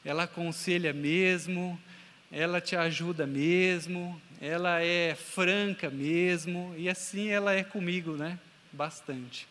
Ela 0.03 0.23
aconselha 0.23 0.93
mesmo, 0.93 1.79
ela 2.31 2.59
te 2.59 2.75
ajuda 2.75 3.25
mesmo, 3.25 4.19
ela 4.41 4.81
é 4.81 5.15
franca 5.15 5.89
mesmo, 5.89 6.73
e 6.77 6.89
assim 6.89 7.29
ela 7.29 7.53
é 7.53 7.63
comigo, 7.63 8.11
né? 8.17 8.39
Bastante. 8.71 9.47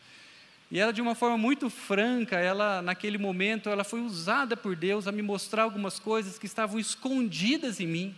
E 0.70 0.78
ela, 0.80 0.92
de 0.92 1.00
uma 1.00 1.14
forma 1.14 1.38
muito 1.38 1.70
franca, 1.70 2.36
ela, 2.36 2.82
naquele 2.82 3.18
momento, 3.18 3.68
ela 3.68 3.84
foi 3.84 4.00
usada 4.00 4.56
por 4.56 4.74
Deus 4.74 5.06
a 5.06 5.12
me 5.12 5.22
mostrar 5.22 5.62
algumas 5.62 5.98
coisas 5.98 6.38
que 6.38 6.46
estavam 6.46 6.78
escondidas 6.78 7.80
em 7.80 7.86
mim. 7.86 8.14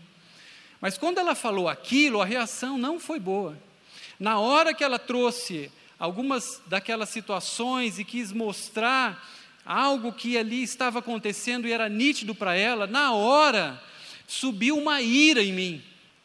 Mas 0.80 0.97
quando 0.97 1.18
ela 1.18 1.34
falou 1.34 1.68
aquilo, 1.68 2.20
a 2.20 2.24
reação 2.24 2.78
não 2.78 2.99
foi 2.99 3.18
boa. 3.18 3.57
Na 4.18 4.38
hora 4.38 4.72
que 4.72 4.82
ela 4.82 4.98
trouxe 4.98 5.70
algumas 5.98 6.62
daquelas 6.66 7.08
situações 7.08 7.98
e 7.98 8.04
quis 8.04 8.32
mostrar 8.32 9.22
algo 9.64 10.12
que 10.12 10.38
ali 10.38 10.62
estava 10.62 11.00
acontecendo 11.00 11.66
e 11.66 11.72
era 11.72 11.88
nítido 11.88 12.34
para 12.34 12.54
ela, 12.54 12.86
na 12.86 13.12
hora 13.12 13.82
subiu 14.26 14.78
uma 14.78 15.00
ira 15.02 15.42
em 15.42 15.52
mim. 15.52 15.82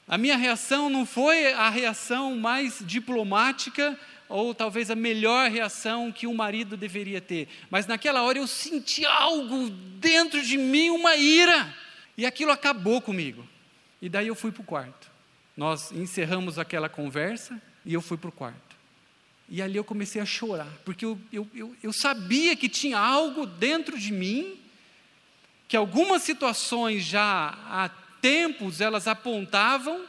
A 0.07 0.17
minha 0.17 0.37
reação 0.37 0.89
não 0.89 1.05
foi 1.05 1.53
a 1.53 1.69
reação 1.69 2.35
mais 2.35 2.81
diplomática 2.81 3.97
ou 4.27 4.53
talvez 4.55 4.89
a 4.89 4.95
melhor 4.95 5.49
reação 5.49 6.11
que 6.11 6.25
um 6.25 6.33
marido 6.33 6.77
deveria 6.77 7.19
ter, 7.19 7.49
mas 7.69 7.85
naquela 7.85 8.21
hora 8.21 8.37
eu 8.37 8.47
senti 8.47 9.05
algo 9.05 9.69
dentro 9.69 10.41
de 10.41 10.57
mim, 10.57 10.89
uma 10.89 11.17
ira, 11.17 11.73
e 12.17 12.25
aquilo 12.25 12.51
acabou 12.51 13.01
comigo. 13.01 13.45
E 14.01 14.07
daí 14.07 14.27
eu 14.27 14.35
fui 14.35 14.51
para 14.51 14.61
o 14.61 14.65
quarto. 14.65 15.11
Nós 15.55 15.91
encerramos 15.91 16.57
aquela 16.57 16.87
conversa 16.87 17.61
e 17.85 17.93
eu 17.93 18.01
fui 18.01 18.17
para 18.17 18.29
o 18.29 18.31
quarto. 18.31 18.75
E 19.49 19.61
ali 19.61 19.75
eu 19.75 19.83
comecei 19.83 20.21
a 20.21 20.25
chorar, 20.25 20.71
porque 20.85 21.03
eu, 21.03 21.19
eu, 21.31 21.47
eu, 21.53 21.75
eu 21.83 21.91
sabia 21.91 22.55
que 22.55 22.69
tinha 22.69 22.97
algo 22.97 23.45
dentro 23.45 23.99
de 23.99 24.11
mim 24.11 24.57
que 25.67 25.75
algumas 25.75 26.23
situações 26.23 27.03
já 27.03 27.57
há 27.65 27.89
tempos 28.21 28.81
elas 28.81 29.07
apontavam 29.07 30.05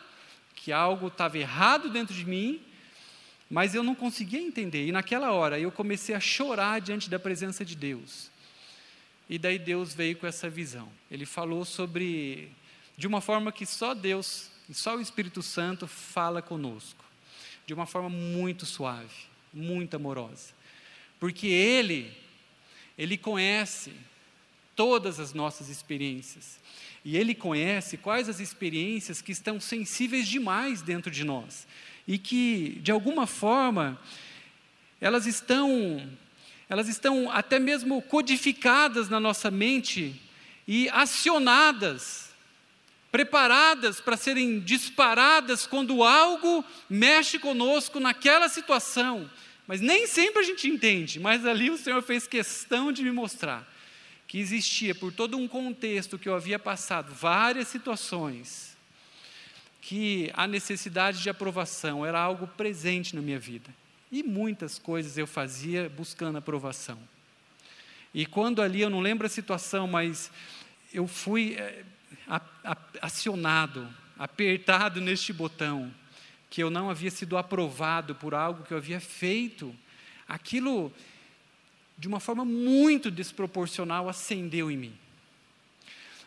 que 0.55 0.71
algo 0.71 1.09
estava 1.09 1.39
errado 1.39 1.91
dentro 1.91 2.15
de 2.15 2.25
mim, 2.25 2.61
mas 3.51 3.75
eu 3.75 3.83
não 3.83 3.97
conseguia 3.97 4.41
entender. 4.41 4.87
E 4.87 4.93
naquela 4.93 5.33
hora 5.33 5.59
eu 5.59 5.73
comecei 5.73 6.15
a 6.15 6.21
chorar 6.21 6.81
diante 6.81 7.11
da 7.11 7.19
presença 7.19 7.65
de 7.65 7.75
Deus. 7.75 8.31
E 9.29 9.39
daí 9.39 9.59
Deus 9.59 9.93
veio 9.93 10.17
com 10.17 10.27
essa 10.27 10.49
visão. 10.49 10.89
Ele 11.11 11.27
falou 11.27 11.65
sobre 11.65 12.51
de 12.97 13.07
uma 13.09 13.21
forma 13.21 13.51
que 13.51 13.67
só 13.67 13.93
Deus 13.93 14.51
e 14.69 14.75
só 14.75 14.97
o 14.97 15.01
Espírito 15.01 15.43
Santo 15.43 15.87
fala 15.89 16.41
conosco, 16.41 17.05
de 17.67 17.75
uma 17.75 17.87
forma 17.87 18.09
muito 18.09 18.67
suave, 18.67 19.15
muito 19.53 19.95
amorosa. 19.95 20.53
Porque 21.19 21.47
ele 21.47 22.23
ele 22.97 23.17
conhece 23.17 23.93
todas 24.77 25.19
as 25.19 25.33
nossas 25.33 25.69
experiências. 25.69 26.61
E 27.05 27.17
Ele 27.17 27.35
conhece 27.35 27.97
quais 27.97 28.29
as 28.29 28.41
experiências 28.41 29.21
que 29.21 29.33
estão 29.33 29.59
sensíveis 29.59 30.29
demais 30.29 30.83
dentro 30.83 31.11
de 31.11 31.25
nós 31.25 31.67
e 32.07 32.19
que, 32.19 32.81
de 32.83 32.91
alguma 32.91 33.27
forma, 33.27 34.01
elas 35.01 35.27
estão, 35.27 36.09
elas 36.69 36.89
estão 36.89 37.31
até 37.31 37.59
mesmo 37.59 38.03
codificadas 38.03 39.09
na 39.09 39.21
nossa 39.21 39.51
mente 39.51 40.21
e 40.67 40.89
acionadas, 40.91 42.32
preparadas 43.13 44.01
para 44.01 44.17
serem 44.17 44.59
disparadas 44.59 45.67
quando 45.67 46.03
algo 46.03 46.65
mexe 46.89 47.39
conosco 47.39 48.01
naquela 48.01 48.49
situação. 48.49 49.31
Mas 49.67 49.81
nem 49.81 50.07
sempre 50.07 50.41
a 50.41 50.43
gente 50.43 50.67
entende, 50.67 51.21
mas 51.21 51.47
ali 51.47 51.71
o 51.71 51.77
Senhor 51.77 52.03
fez 52.03 52.27
questão 52.27 52.91
de 52.91 53.05
me 53.05 53.13
mostrar 53.13 53.71
que 54.27 54.39
existia 54.39 54.95
por 54.95 55.13
todo 55.13 55.37
um 55.37 55.47
contexto 55.47 56.19
que 56.19 56.27
eu 56.27 56.35
havia 56.35 56.59
passado, 56.59 57.13
várias 57.13 57.69
situações, 57.69 58.75
que 59.83 60.31
a 60.33 60.47
necessidade 60.47 61.23
de 61.23 61.29
aprovação 61.29 62.07
era 62.07 62.19
algo 62.19 62.47
presente 62.47 63.15
na 63.15 63.21
minha 63.21 63.39
vida. 63.39 63.69
E 64.11 64.23
muitas 64.23 64.79
coisas 64.79 65.19
eu 65.19 65.27
fazia 65.27 65.87
buscando 65.91 66.39
aprovação. 66.39 66.99
E 68.15 68.25
quando 68.25 68.63
ali, 68.63 68.81
eu 68.81 68.89
não 68.89 69.01
lembro 69.01 69.27
a 69.27 69.31
situação, 69.31 69.87
mas 69.87 70.31
eu 70.95 71.07
fui 71.07 71.57
é, 71.59 71.85
acionado, 73.01 73.89
apertado 74.19 75.01
neste 75.01 75.33
botão, 75.33 75.93
que 76.49 76.63
eu 76.63 76.71
não 76.71 76.91
havia 76.91 77.11
sido 77.11 77.37
aprovado 77.37 78.15
por 78.15 78.35
algo 78.35 78.65
que 78.65 78.73
eu 78.73 78.79
havia 78.79 79.01
feito. 79.01 79.75
Aquilo, 80.29 80.93
de 81.99 82.07
uma 82.07 82.21
forma 82.21 82.45
muito 82.45 83.11
desproporcional, 83.11 84.09
acendeu 84.09 84.71
em 84.71 84.77
mim. 84.77 84.95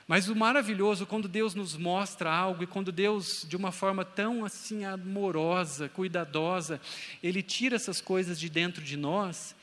Mas 0.07 0.29
o 0.29 0.35
maravilhoso, 0.35 1.05
quando 1.05 1.27
Deus 1.27 1.55
nos 1.55 1.75
mostra 1.75 2.31
algo 2.31 2.63
e 2.63 2.67
quando 2.67 2.91
Deus, 2.91 3.43
de 3.47 3.55
uma 3.55 3.71
forma 3.71 4.05
tão 4.05 4.45
assim 4.45 4.85
amorosa, 4.85 5.89
cuidadosa, 5.89 6.79
Ele 7.23 7.41
tira 7.41 7.75
essas 7.75 8.01
coisas 8.01 8.39
de 8.39 8.47
dentro 8.47 8.83
de 8.83 8.95
nós, 8.95 9.55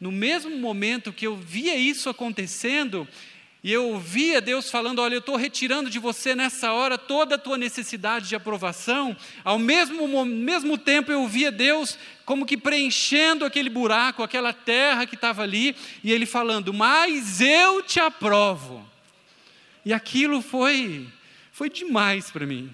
no 0.00 0.12
mesmo 0.12 0.56
momento 0.56 1.12
que 1.12 1.26
eu 1.26 1.36
via 1.36 1.76
isso 1.76 2.08
acontecendo, 2.08 3.08
e 3.62 3.72
eu 3.72 3.88
ouvia 3.88 4.40
Deus 4.40 4.70
falando: 4.70 5.00
Olha, 5.00 5.14
eu 5.14 5.18
estou 5.18 5.36
retirando 5.36 5.90
de 5.90 5.98
você 5.98 6.34
nessa 6.34 6.72
hora 6.72 6.96
toda 6.96 7.34
a 7.34 7.38
tua 7.38 7.58
necessidade 7.58 8.28
de 8.28 8.36
aprovação. 8.36 9.16
Ao 9.42 9.58
mesmo, 9.58 10.24
mesmo 10.24 10.78
tempo, 10.78 11.10
eu 11.10 11.22
ouvia 11.22 11.50
Deus 11.50 11.98
como 12.24 12.46
que 12.46 12.56
preenchendo 12.56 13.44
aquele 13.44 13.68
buraco, 13.68 14.22
aquela 14.22 14.52
terra 14.52 15.06
que 15.06 15.16
estava 15.16 15.42
ali, 15.42 15.74
e 16.04 16.12
Ele 16.12 16.24
falando: 16.24 16.72
Mas 16.72 17.40
eu 17.40 17.82
te 17.82 17.98
aprovo. 17.98 18.88
E 19.84 19.92
aquilo 19.92 20.40
foi, 20.40 21.08
foi 21.50 21.68
demais 21.68 22.30
para 22.30 22.46
mim. 22.46 22.72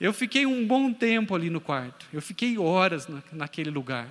Eu 0.00 0.14
fiquei 0.14 0.46
um 0.46 0.66
bom 0.66 0.90
tempo 0.90 1.34
ali 1.34 1.50
no 1.50 1.60
quarto, 1.60 2.06
eu 2.10 2.22
fiquei 2.22 2.56
horas 2.56 3.06
na, 3.06 3.22
naquele 3.30 3.68
lugar, 3.68 4.08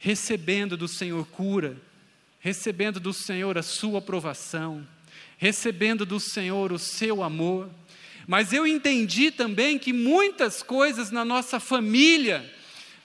recebendo 0.00 0.76
do 0.76 0.88
Senhor 0.88 1.24
cura, 1.28 1.76
recebendo 2.40 2.98
do 2.98 3.12
Senhor 3.12 3.56
a 3.56 3.62
sua 3.62 3.98
aprovação, 3.98 4.86
recebendo 5.36 6.04
do 6.04 6.18
Senhor 6.18 6.72
o 6.72 6.78
seu 6.78 7.22
amor. 7.22 7.70
Mas 8.26 8.52
eu 8.52 8.66
entendi 8.66 9.30
também 9.30 9.78
que 9.78 9.92
muitas 9.92 10.62
coisas 10.62 11.10
na 11.10 11.24
nossa 11.24 11.60
família, 11.60 12.50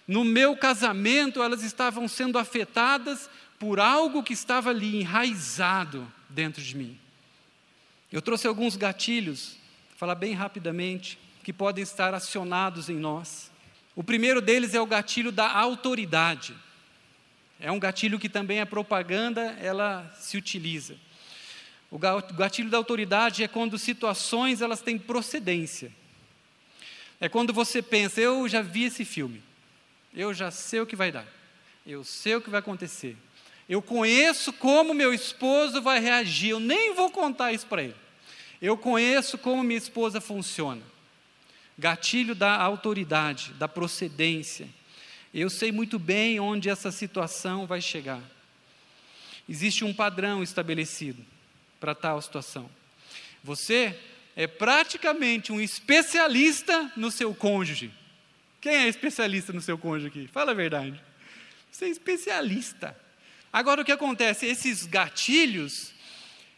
no 0.07 0.23
meu 0.23 0.55
casamento, 0.55 1.43
elas 1.43 1.63
estavam 1.63 2.07
sendo 2.07 2.37
afetadas 2.37 3.29
por 3.59 3.79
algo 3.79 4.23
que 4.23 4.33
estava 4.33 4.69
ali 4.69 5.01
enraizado 5.01 6.11
dentro 6.29 6.61
de 6.61 6.75
mim. 6.75 6.97
Eu 8.11 8.21
trouxe 8.21 8.47
alguns 8.47 8.75
gatilhos, 8.75 9.57
vou 9.89 9.97
falar 9.97 10.15
bem 10.15 10.33
rapidamente, 10.33 11.17
que 11.43 11.51
podem 11.51 11.83
estar 11.83 12.13
acionados 12.13 12.89
em 12.89 12.95
nós. 12.95 13.51
O 13.95 14.03
primeiro 14.03 14.41
deles 14.41 14.73
é 14.73 14.81
o 14.81 14.85
gatilho 14.85 15.31
da 15.31 15.49
autoridade. 15.51 16.55
É 17.59 17.71
um 17.71 17.79
gatilho 17.79 18.19
que 18.19 18.29
também 18.29 18.59
a 18.59 18.65
propaganda 18.65 19.41
ela 19.61 20.11
se 20.19 20.37
utiliza. 20.37 20.95
O 21.89 21.97
gatilho 21.97 22.69
da 22.69 22.77
autoridade 22.77 23.43
é 23.43 23.47
quando 23.47 23.77
situações 23.77 24.61
elas 24.61 24.81
têm 24.81 24.97
procedência. 24.97 25.91
É 27.19 27.29
quando 27.29 27.53
você 27.53 27.81
pensa, 27.81 28.19
eu 28.19 28.47
já 28.49 28.61
vi 28.61 28.83
esse 28.83 29.05
filme, 29.05 29.41
eu 30.13 30.33
já 30.33 30.51
sei 30.51 30.81
o 30.81 30.85
que 30.85 30.97
vai 30.97 31.11
dar, 31.11 31.25
eu 31.87 32.03
sei 32.03 32.35
o 32.35 32.41
que 32.41 32.49
vai 32.49 32.59
acontecer, 32.59 33.15
eu 33.69 33.81
conheço 33.81 34.51
como 34.51 34.93
meu 34.93 35.13
esposo 35.13 35.81
vai 35.81 35.99
reagir, 35.99 36.49
eu 36.49 36.59
nem 36.59 36.93
vou 36.93 37.09
contar 37.09 37.53
isso 37.53 37.65
para 37.65 37.83
ele. 37.83 37.95
Eu 38.61 38.77
conheço 38.77 39.37
como 39.37 39.63
minha 39.63 39.77
esposa 39.77 40.21
funciona. 40.21 40.81
Gatilho 41.77 42.35
da 42.35 42.55
autoridade, 42.55 43.53
da 43.53 43.67
procedência. 43.67 44.67
Eu 45.37 45.49
sei 45.49 45.69
muito 45.69 45.99
bem 45.99 46.39
onde 46.39 46.69
essa 46.69 46.93
situação 46.93 47.67
vai 47.67 47.81
chegar. 47.81 48.21
Existe 49.49 49.83
um 49.83 49.93
padrão 49.93 50.41
estabelecido 50.41 51.21
para 51.77 51.93
tal 51.93 52.21
situação. 52.21 52.69
Você 53.43 53.99
é 54.33 54.47
praticamente 54.47 55.51
um 55.51 55.59
especialista 55.59 56.89
no 56.95 57.11
seu 57.11 57.35
cônjuge. 57.35 57.91
Quem 58.61 58.75
é 58.75 58.87
especialista 58.87 59.51
no 59.51 59.59
seu 59.59 59.77
cônjuge 59.77 60.07
aqui? 60.07 60.27
Fala 60.31 60.51
a 60.51 60.55
verdade. 60.55 61.03
Você 61.69 61.83
é 61.83 61.89
especialista. 61.89 62.97
Agora 63.51 63.81
o 63.81 63.85
que 63.85 63.91
acontece? 63.91 64.45
Esses 64.45 64.85
gatilhos, 64.85 65.91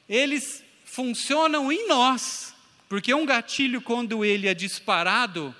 eles 0.07 0.63
funcionam 0.85 1.71
em 1.71 1.87
nós, 1.87 2.53
porque 2.87 3.11
um 3.11 3.25
gatilho, 3.25 3.81
quando 3.81 4.23
ele 4.23 4.47
é 4.47 4.53
disparado 4.53 5.55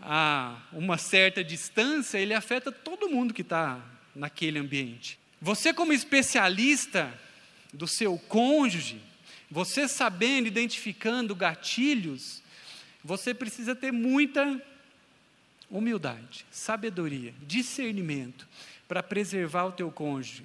a 0.00 0.60
uma 0.72 0.96
certa 0.96 1.42
distância, 1.42 2.18
ele 2.18 2.34
afeta 2.34 2.70
todo 2.70 3.08
mundo 3.08 3.34
que 3.34 3.42
está 3.42 3.80
naquele 4.14 4.58
ambiente. 4.58 5.18
Você, 5.40 5.72
como 5.72 5.92
especialista 5.92 7.12
do 7.72 7.86
seu 7.86 8.18
cônjuge, 8.18 9.00
você 9.50 9.88
sabendo, 9.88 10.46
identificando 10.46 11.34
gatilhos, 11.34 12.42
você 13.02 13.32
precisa 13.32 13.74
ter 13.74 13.92
muita 13.92 14.60
humildade, 15.70 16.44
sabedoria, 16.50 17.34
discernimento 17.46 18.48
para 18.86 19.02
preservar 19.02 19.66
o 19.66 19.72
teu 19.72 19.90
cônjuge 19.90 20.44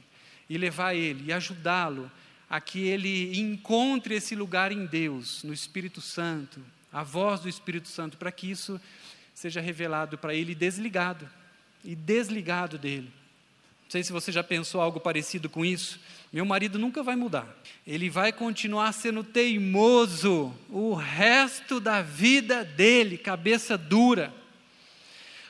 e 0.49 0.57
levar 0.57 0.93
ele 0.93 1.25
e 1.27 1.33
ajudá-lo 1.33 2.11
a 2.49 2.59
que 2.61 2.85
ele 2.85 3.39
encontre 3.39 4.15
esse 4.15 4.35
lugar 4.35 4.71
em 4.71 4.85
Deus, 4.85 5.43
no 5.43 5.53
Espírito 5.53 6.01
Santo, 6.01 6.63
a 6.91 7.01
voz 7.01 7.39
do 7.39 7.49
Espírito 7.49 7.87
Santo, 7.87 8.17
para 8.17 8.31
que 8.31 8.51
isso 8.51 8.79
seja 9.33 9.61
revelado 9.61 10.17
para 10.17 10.33
ele 10.33 10.55
desligado 10.55 11.29
e 11.83 11.95
desligado 11.95 12.77
dele. 12.77 13.11
Não 13.83 13.91
sei 13.91 14.03
se 14.03 14.11
você 14.11 14.31
já 14.31 14.43
pensou 14.43 14.81
algo 14.81 14.99
parecido 14.99 15.49
com 15.49 15.63
isso. 15.63 15.99
Meu 16.31 16.45
marido 16.45 16.79
nunca 16.79 17.03
vai 17.03 17.15
mudar. 17.15 17.47
Ele 17.85 18.09
vai 18.09 18.31
continuar 18.31 18.91
sendo 18.91 19.23
teimoso 19.23 20.53
o 20.69 20.93
resto 20.93 21.79
da 21.79 22.01
vida 22.01 22.63
dele, 22.63 23.17
cabeça 23.17 23.77
dura. 23.77 24.33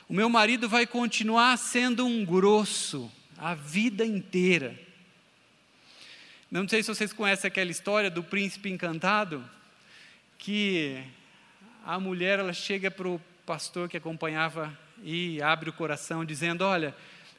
O 0.08 0.12
meu 0.12 0.28
marido 0.28 0.68
vai 0.68 0.86
continuar 0.86 1.56
sendo 1.56 2.04
um 2.04 2.24
grosso 2.24 3.10
a 3.38 3.54
vida 3.54 4.04
inteira. 4.04 4.78
Não 6.50 6.68
sei 6.68 6.82
se 6.82 6.88
vocês 6.88 7.12
conhecem 7.12 7.48
aquela 7.48 7.70
história 7.70 8.10
do 8.10 8.22
príncipe 8.22 8.70
encantado, 8.70 9.44
que 10.38 11.02
a 11.84 11.98
mulher 11.98 12.38
ela 12.38 12.52
chega 12.52 12.90
para 12.90 13.08
o 13.08 13.20
pastor 13.44 13.88
que 13.88 13.96
acompanhava 13.96 14.76
e 15.02 15.40
abre 15.42 15.70
o 15.70 15.72
coração 15.72 16.24
dizendo: 16.24 16.64
Olha, 16.64 16.94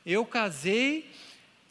eu 0.05 0.25
casei, 0.25 1.11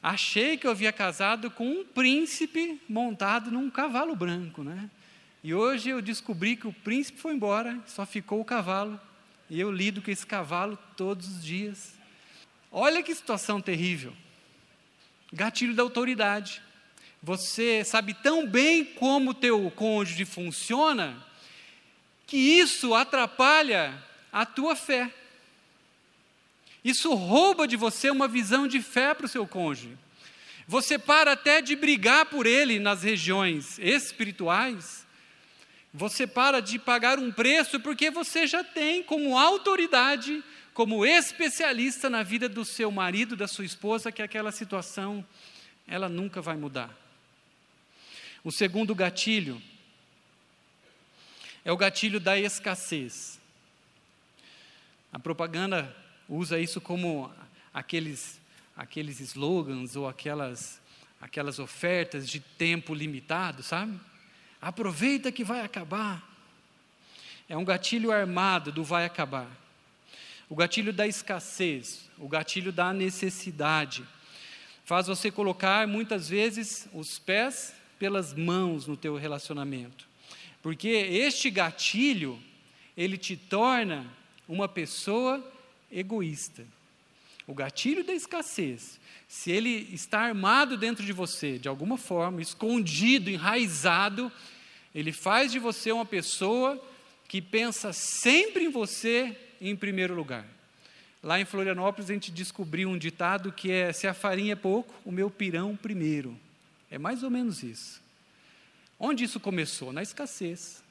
achei 0.03 0.57
que 0.57 0.67
eu 0.67 0.71
havia 0.71 0.93
casado 0.93 1.51
com 1.51 1.67
um 1.67 1.85
príncipe 1.85 2.81
montado 2.89 3.51
num 3.51 3.71
cavalo 3.71 4.17
branco, 4.17 4.63
né? 4.63 4.91
E 5.43 5.55
hoje 5.55 5.91
eu 5.91 6.01
descobri 6.01 6.57
que 6.57 6.67
o 6.67 6.73
príncipe 6.73 7.21
foi 7.21 7.35
embora, 7.35 7.79
só 7.87 8.07
ficou 8.07 8.41
o 8.41 8.45
cavalo, 8.45 8.99
e 9.49 9.61
eu 9.61 9.71
lido 9.71 10.01
com 10.01 10.11
esse 10.11 10.27
cavalo 10.27 10.79
todos 10.97 11.29
os 11.29 11.45
dias. 11.45 11.95
Olha 12.73 13.03
que 13.03 13.15
situação 13.15 13.61
terrível. 13.61 14.13
Gatilho 15.33 15.75
da 15.75 15.83
autoridade. 15.83 16.63
Você 17.23 17.85
sabe 17.85 18.15
tão 18.15 18.47
bem 18.47 18.85
como 18.85 19.31
o 19.31 19.35
teu 19.35 19.71
cônjuge 19.71 20.25
funciona, 20.25 21.17
que 22.27 22.37
isso 22.37 22.95
atrapalha 22.95 24.03
a 24.35 24.45
tua 24.45 24.75
fé. 24.75 25.15
Isso 26.85 27.15
rouba 27.15 27.69
de 27.69 27.77
você 27.77 28.11
uma 28.11 28.27
visão 28.27 28.67
de 28.67 28.83
fé 28.83 29.15
para 29.15 29.27
o 29.27 29.29
seu 29.29 29.47
cônjuge. 29.47 29.97
Você 30.67 30.99
para 30.99 31.33
até 31.33 31.63
de 31.63 31.77
brigar 31.77 32.27
por 32.27 32.45
ele 32.45 32.81
nas 32.81 33.05
regiões 33.05 33.79
espirituais. 33.79 35.07
Você 35.93 36.27
para 36.27 36.59
de 36.59 36.81
pagar 36.81 37.17
um 37.17 37.31
preço 37.31 37.79
porque 37.79 38.11
você 38.11 38.45
já 38.45 38.65
tem 38.65 39.05
como 39.05 39.39
autoridade, 39.39 40.43
como 40.75 41.07
especialista 41.07 42.11
na 42.11 42.25
vida 42.25 42.49
do 42.49 42.65
seu 42.65 42.91
marido, 42.91 43.37
da 43.37 43.47
sua 43.47 43.65
esposa, 43.65 44.11
que 44.11 44.21
aquela 44.21 44.51
situação 44.51 45.25
ela 45.87 46.09
nunca 46.09 46.43
vai 46.43 46.57
mudar. 46.57 46.91
O 48.43 48.51
segundo 48.51 48.97
gatilho 48.97 49.63
é 51.65 51.71
o 51.71 51.77
gatilho 51.77 52.19
da 52.19 52.37
escassez. 52.37 53.44
A 55.15 55.19
propaganda 55.21 55.95
usa 56.29 56.59
isso 56.59 56.81
como 56.81 57.33
aqueles, 57.73 58.41
aqueles 58.77 59.21
slogans 59.21 59.95
ou 59.95 60.09
aquelas, 60.09 60.83
aquelas 61.21 61.61
ofertas 61.61 62.29
de 62.29 62.41
tempo 62.41 62.93
limitado, 62.93 63.63
sabe? 63.63 63.97
Aproveita 64.61 65.31
que 65.31 65.45
vai 65.45 65.61
acabar. 65.61 66.21
É 67.49 67.57
um 67.57 67.65
gatilho 67.65 68.11
armado 68.11 68.73
do 68.73 68.83
vai 68.83 69.05
acabar. 69.05 69.49
O 70.49 70.57
gatilho 70.57 70.93
da 70.93 71.07
escassez, 71.07 72.11
o 72.19 72.29
gatilho 72.29 72.73
da 72.73 72.93
necessidade, 72.93 74.05
faz 74.85 75.07
você 75.07 75.31
colocar 75.31 75.87
muitas 75.87 76.29
vezes 76.29 76.89
os 76.93 77.21
pés 77.21 77.73
pelas 78.01 78.35
mãos 78.35 78.89
no 78.89 78.97
teu 78.97 79.15
relacionamento. 79.15 80.09
Porque 80.61 80.89
este 80.89 81.51
gatilho, 81.51 82.37
ele 82.97 83.17
te 83.17 83.37
torna 83.37 84.13
uma 84.49 84.69
pessoa 84.69 85.43
egoísta. 85.91 86.65
O 87.47 87.55
gatilho 87.55 88.05
da 88.05 88.13
escassez, 88.13 88.99
se 89.29 89.51
ele 89.51 89.89
está 89.93 90.21
armado 90.21 90.77
dentro 90.77 91.05
de 91.05 91.13
você, 91.13 91.59
de 91.59 91.69
alguma 91.69 91.99
forma, 91.99 92.41
escondido, 92.41 93.31
enraizado, 93.31 94.31
Ele 94.95 95.11
faz 95.11 95.51
de 95.51 95.59
você 95.59 95.91
uma 95.91 96.07
pessoa 96.07 96.81
que 97.27 97.43
pensa 97.43 97.93
sempre 97.93 98.65
em 98.65 98.71
você 98.71 99.37
em 99.61 99.75
primeiro 99.75 100.15
lugar. 100.15 100.47
Lá 101.21 101.41
em 101.41 101.45
Florianópolis 101.45 102.11
a 102.11 102.13
gente 102.13 102.31
descobriu 102.31 102.89
um 102.89 102.97
ditado 102.97 103.51
que 103.51 103.73
é: 103.73 103.93
se 103.93 104.07
a 104.07 104.15
farinha 104.15 104.53
é 104.53 104.57
pouco, 104.57 104.95
o 105.05 105.11
meu 105.11 105.29
pirão 105.29 105.75
primeiro. 105.77 106.39
É 106.91 106.99
mais 106.99 107.23
ou 107.23 107.31
menos 107.31 107.63
isso. 107.63 108.01
Onde 109.01 109.25
isso 109.25 109.41
começou? 109.41 109.93
Na 109.93 110.03
escassez. 110.03 110.83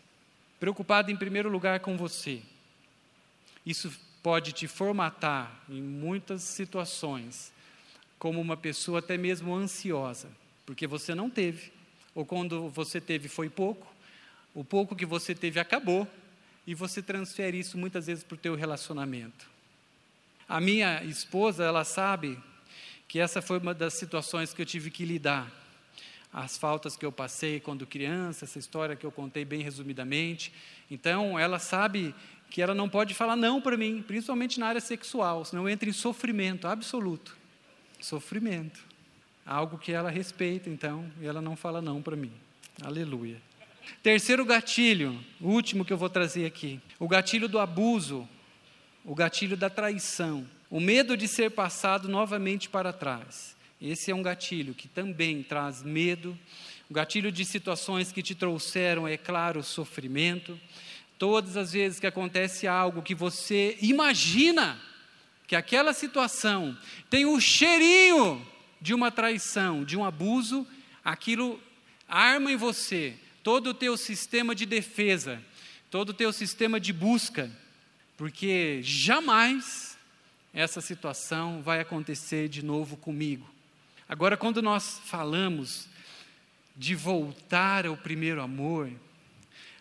Preocupado 0.60 1.12
em 1.12 1.16
primeiro 1.16 1.50
lugar 1.50 1.80
com 1.80 1.96
você. 1.96 2.42
Isso 3.66 3.92
pode 4.22 4.54
te 4.54 4.68
formatar 4.68 5.64
em 5.70 5.82
muitas 5.82 6.44
situações 6.44 7.52
como 8.18 8.40
uma 8.40 8.56
pessoa 8.56 9.00
até 9.00 9.18
mesmo 9.18 9.54
ansiosa, 9.54 10.30
porque 10.66 10.88
você 10.88 11.14
não 11.14 11.30
teve, 11.30 11.72
ou 12.16 12.26
quando 12.26 12.70
você 12.70 13.02
teve 13.02 13.28
foi 13.28 13.50
pouco, 13.50 13.86
o 14.54 14.64
pouco 14.64 14.96
que 14.96 15.06
você 15.06 15.36
teve 15.36 15.60
acabou, 15.60 16.08
e 16.66 16.74
você 16.74 17.02
transfere 17.02 17.60
isso 17.60 17.78
muitas 17.78 18.08
vezes 18.08 18.24
para 18.24 18.36
o 18.36 18.38
teu 18.38 18.56
relacionamento. 18.56 19.46
A 20.48 20.62
minha 20.62 21.04
esposa, 21.04 21.64
ela 21.64 21.84
sabe 21.84 22.40
que 23.08 23.20
essa 23.20 23.42
foi 23.42 23.60
uma 23.60 23.74
das 23.74 23.94
situações 23.96 24.54
que 24.54 24.62
eu 24.62 24.66
tive 24.66 24.90
que 24.90 25.06
lidar. 25.06 25.52
As 26.32 26.58
faltas 26.58 26.96
que 26.96 27.06
eu 27.06 27.12
passei 27.12 27.60
quando 27.60 27.86
criança, 27.86 28.46
essa 28.46 28.58
história 28.58 28.96
que 28.96 29.06
eu 29.06 29.12
contei 29.12 29.46
bem 29.46 29.62
resumidamente. 29.62 30.52
Então, 30.90 31.38
ela 31.38 31.60
sabe 31.60 32.16
que 32.54 32.62
ela 32.62 32.76
não 32.76 32.88
pode 32.88 33.16
falar 33.16 33.36
não 33.36 33.60
para 33.60 33.76
mim, 33.76 34.04
principalmente 34.06 34.60
na 34.60 34.68
área 34.68 34.80
sexual, 34.80 35.44
senão 35.44 35.64
eu 35.64 35.70
entro 35.70 35.90
em 35.90 35.92
sofrimento 35.92 36.68
absoluto. 36.68 37.36
Sofrimento. 38.00 38.80
Algo 39.44 39.80
que 39.80 39.92
ela 39.92 40.12
respeita, 40.12 40.70
então, 40.70 41.12
e 41.20 41.26
ela 41.26 41.42
não 41.42 41.56
fala 41.56 41.82
não 41.82 42.00
para 42.00 42.16
mim. 42.16 42.32
Aleluia. 42.80 43.42
Terceiro 44.04 44.46
gatilho, 44.46 45.20
o 45.42 45.50
último 45.50 45.84
que 45.84 45.92
eu 45.92 45.98
vou 45.98 46.10
trazer 46.10 46.46
aqui: 46.46 46.80
o 47.00 47.08
gatilho 47.08 47.50
do 47.50 47.58
abuso, 47.58 48.30
o 49.04 49.16
gatilho 49.16 49.58
da 49.58 49.68
traição, 49.68 50.46
o 50.70 50.80
medo 50.80 51.18
de 51.18 51.28
ser 51.28 51.50
passado 51.50 52.08
novamente 52.08 52.70
para 52.70 52.94
trás. 52.94 53.56
Esse 53.82 54.12
é 54.12 54.16
um 54.16 54.22
gatilho 54.22 54.76
que 54.76 54.88
também 54.88 55.42
traz 55.42 55.82
medo, 55.82 56.38
o 56.88 56.94
gatilho 56.94 57.32
de 57.32 57.46
situações 57.46 58.12
que 58.12 58.22
te 58.22 58.36
trouxeram, 58.36 59.08
é 59.08 59.18
claro, 59.18 59.64
sofrimento. 59.64 60.56
Todas 61.18 61.56
as 61.56 61.74
vezes 61.74 62.00
que 62.00 62.08
acontece 62.08 62.68
algo 62.68 63.02
que 63.02 63.16
você 63.16 63.78
imagina 63.82 64.80
que 65.48 65.56
aquela 65.56 65.94
situação 65.94 66.78
tem 67.10 67.26
o 67.26 67.40
cheirinho 67.40 68.46
de 68.82 68.94
uma 68.94 69.12
traição, 69.12 69.84
de 69.84 69.98
um 69.98 70.04
abuso, 70.04 70.68
aquilo 71.04 71.60
arma 72.08 72.52
em 72.52 72.56
você 72.56 73.16
todo 73.44 73.68
o 73.68 73.74
teu 73.74 73.98
sistema 73.98 74.56
de 74.56 74.66
defesa, 74.66 75.44
todo 75.92 76.10
o 76.10 76.14
teu 76.14 76.32
sistema 76.32 76.80
de 76.80 76.94
busca, 76.94 77.52
porque 78.18 78.80
jamais 78.82 79.98
essa 80.54 80.80
situação 80.80 81.62
vai 81.62 81.82
acontecer 81.82 82.48
de 82.48 82.64
novo 82.64 82.96
comigo. 82.96 83.50
Agora, 84.08 84.38
quando 84.38 84.62
nós 84.62 85.02
falamos 85.06 85.88
de 86.76 86.96
voltar 86.96 87.86
ao 87.86 87.98
primeiro 87.98 88.42
amor, 88.42 88.90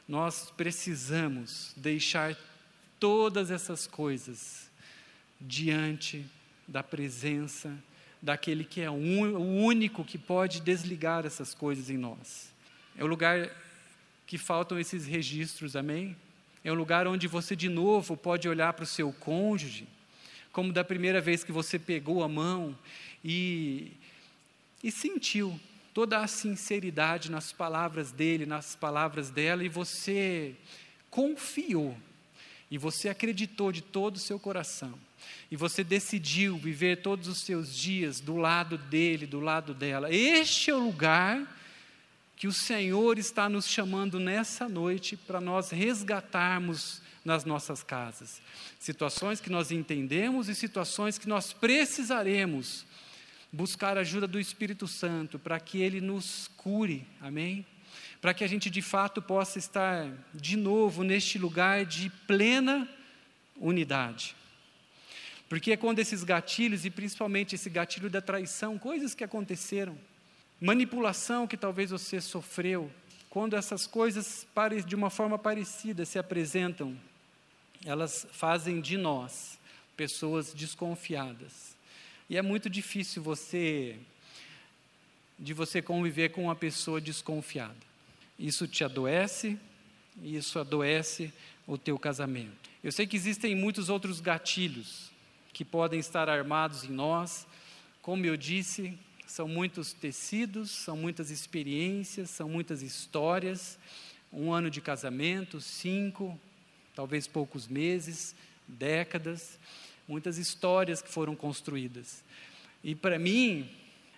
nós 0.09 0.53
precisamos 0.57 1.73
deixar 1.77 2.37
todas 2.99 3.51
essas 3.51 3.87
coisas 3.87 4.71
diante 5.41 6.25
da 6.67 6.83
presença 6.83 7.77
daquele 8.21 8.65
que 8.65 8.81
é 8.81 8.89
o 8.89 8.95
único 8.95 10.05
que 10.05 10.17
pode 10.17 10.61
desligar 10.61 11.27
essas 11.27 11.55
coisas 11.55 11.91
em 11.91 11.97
nós. 11.97 12.53
É 12.97 13.03
o 13.03 13.07
lugar 13.07 13.51
que 14.27 14.39
faltam 14.39 14.79
esses 14.79 15.07
registros, 15.07 15.75
amém? 15.75 16.17
É 16.65 16.71
um 16.71 16.77
lugar 16.77 17.09
onde 17.09 17.27
você 17.27 17.57
de 17.57 17.69
novo 17.69 18.17
pode 18.17 18.49
olhar 18.49 18.73
para 18.73 18.85
o 18.85 18.87
seu 18.87 19.13
cônjuge, 19.13 19.89
como 20.53 20.73
da 20.73 20.85
primeira 20.85 21.21
vez 21.21 21.43
que 21.43 21.51
você 21.51 21.79
pegou 21.79 22.23
a 22.23 22.29
mão 22.29 22.79
e, 23.25 23.93
e 24.83 24.93
sentiu 24.93 25.59
toda 25.93 26.19
a 26.19 26.27
sinceridade 26.27 27.31
nas 27.31 27.53
palavras 27.53 28.13
dele, 28.13 28.47
nas 28.47 28.75
palavras 28.75 29.31
dela, 29.31 29.65
e 29.65 29.69
você 29.69 30.55
confiou, 31.11 31.97
e 32.71 32.79
você 32.79 33.09
acreditou 33.09 33.71
de 33.71 33.83
todo 33.83 34.17
o 34.17 34.21
seu 34.21 34.39
coração, 34.39 34.99
e 35.51 35.57
você 35.57 35.85
decidiu 35.85 36.57
viver 36.57 37.03
todos 37.03 37.29
os 37.29 37.39
seus 37.39 37.75
dias 37.75 38.21
do 38.21 38.37
lado 38.37 38.79
dele, 38.79 39.27
do 39.27 39.41
lado 39.41 39.75
dela. 39.75 40.13
Este 40.13 40.71
é 40.71 40.75
o 40.75 40.85
lugar 40.85 41.59
que 42.37 42.49
o 42.49 42.53
Senhor 42.53 43.19
está 43.19 43.49
nos 43.49 43.69
chamando 43.69 44.19
nessa 44.19 44.69
noite 44.69 45.17
para 45.17 45.41
nós 45.41 45.71
resgatarmos 45.71 47.01
nas 47.25 47.45
nossas 47.45 47.83
casas. 47.83 48.41
Situações 48.81 49.41
que 49.41 49.51
nós 49.51 49.71
entendemos 49.71 50.49
e 50.49 50.55
situações 50.55 51.19
que 51.19 51.29
nós 51.29 51.53
precisaremos 51.53 52.85
buscar 53.53 53.99
a 53.99 54.01
ajuda 54.01 54.27
do 54.27 54.41
Espírito 54.41 54.89
Santo 54.89 55.39
para 55.39 55.61
que 55.61 55.83
ele 55.83 56.01
nos 56.01 56.49
cure, 56.57 57.07
amém? 57.21 57.67
Para 58.21 58.33
que 58.33 58.43
a 58.43 58.47
gente 58.47 58.71
de 58.71 58.81
fato 58.81 59.21
possa 59.21 59.59
estar 59.59 60.11
de 60.33 60.57
novo 60.57 61.05
neste 61.05 61.39
lugar 61.39 61.85
de 61.85 62.09
plena 62.27 62.89
unidade. 63.57 64.35
Porque 65.49 65.73
é 65.73 65.77
quando 65.77 65.99
esses 65.99 66.25
gatilhos, 66.25 66.87
e 66.87 66.91
principalmente 66.91 67.55
esse 67.55 67.69
gatilho 67.69 68.09
da 68.09 68.23
traição, 68.23 68.79
coisas 68.79 69.15
que 69.15 69.23
aconteceram, 69.23 69.99
manipulação 70.59 71.47
que 71.47 71.59
talvez 71.59 71.91
você 71.91 72.23
sofreu, 72.23 72.91
quando 73.29 73.55
essas 73.55 73.87
coisas 73.87 74.47
de 74.87 74.95
uma 74.95 75.11
forma 75.11 75.39
parecida 75.39 76.07
se 76.07 76.19
apresentam, 76.19 76.97
elas 77.85 78.27
fazem 78.33 78.81
de 78.81 78.97
nós 78.97 79.59
pessoas 79.97 80.55
desconfiadas. 80.55 81.72
E 82.33 82.37
é 82.39 82.41
muito 82.41 82.71
difícil 82.71 83.23
você 83.23 83.95
de 85.39 85.53
você 85.53 85.83
conviver 85.83 86.31
com 86.31 86.45
uma 86.45 86.57
pessoa 86.57 86.99
desconfiada. 86.99 87.77
Isso 88.39 88.67
te 88.67 88.83
adoece, 88.83 89.59
isso 90.23 90.59
adoece 90.59 91.31
o 91.67 91.77
teu 91.77 91.99
casamento. 91.99 92.71
Eu 92.83 92.91
sei 92.91 93.07
que 93.07 93.17
existem 93.17 93.55
muitos 93.55 93.91
outros 93.91 94.19
gatilhos 94.19 95.11
que 95.53 95.63
podem 95.63 96.01
estar 96.01 96.31
armados 96.31 96.85
em 96.85 96.89
nós. 96.89 97.47
Como 98.01 98.25
eu 98.25 98.35
disse, 98.35 98.99
são 99.27 99.47
muitos 99.47 99.93
tecidos, 99.93 100.71
são 100.71 100.97
muitas 100.97 101.31
experiências, 101.31 102.31
são 102.31 102.49
muitas 102.49 102.81
histórias. 102.81 103.79
Um 104.33 104.55
ano 104.55 104.71
de 104.71 104.81
casamento, 104.81 105.61
cinco, 105.61 106.41
talvez 106.95 107.27
poucos 107.27 107.69
meses, 107.69 108.35
décadas, 108.67 109.59
muitas 110.07 110.39
histórias 110.39 111.01
que 111.01 111.09
foram 111.09 111.35
construídas. 111.35 112.25
E 112.83 112.95
para 112.95 113.19
mim, 113.19 113.71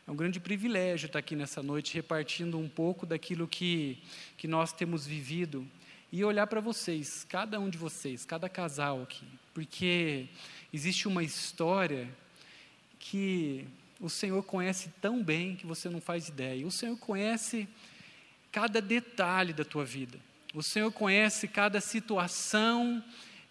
é 0.07 0.11
um 0.11 0.17
grande 0.17 0.41
privilégio 0.41 1.07
estar 1.07 1.19
aqui 1.19 1.35
nessa 1.35 1.63
noite 1.63 1.95
repartindo 1.95 2.59
um 2.59 2.69
pouco 2.69 3.07
daquilo 3.07 3.49
que, 3.49 3.99
que 4.37 4.47
nós 4.47 4.73
temos 4.73 5.07
vivido 5.07 5.67
e 6.13 6.25
olhar 6.25 6.47
para 6.47 6.61
vocês, 6.61 7.27
cada 7.29 7.59
um 7.59 7.69
de 7.69 7.77
vocês, 7.77 8.25
cada 8.25 8.49
casal 8.49 9.03
aqui, 9.03 9.27
porque 9.53 10.27
existe 10.73 11.09
uma 11.09 11.25
história 11.25 12.09
que 12.99 13.67
o 14.01 14.09
Senhor 14.09 14.43
conhece 14.43 14.91
tão 15.01 15.23
bem 15.23 15.57
que 15.57 15.67
você 15.67 15.89
não 15.89 16.01
faz 16.01 16.29
ideia. 16.29 16.67
O 16.67 16.71
Senhor 16.71 16.97
conhece 16.99 17.69
cada 18.53 18.81
detalhe 18.81 19.53
da 19.53 19.65
tua 19.65 19.85
vida. 19.85 20.19
O 20.55 20.63
Senhor 20.63 20.93
conhece 20.93 21.49
cada 21.49 21.81
situação 21.81 23.03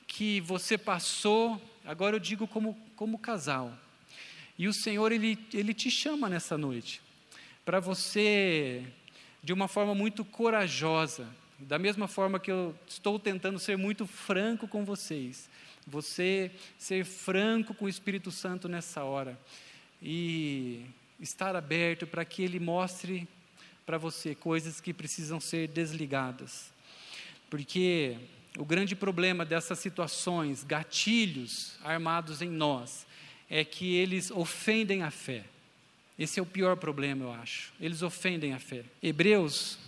que 0.07 0.39
você 0.41 0.77
passou. 0.77 1.61
Agora 1.85 2.15
eu 2.15 2.19
digo 2.19 2.47
como, 2.47 2.77
como 2.95 3.19
casal. 3.19 3.73
E 4.57 4.67
o 4.67 4.73
Senhor, 4.73 5.11
ele, 5.11 5.37
ele 5.53 5.73
te 5.73 5.89
chama 5.89 6.29
nessa 6.29 6.57
noite 6.57 7.01
para 7.65 7.79
você, 7.79 8.85
de 9.41 9.53
uma 9.53 9.67
forma 9.67 9.95
muito 9.95 10.25
corajosa, 10.25 11.27
da 11.59 11.79
mesma 11.79 12.07
forma 12.07 12.39
que 12.39 12.51
eu 12.51 12.75
estou 12.87 13.17
tentando 13.17 13.57
ser 13.57 13.77
muito 13.77 14.05
franco 14.05 14.67
com 14.67 14.83
vocês, 14.83 15.49
você 15.87 16.51
ser 16.77 17.05
franco 17.05 17.73
com 17.73 17.85
o 17.85 17.89
Espírito 17.89 18.31
Santo 18.31 18.67
nessa 18.67 19.03
hora 19.03 19.39
e 20.01 20.85
estar 21.19 21.55
aberto 21.55 22.05
para 22.05 22.25
que 22.25 22.43
Ele 22.43 22.59
mostre 22.59 23.27
para 23.85 23.97
você 23.97 24.35
coisas 24.35 24.81
que 24.81 24.93
precisam 24.93 25.39
ser 25.39 25.67
desligadas. 25.69 26.73
Porque 27.49 28.17
o 28.57 28.65
grande 28.65 28.95
problema 28.95 29.45
dessas 29.45 29.79
situações, 29.79 30.63
gatilhos 30.63 31.75
armados 31.83 32.41
em 32.41 32.49
nós, 32.49 33.05
é 33.49 33.63
que 33.63 33.95
eles 33.95 34.31
ofendem 34.31 35.03
a 35.03 35.11
fé. 35.11 35.43
Esse 36.17 36.39
é 36.39 36.43
o 36.43 36.45
pior 36.45 36.77
problema, 36.77 37.25
eu 37.25 37.31
acho. 37.31 37.73
Eles 37.79 38.01
ofendem 38.01 38.53
a 38.53 38.59
fé. 38.59 38.83
Hebreus, 39.01 39.79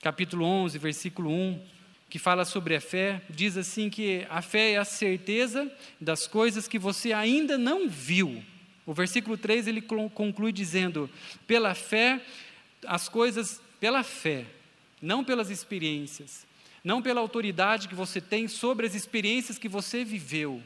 capítulo 0.00 0.44
11, 0.44 0.78
versículo 0.78 1.30
1, 1.30 1.60
que 2.08 2.18
fala 2.18 2.44
sobre 2.44 2.76
a 2.76 2.80
fé, 2.80 3.20
diz 3.28 3.56
assim 3.56 3.90
que 3.90 4.24
a 4.30 4.40
fé 4.40 4.72
é 4.72 4.76
a 4.76 4.84
certeza 4.84 5.70
das 6.00 6.26
coisas 6.26 6.68
que 6.68 6.78
você 6.78 7.12
ainda 7.12 7.58
não 7.58 7.88
viu 7.88 8.42
o 8.86 8.92
versículo 8.92 9.36
3 9.36 9.66
ele 9.66 9.82
conclui 9.82 10.52
dizendo: 10.52 11.08
pela 11.46 11.74
fé, 11.74 12.20
as 12.86 13.08
coisas, 13.08 13.60
pela 13.80 14.02
fé, 14.02 14.44
não 15.00 15.24
pelas 15.24 15.50
experiências, 15.50 16.46
não 16.84 17.00
pela 17.00 17.22
autoridade 17.22 17.88
que 17.88 17.94
você 17.94 18.20
tem 18.20 18.46
sobre 18.46 18.86
as 18.86 18.94
experiências 18.94 19.58
que 19.58 19.68
você 19.68 20.04
viveu, 20.04 20.62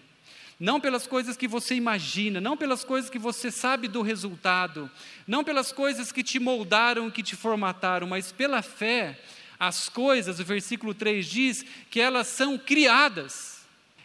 não 0.58 0.80
pelas 0.80 1.06
coisas 1.06 1.36
que 1.36 1.46
você 1.46 1.76
imagina, 1.76 2.40
não 2.40 2.56
pelas 2.56 2.82
coisas 2.82 3.08
que 3.08 3.18
você 3.18 3.48
sabe 3.48 3.86
do 3.86 4.02
resultado, 4.02 4.90
não 5.24 5.44
pelas 5.44 5.70
coisas 5.70 6.10
que 6.10 6.24
te 6.24 6.40
moldaram, 6.40 7.08
que 7.08 7.22
te 7.22 7.36
formataram, 7.36 8.08
mas 8.08 8.32
pela 8.32 8.60
fé, 8.60 9.16
as 9.60 9.88
coisas, 9.88 10.40
o 10.40 10.44
versículo 10.44 10.92
3 10.92 11.24
diz 11.24 11.64
que 11.88 12.00
elas 12.00 12.26
são 12.26 12.58
criadas, 12.58 13.60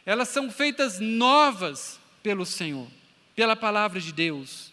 elas 0.05 0.29
são 0.29 0.51
feitas 0.51 0.99
novas 0.99 1.99
pelo 2.21 2.45
Senhor, 2.45 2.87
pela 3.35 3.55
palavra 3.55 3.99
de 3.99 4.11
Deus, 4.11 4.71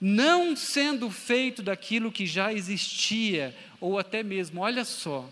não 0.00 0.54
sendo 0.54 1.10
feito 1.10 1.62
daquilo 1.62 2.12
que 2.12 2.24
já 2.24 2.52
existia, 2.52 3.56
ou 3.80 3.98
até 3.98 4.22
mesmo, 4.22 4.60
olha 4.60 4.84
só, 4.84 5.28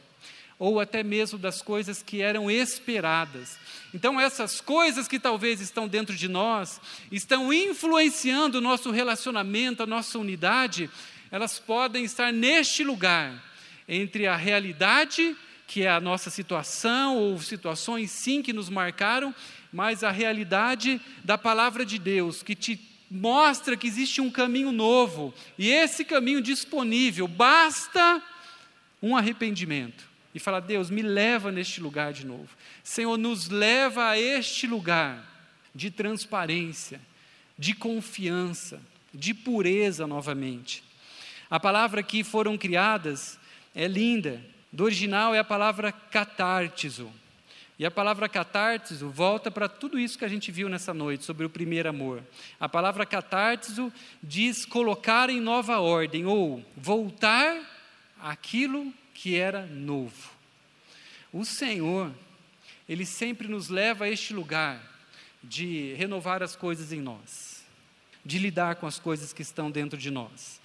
ou 0.59 0.81
até 0.81 1.03
mesmo 1.03 1.39
das 1.39 1.63
coisas 1.63 2.03
que 2.03 2.21
eram 2.21 2.51
esperadas. 2.51 3.57
Então, 3.95 4.21
essas 4.21 4.61
coisas 4.61 5.07
que 5.07 5.19
talvez 5.19 5.61
estão 5.61 5.87
dentro 5.87 6.17
de 6.17 6.29
nós, 6.29 6.81
estão 7.13 7.53
influenciando 7.53 8.59
o 8.59 8.61
nosso 8.61 8.91
relacionamento, 8.91 9.83
a 9.83 9.87
nossa 9.87 10.19
unidade, 10.19 10.91
elas 11.31 11.59
podem 11.59 12.05
estar 12.05 12.33
neste 12.33 12.83
lugar, 12.83 13.45
entre 13.89 14.27
a 14.27 14.37
realidade, 14.37 15.37
que 15.67 15.83
é 15.83 15.91
a 15.91 16.01
nossa 16.01 16.29
situação, 16.29 17.17
ou 17.17 17.39
situações 17.41 18.11
sim 18.11 18.43
que 18.43 18.53
nos 18.53 18.69
marcaram, 18.69 19.35
mas 19.73 20.03
a 20.03 20.11
realidade 20.11 21.01
da 21.23 21.39
palavra 21.39 21.85
de 21.85 21.99
Deus, 21.99 22.43
que 22.43 22.55
te 22.55 22.81
mostra 23.11 23.77
que 23.77 23.87
existe 23.87 24.21
um 24.21 24.31
caminho 24.31 24.73
novo, 24.73 25.33
e 25.57 25.71
esse 25.71 26.05
caminho 26.05 26.43
disponível, 26.43 27.29
basta 27.29 28.23
um 29.01 29.17
arrependimento 29.17 30.08
e 30.35 30.39
falar: 30.39 30.61
Deus, 30.61 30.91
me 30.91 31.03
leva 31.03 31.51
neste 31.51 31.81
lugar 31.81 32.12
de 32.12 32.26
novo. 32.26 32.49
Senhor, 32.83 33.16
nos 33.16 33.49
leva 33.49 34.11
a 34.11 34.18
este 34.18 34.66
lugar 34.66 35.24
de 35.74 35.91
transparência, 35.91 37.01
de 37.59 37.74
confiança, 37.74 38.81
de 39.12 39.33
pureza 39.35 40.07
novamente. 40.07 40.83
A 41.51 41.59
palavra 41.59 42.03
que 42.03 42.22
foram 42.22 42.59
criadas 42.59 43.39
é 43.74 43.87
linda. 43.87 44.41
Do 44.70 44.85
original 44.85 45.35
é 45.35 45.39
a 45.39 45.45
palavra 45.45 45.91
catártizo. 45.91 47.11
E 47.79 47.87
a 47.87 47.91
palavra 47.91 48.29
catártizo 48.29 49.09
volta 49.09 49.51
para 49.51 49.68
tudo 49.68 49.99
isso 49.99 50.18
que 50.18 50.24
a 50.24 50.29
gente 50.29 50.51
viu 50.51 50.68
nessa 50.68 50.93
noite 50.93 51.24
sobre 51.24 51.47
o 51.47 51.51
primeiro 51.51 51.89
amor. 51.89 52.22
A 52.59 52.68
palavra 52.68 53.07
catártizo 53.07 53.93
diz 54.20 54.66
colocar 54.66 55.31
em 55.31 55.41
nova 55.41 55.79
ordem 55.79 56.26
ou 56.26 56.62
voltar 56.76 57.57
aquilo 58.20 58.93
que 59.21 59.37
era 59.37 59.66
novo. 59.66 60.31
O 61.33 61.45
Senhor, 61.45 62.14
Ele 62.89 63.05
sempre 63.05 63.49
nos 63.49 63.69
leva 63.69 64.05
a 64.05 64.09
este 64.09 64.33
lugar 64.33 64.81
de 65.43 65.93
renovar 65.95 66.41
as 66.41 66.55
coisas 66.55 66.93
em 66.93 67.01
nós, 67.01 67.64
de 68.25 68.39
lidar 68.39 68.77
com 68.77 68.87
as 68.87 68.99
coisas 69.01 69.33
que 69.33 69.43
estão 69.43 69.73
dentro 69.73 69.99
de 69.99 70.09
nós, 70.09 70.61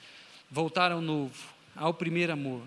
voltar 0.52 0.92
ao 0.92 1.02
novo, 1.02 1.36
ao 1.76 1.96
primeiro 1.96 2.32
amor. 2.32 2.62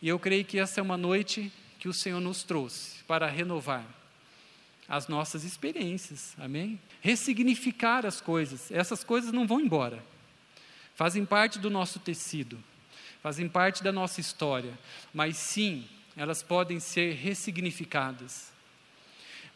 E 0.00 0.08
eu 0.08 0.18
creio 0.18 0.46
que 0.46 0.58
essa 0.58 0.80
é 0.80 0.82
uma 0.82 0.96
noite 0.96 1.52
que 1.78 1.88
o 1.88 1.94
Senhor 1.94 2.20
nos 2.20 2.42
trouxe 2.42 3.04
para 3.04 3.26
renovar 3.26 3.84
as 4.88 5.08
nossas 5.08 5.44
experiências, 5.44 6.34
amém? 6.38 6.80
Ressignificar 7.02 8.06
as 8.06 8.18
coisas, 8.18 8.70
essas 8.70 9.04
coisas 9.04 9.30
não 9.30 9.46
vão 9.46 9.60
embora, 9.60 10.02
fazem 10.94 11.26
parte 11.26 11.58
do 11.58 11.68
nosso 11.68 12.00
tecido 12.00 12.58
fazem 13.22 13.48
parte 13.48 13.82
da 13.82 13.92
nossa 13.92 14.20
história, 14.20 14.72
mas 15.12 15.36
sim, 15.36 15.84
elas 16.16 16.42
podem 16.42 16.80
ser 16.80 17.14
ressignificadas. 17.14 18.52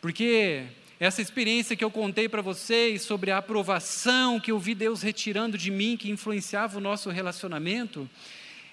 Porque 0.00 0.64
essa 0.98 1.20
experiência 1.20 1.76
que 1.76 1.84
eu 1.84 1.90
contei 1.90 2.28
para 2.28 2.42
vocês 2.42 3.02
sobre 3.02 3.30
a 3.30 3.38
aprovação 3.38 4.38
que 4.38 4.52
eu 4.52 4.58
vi 4.58 4.74
Deus 4.74 5.02
retirando 5.02 5.58
de 5.58 5.70
mim, 5.70 5.96
que 5.96 6.10
influenciava 6.10 6.78
o 6.78 6.80
nosso 6.80 7.10
relacionamento, 7.10 8.08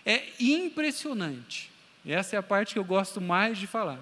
é 0.05 0.23
impressionante. 0.39 1.69
Essa 2.05 2.35
é 2.35 2.39
a 2.39 2.43
parte 2.43 2.73
que 2.73 2.79
eu 2.79 2.83
gosto 2.83 3.19
mais 3.19 3.57
de 3.57 3.67
falar. 3.67 3.99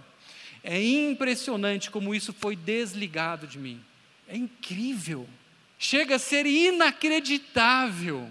É 0.63 0.81
impressionante 0.81 1.89
como 1.89 2.13
isso 2.13 2.33
foi 2.33 2.55
desligado 2.55 3.47
de 3.47 3.57
mim. 3.57 3.79
É 4.27 4.35
incrível. 4.35 5.27
Chega 5.79 6.15
a 6.15 6.19
ser 6.19 6.45
inacreditável 6.45 8.29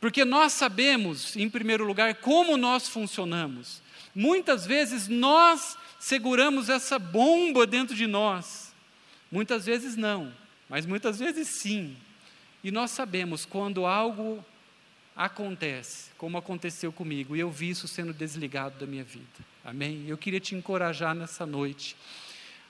porque 0.00 0.24
nós 0.24 0.52
sabemos, 0.54 1.36
em 1.36 1.48
primeiro 1.48 1.84
lugar, 1.84 2.14
como 2.16 2.56
nós 2.56 2.88
funcionamos. 2.88 3.82
Muitas 4.14 4.64
vezes 4.66 5.08
nós 5.08 5.76
seguramos 5.98 6.68
essa 6.68 6.98
bomba 6.98 7.66
dentro 7.66 7.94
de 7.94 8.06
nós. 8.06 8.74
Muitas 9.30 9.66
vezes 9.66 9.96
não, 9.96 10.32
mas 10.68 10.86
muitas 10.86 11.18
vezes 11.18 11.46
sim. 11.48 11.96
E 12.64 12.70
nós 12.70 12.90
sabemos 12.90 13.44
quando 13.44 13.86
algo 13.86 14.44
acontece, 15.14 16.10
como 16.16 16.38
aconteceu 16.38 16.90
comigo, 16.90 17.36
e 17.36 17.40
eu 17.40 17.50
vi 17.50 17.70
isso 17.70 17.86
sendo 17.86 18.12
desligado 18.12 18.78
da 18.78 18.86
minha 18.86 19.04
vida. 19.04 19.26
Amém? 19.62 20.04
Eu 20.08 20.16
queria 20.16 20.40
te 20.40 20.54
encorajar 20.54 21.14
nessa 21.14 21.44
noite 21.44 21.94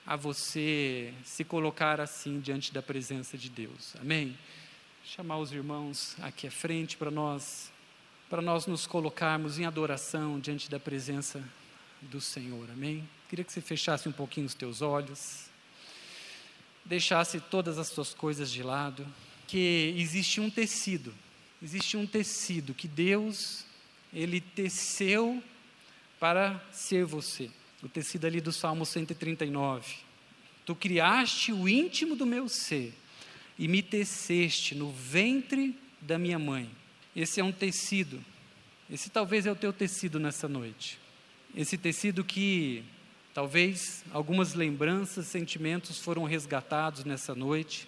a 0.04 0.16
você 0.16 1.14
se 1.22 1.44
colocar 1.44 2.00
assim 2.00 2.40
diante 2.40 2.72
da 2.72 2.82
presença 2.82 3.38
de 3.38 3.48
Deus. 3.48 3.94
Amém? 4.00 4.36
Chamar 5.04 5.38
os 5.38 5.50
irmãos 5.50 6.14
aqui 6.20 6.46
à 6.46 6.50
frente 6.50 6.96
para 6.96 7.10
nós 7.10 7.72
para 8.28 8.40
nós 8.40 8.64
nos 8.66 8.86
colocarmos 8.86 9.58
em 9.58 9.64
adoração 9.64 10.38
diante 10.38 10.70
da 10.70 10.78
presença 10.78 11.42
do 12.00 12.20
Senhor. 12.20 12.70
Amém? 12.70 13.08
Queria 13.28 13.44
que 13.44 13.52
você 13.52 13.60
fechasse 13.60 14.08
um 14.08 14.12
pouquinho 14.12 14.46
os 14.46 14.54
teus 14.54 14.82
olhos, 14.82 15.46
deixasse 16.84 17.40
todas 17.40 17.76
as 17.76 17.88
suas 17.88 18.14
coisas 18.14 18.48
de 18.48 18.62
lado, 18.62 19.04
que 19.48 19.92
existe 19.98 20.40
um 20.40 20.48
tecido, 20.48 21.12
existe 21.60 21.96
um 21.96 22.06
tecido 22.06 22.72
que 22.72 22.86
Deus 22.86 23.64
ele 24.12 24.40
teceu 24.40 25.42
para 26.20 26.62
ser 26.70 27.04
você. 27.04 27.50
O 27.82 27.88
tecido 27.88 28.26
ali 28.26 28.40
do 28.40 28.52
Salmo 28.52 28.86
139. 28.86 29.96
Tu 30.64 30.74
criaste 30.76 31.52
o 31.52 31.68
íntimo 31.68 32.14
do 32.14 32.24
meu 32.24 32.48
ser 32.48 32.94
e 33.60 33.68
me 33.68 33.82
teceste 33.82 34.74
no 34.74 34.90
ventre 34.90 35.78
da 36.00 36.18
minha 36.18 36.38
mãe. 36.38 36.70
Esse 37.14 37.40
é 37.40 37.44
um 37.44 37.52
tecido. 37.52 38.24
Esse 38.90 39.10
talvez 39.10 39.44
é 39.44 39.52
o 39.52 39.54
teu 39.54 39.70
tecido 39.70 40.18
nessa 40.18 40.48
noite. 40.48 40.98
Esse 41.54 41.76
tecido 41.76 42.24
que 42.24 42.82
talvez 43.34 44.02
algumas 44.12 44.54
lembranças, 44.54 45.26
sentimentos 45.26 45.98
foram 45.98 46.24
resgatados 46.24 47.04
nessa 47.04 47.34
noite, 47.34 47.86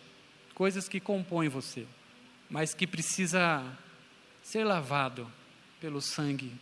coisas 0.55 0.91
que 0.91 1.01
compõem 1.01 1.49
você, 1.49 1.87
mas 2.51 2.75
que 2.75 2.87
precisa 2.87 3.65
ser 4.43 4.65
lavado 4.65 5.27
pelo 5.81 6.03
sangue 6.03 6.53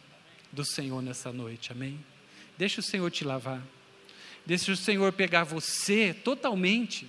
do 0.52 0.64
Senhor 0.64 1.02
nessa 1.02 1.32
noite. 1.32 1.72
Amém? 1.72 1.98
Deixa 2.56 2.78
o 2.78 2.84
Senhor 2.84 3.10
te 3.10 3.24
lavar. 3.24 3.60
Deixa 4.46 4.70
o 4.70 4.76
Senhor 4.76 5.12
pegar 5.12 5.42
você 5.42 6.14
totalmente, 6.14 7.08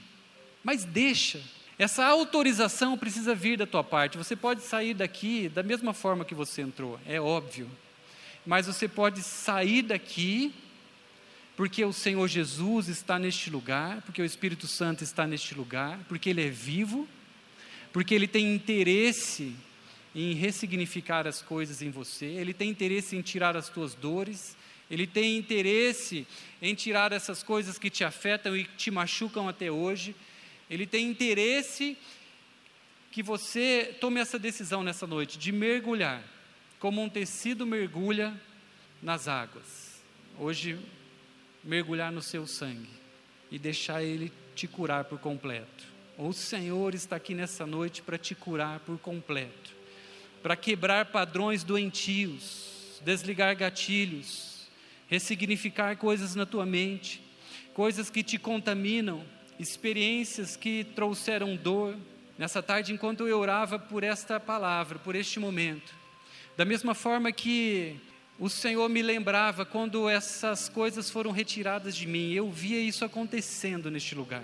mas 0.63 0.83
deixa 0.83 1.39
essa 1.83 2.05
autorização 2.05 2.95
precisa 2.95 3.33
vir 3.33 3.57
da 3.57 3.65
tua 3.65 3.83
parte. 3.83 4.15
Você 4.15 4.35
pode 4.35 4.61
sair 4.61 4.93
daqui 4.93 5.49
da 5.49 5.63
mesma 5.63 5.95
forma 5.95 6.23
que 6.23 6.35
você 6.35 6.61
entrou, 6.61 6.99
é 7.07 7.19
óbvio. 7.19 7.67
Mas 8.45 8.67
você 8.67 8.87
pode 8.87 9.23
sair 9.23 9.81
daqui 9.81 10.53
porque 11.57 11.83
o 11.83 11.91
Senhor 11.91 12.27
Jesus 12.27 12.87
está 12.87 13.17
neste 13.17 13.49
lugar, 13.49 13.99
porque 14.03 14.21
o 14.21 14.25
Espírito 14.25 14.67
Santo 14.67 15.03
está 15.03 15.25
neste 15.25 15.55
lugar, 15.55 15.97
porque 16.07 16.29
Ele 16.29 16.45
é 16.45 16.49
vivo, 16.49 17.07
porque 17.91 18.13
Ele 18.13 18.27
tem 18.27 18.53
interesse 18.53 19.55
em 20.13 20.35
ressignificar 20.35 21.25
as 21.25 21.41
coisas 21.41 21.81
em 21.81 21.89
você, 21.89 22.25
Ele 22.25 22.53
tem 22.53 22.69
interesse 22.69 23.15
em 23.15 23.23
tirar 23.23 23.57
as 23.57 23.69
tuas 23.69 23.95
dores, 23.95 24.55
Ele 24.87 25.07
tem 25.07 25.35
interesse 25.35 26.27
em 26.61 26.75
tirar 26.75 27.11
essas 27.11 27.41
coisas 27.41 27.79
que 27.79 27.89
te 27.89 28.03
afetam 28.03 28.55
e 28.55 28.65
te 28.65 28.91
machucam 28.91 29.49
até 29.49 29.71
hoje. 29.71 30.13
Ele 30.71 30.87
tem 30.87 31.05
interesse 31.09 31.97
que 33.11 33.21
você 33.21 33.93
tome 33.99 34.21
essa 34.21 34.39
decisão 34.39 34.81
nessa 34.81 35.05
noite 35.05 35.37
de 35.37 35.51
mergulhar, 35.51 36.23
como 36.79 37.03
um 37.03 37.09
tecido 37.09 37.67
mergulha 37.67 38.33
nas 39.03 39.27
águas. 39.27 40.01
Hoje, 40.39 40.79
mergulhar 41.61 42.09
no 42.09 42.21
seu 42.21 42.47
sangue 42.47 42.87
e 43.51 43.59
deixar 43.59 44.01
ele 44.01 44.31
te 44.55 44.65
curar 44.65 45.03
por 45.03 45.19
completo. 45.19 45.83
O 46.17 46.31
Senhor 46.31 46.95
está 46.95 47.17
aqui 47.17 47.35
nessa 47.35 47.67
noite 47.67 48.01
para 48.01 48.17
te 48.17 48.33
curar 48.33 48.79
por 48.79 48.97
completo, 48.97 49.71
para 50.41 50.55
quebrar 50.55 51.07
padrões 51.07 51.65
doentios, 51.65 53.01
desligar 53.03 53.57
gatilhos, 53.57 54.69
ressignificar 55.09 55.97
coisas 55.97 56.33
na 56.33 56.45
tua 56.45 56.65
mente, 56.65 57.21
coisas 57.73 58.09
que 58.09 58.23
te 58.23 58.37
contaminam 58.37 59.21
experiências 59.61 60.55
que 60.55 60.83
trouxeram 60.83 61.55
dor. 61.55 61.95
Nessa 62.37 62.61
tarde, 62.61 62.91
enquanto 62.91 63.27
eu 63.27 63.37
orava 63.37 63.77
por 63.77 64.03
esta 64.03 64.39
palavra, 64.39 64.97
por 64.99 65.15
este 65.15 65.39
momento, 65.39 65.93
da 66.57 66.65
mesma 66.65 66.93
forma 66.95 67.31
que 67.31 67.99
o 68.39 68.49
Senhor 68.49 68.89
me 68.89 69.01
lembrava 69.01 69.63
quando 69.63 70.09
essas 70.09 70.67
coisas 70.67 71.09
foram 71.09 71.31
retiradas 71.31 71.95
de 71.95 72.07
mim, 72.07 72.31
eu 72.33 72.49
via 72.49 72.79
isso 72.79 73.05
acontecendo 73.05 73.91
neste 73.91 74.15
lugar. 74.15 74.43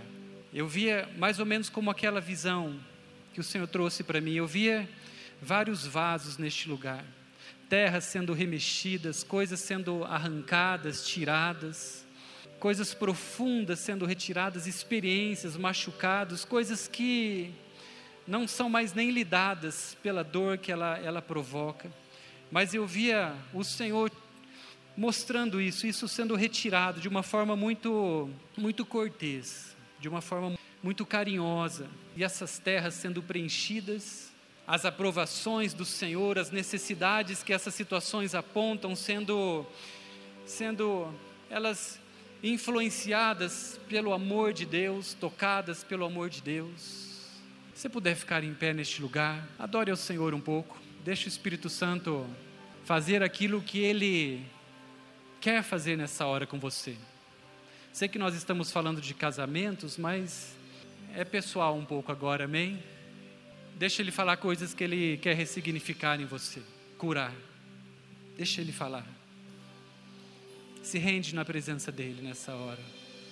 Eu 0.54 0.68
via 0.68 1.10
mais 1.18 1.40
ou 1.40 1.46
menos 1.46 1.70
como 1.70 1.90
aquela 1.90 2.22
visão 2.22 2.80
que 3.34 3.40
o 3.40 3.44
Senhor 3.44 3.68
trouxe 3.68 4.04
para 4.04 4.22
mim. 4.22 4.34
Eu 4.34 4.48
via 4.48 4.88
vários 5.42 5.86
vasos 5.86 6.38
neste 6.38 6.70
lugar, 6.70 7.04
terras 7.70 8.06
sendo 8.06 8.34
remexidas, 8.34 9.24
coisas 9.24 9.60
sendo 9.60 10.04
arrancadas, 10.04 11.08
tiradas, 11.08 12.07
coisas 12.60 12.94
profundas 12.94 13.80
sendo 13.80 14.06
retiradas, 14.06 14.68
experiências, 14.68 15.56
machucados, 15.56 16.44
coisas 16.44 16.88
que 16.88 17.52
não 18.28 18.48
são 18.48 18.70
mais 18.70 18.94
nem 18.94 19.12
lidadas 19.12 19.96
pela 20.02 20.24
dor 20.24 20.58
que 20.58 20.72
ela, 20.72 20.98
ela 20.98 21.22
provoca. 21.22 21.90
Mas 22.52 22.74
eu 22.74 22.86
via 22.86 23.34
o 23.54 23.64
Senhor 23.64 24.12
mostrando 24.96 25.62
isso, 25.62 25.86
isso 25.86 26.08
sendo 26.08 26.36
retirado 26.36 27.00
de 27.00 27.08
uma 27.08 27.22
forma 27.22 27.56
muito, 27.56 28.30
muito 28.58 28.86
cortês, 28.86 29.76
de 30.00 30.10
uma 30.10 30.22
forma 30.22 30.58
muito 30.82 31.06
carinhosa, 31.06 31.88
e 32.16 32.24
essas 32.24 32.58
terras 32.58 32.96
sendo 32.96 33.22
preenchidas, 33.22 34.32
as 34.66 34.86
aprovações 34.86 35.74
do 35.74 35.86
Senhor, 35.86 36.38
as 36.38 36.52
necessidades 36.52 37.44
que 37.44 37.54
essas 37.54 37.74
situações 37.74 38.34
apontam 38.36 38.96
sendo 38.96 39.66
sendo 40.46 41.14
elas 41.50 42.00
influenciadas 42.44 43.80
pelo 43.88 44.14
amor 44.14 44.54
de 44.54 44.66
Deus, 44.66 45.14
tocadas 45.14 45.84
pelo 45.84 46.06
amor 46.06 46.30
de 46.30 46.42
Deus. 46.42 47.08
Se 47.74 47.90
puder 47.90 48.16
ficar 48.16 48.44
em 48.44 48.54
pé 48.54 48.74
neste 48.74 49.02
lugar, 49.02 49.48
adore 49.58 49.92
ao 49.92 49.98
Senhor 49.98 50.34
um 50.34 50.40
pouco. 50.40 50.78
Deixe 51.04 51.28
o 51.28 51.30
Espírito 51.30 51.70
Santo 51.70 52.28
fazer 52.86 53.22
aquilo 53.22 53.62
que 53.62 53.80
ele 53.80 54.46
quer 55.40 55.64
fazer 55.64 55.96
nessa 55.96 56.26
hora 56.26 56.48
com 56.48 56.60
você. 56.60 56.96
Sei 57.94 58.08
que 58.08 58.20
nós 58.20 58.36
estamos 58.36 58.72
falando 58.72 59.02
de 59.02 59.14
casamentos, 59.14 59.98
mas 59.98 60.56
é 61.16 61.24
pessoal 61.24 61.76
um 61.76 61.86
pouco 61.86 62.12
agora, 62.12 62.46
amém? 62.46 62.82
Deixa 63.76 64.02
ele 64.02 64.12
falar 64.12 64.38
coisas 64.38 64.74
que 64.74 64.84
ele 64.84 65.18
quer 65.18 65.36
ressignificar 65.36 66.20
em 66.20 66.26
você, 66.26 66.62
curar. 66.98 67.34
Deixa 68.36 68.62
ele 68.62 68.72
falar. 68.72 69.17
Se 70.88 70.98
rende 70.98 71.36
na 71.36 71.44
presença 71.44 71.92
dele 71.92 72.22
nessa 72.22 72.56
hora. 72.56 72.80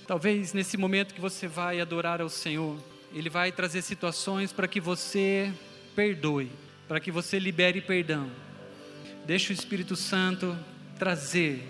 Talvez 0.05 0.51
nesse 0.51 0.75
momento 0.75 1.13
que 1.15 1.21
você 1.21 1.47
vai 1.47 1.79
adorar 1.79 2.19
ao 2.19 2.27
Senhor, 2.27 2.77
ele 3.13 3.29
vai 3.29 3.49
trazer 3.49 3.81
situações 3.81 4.51
para 4.51 4.67
que 4.67 4.81
você 4.81 5.53
perdoe, 5.95 6.51
para 6.85 6.99
que 6.99 7.09
você 7.11 7.39
libere 7.39 7.79
perdão. 7.79 8.29
Deixa 9.25 9.53
o 9.53 9.55
Espírito 9.55 9.95
Santo 9.95 10.53
trazer, 10.99 11.63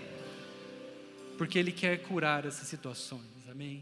porque 1.38 1.56
ele 1.56 1.70
quer 1.70 1.98
curar 1.98 2.44
essas 2.44 2.66
situações. 2.66 3.48
Amém. 3.48 3.80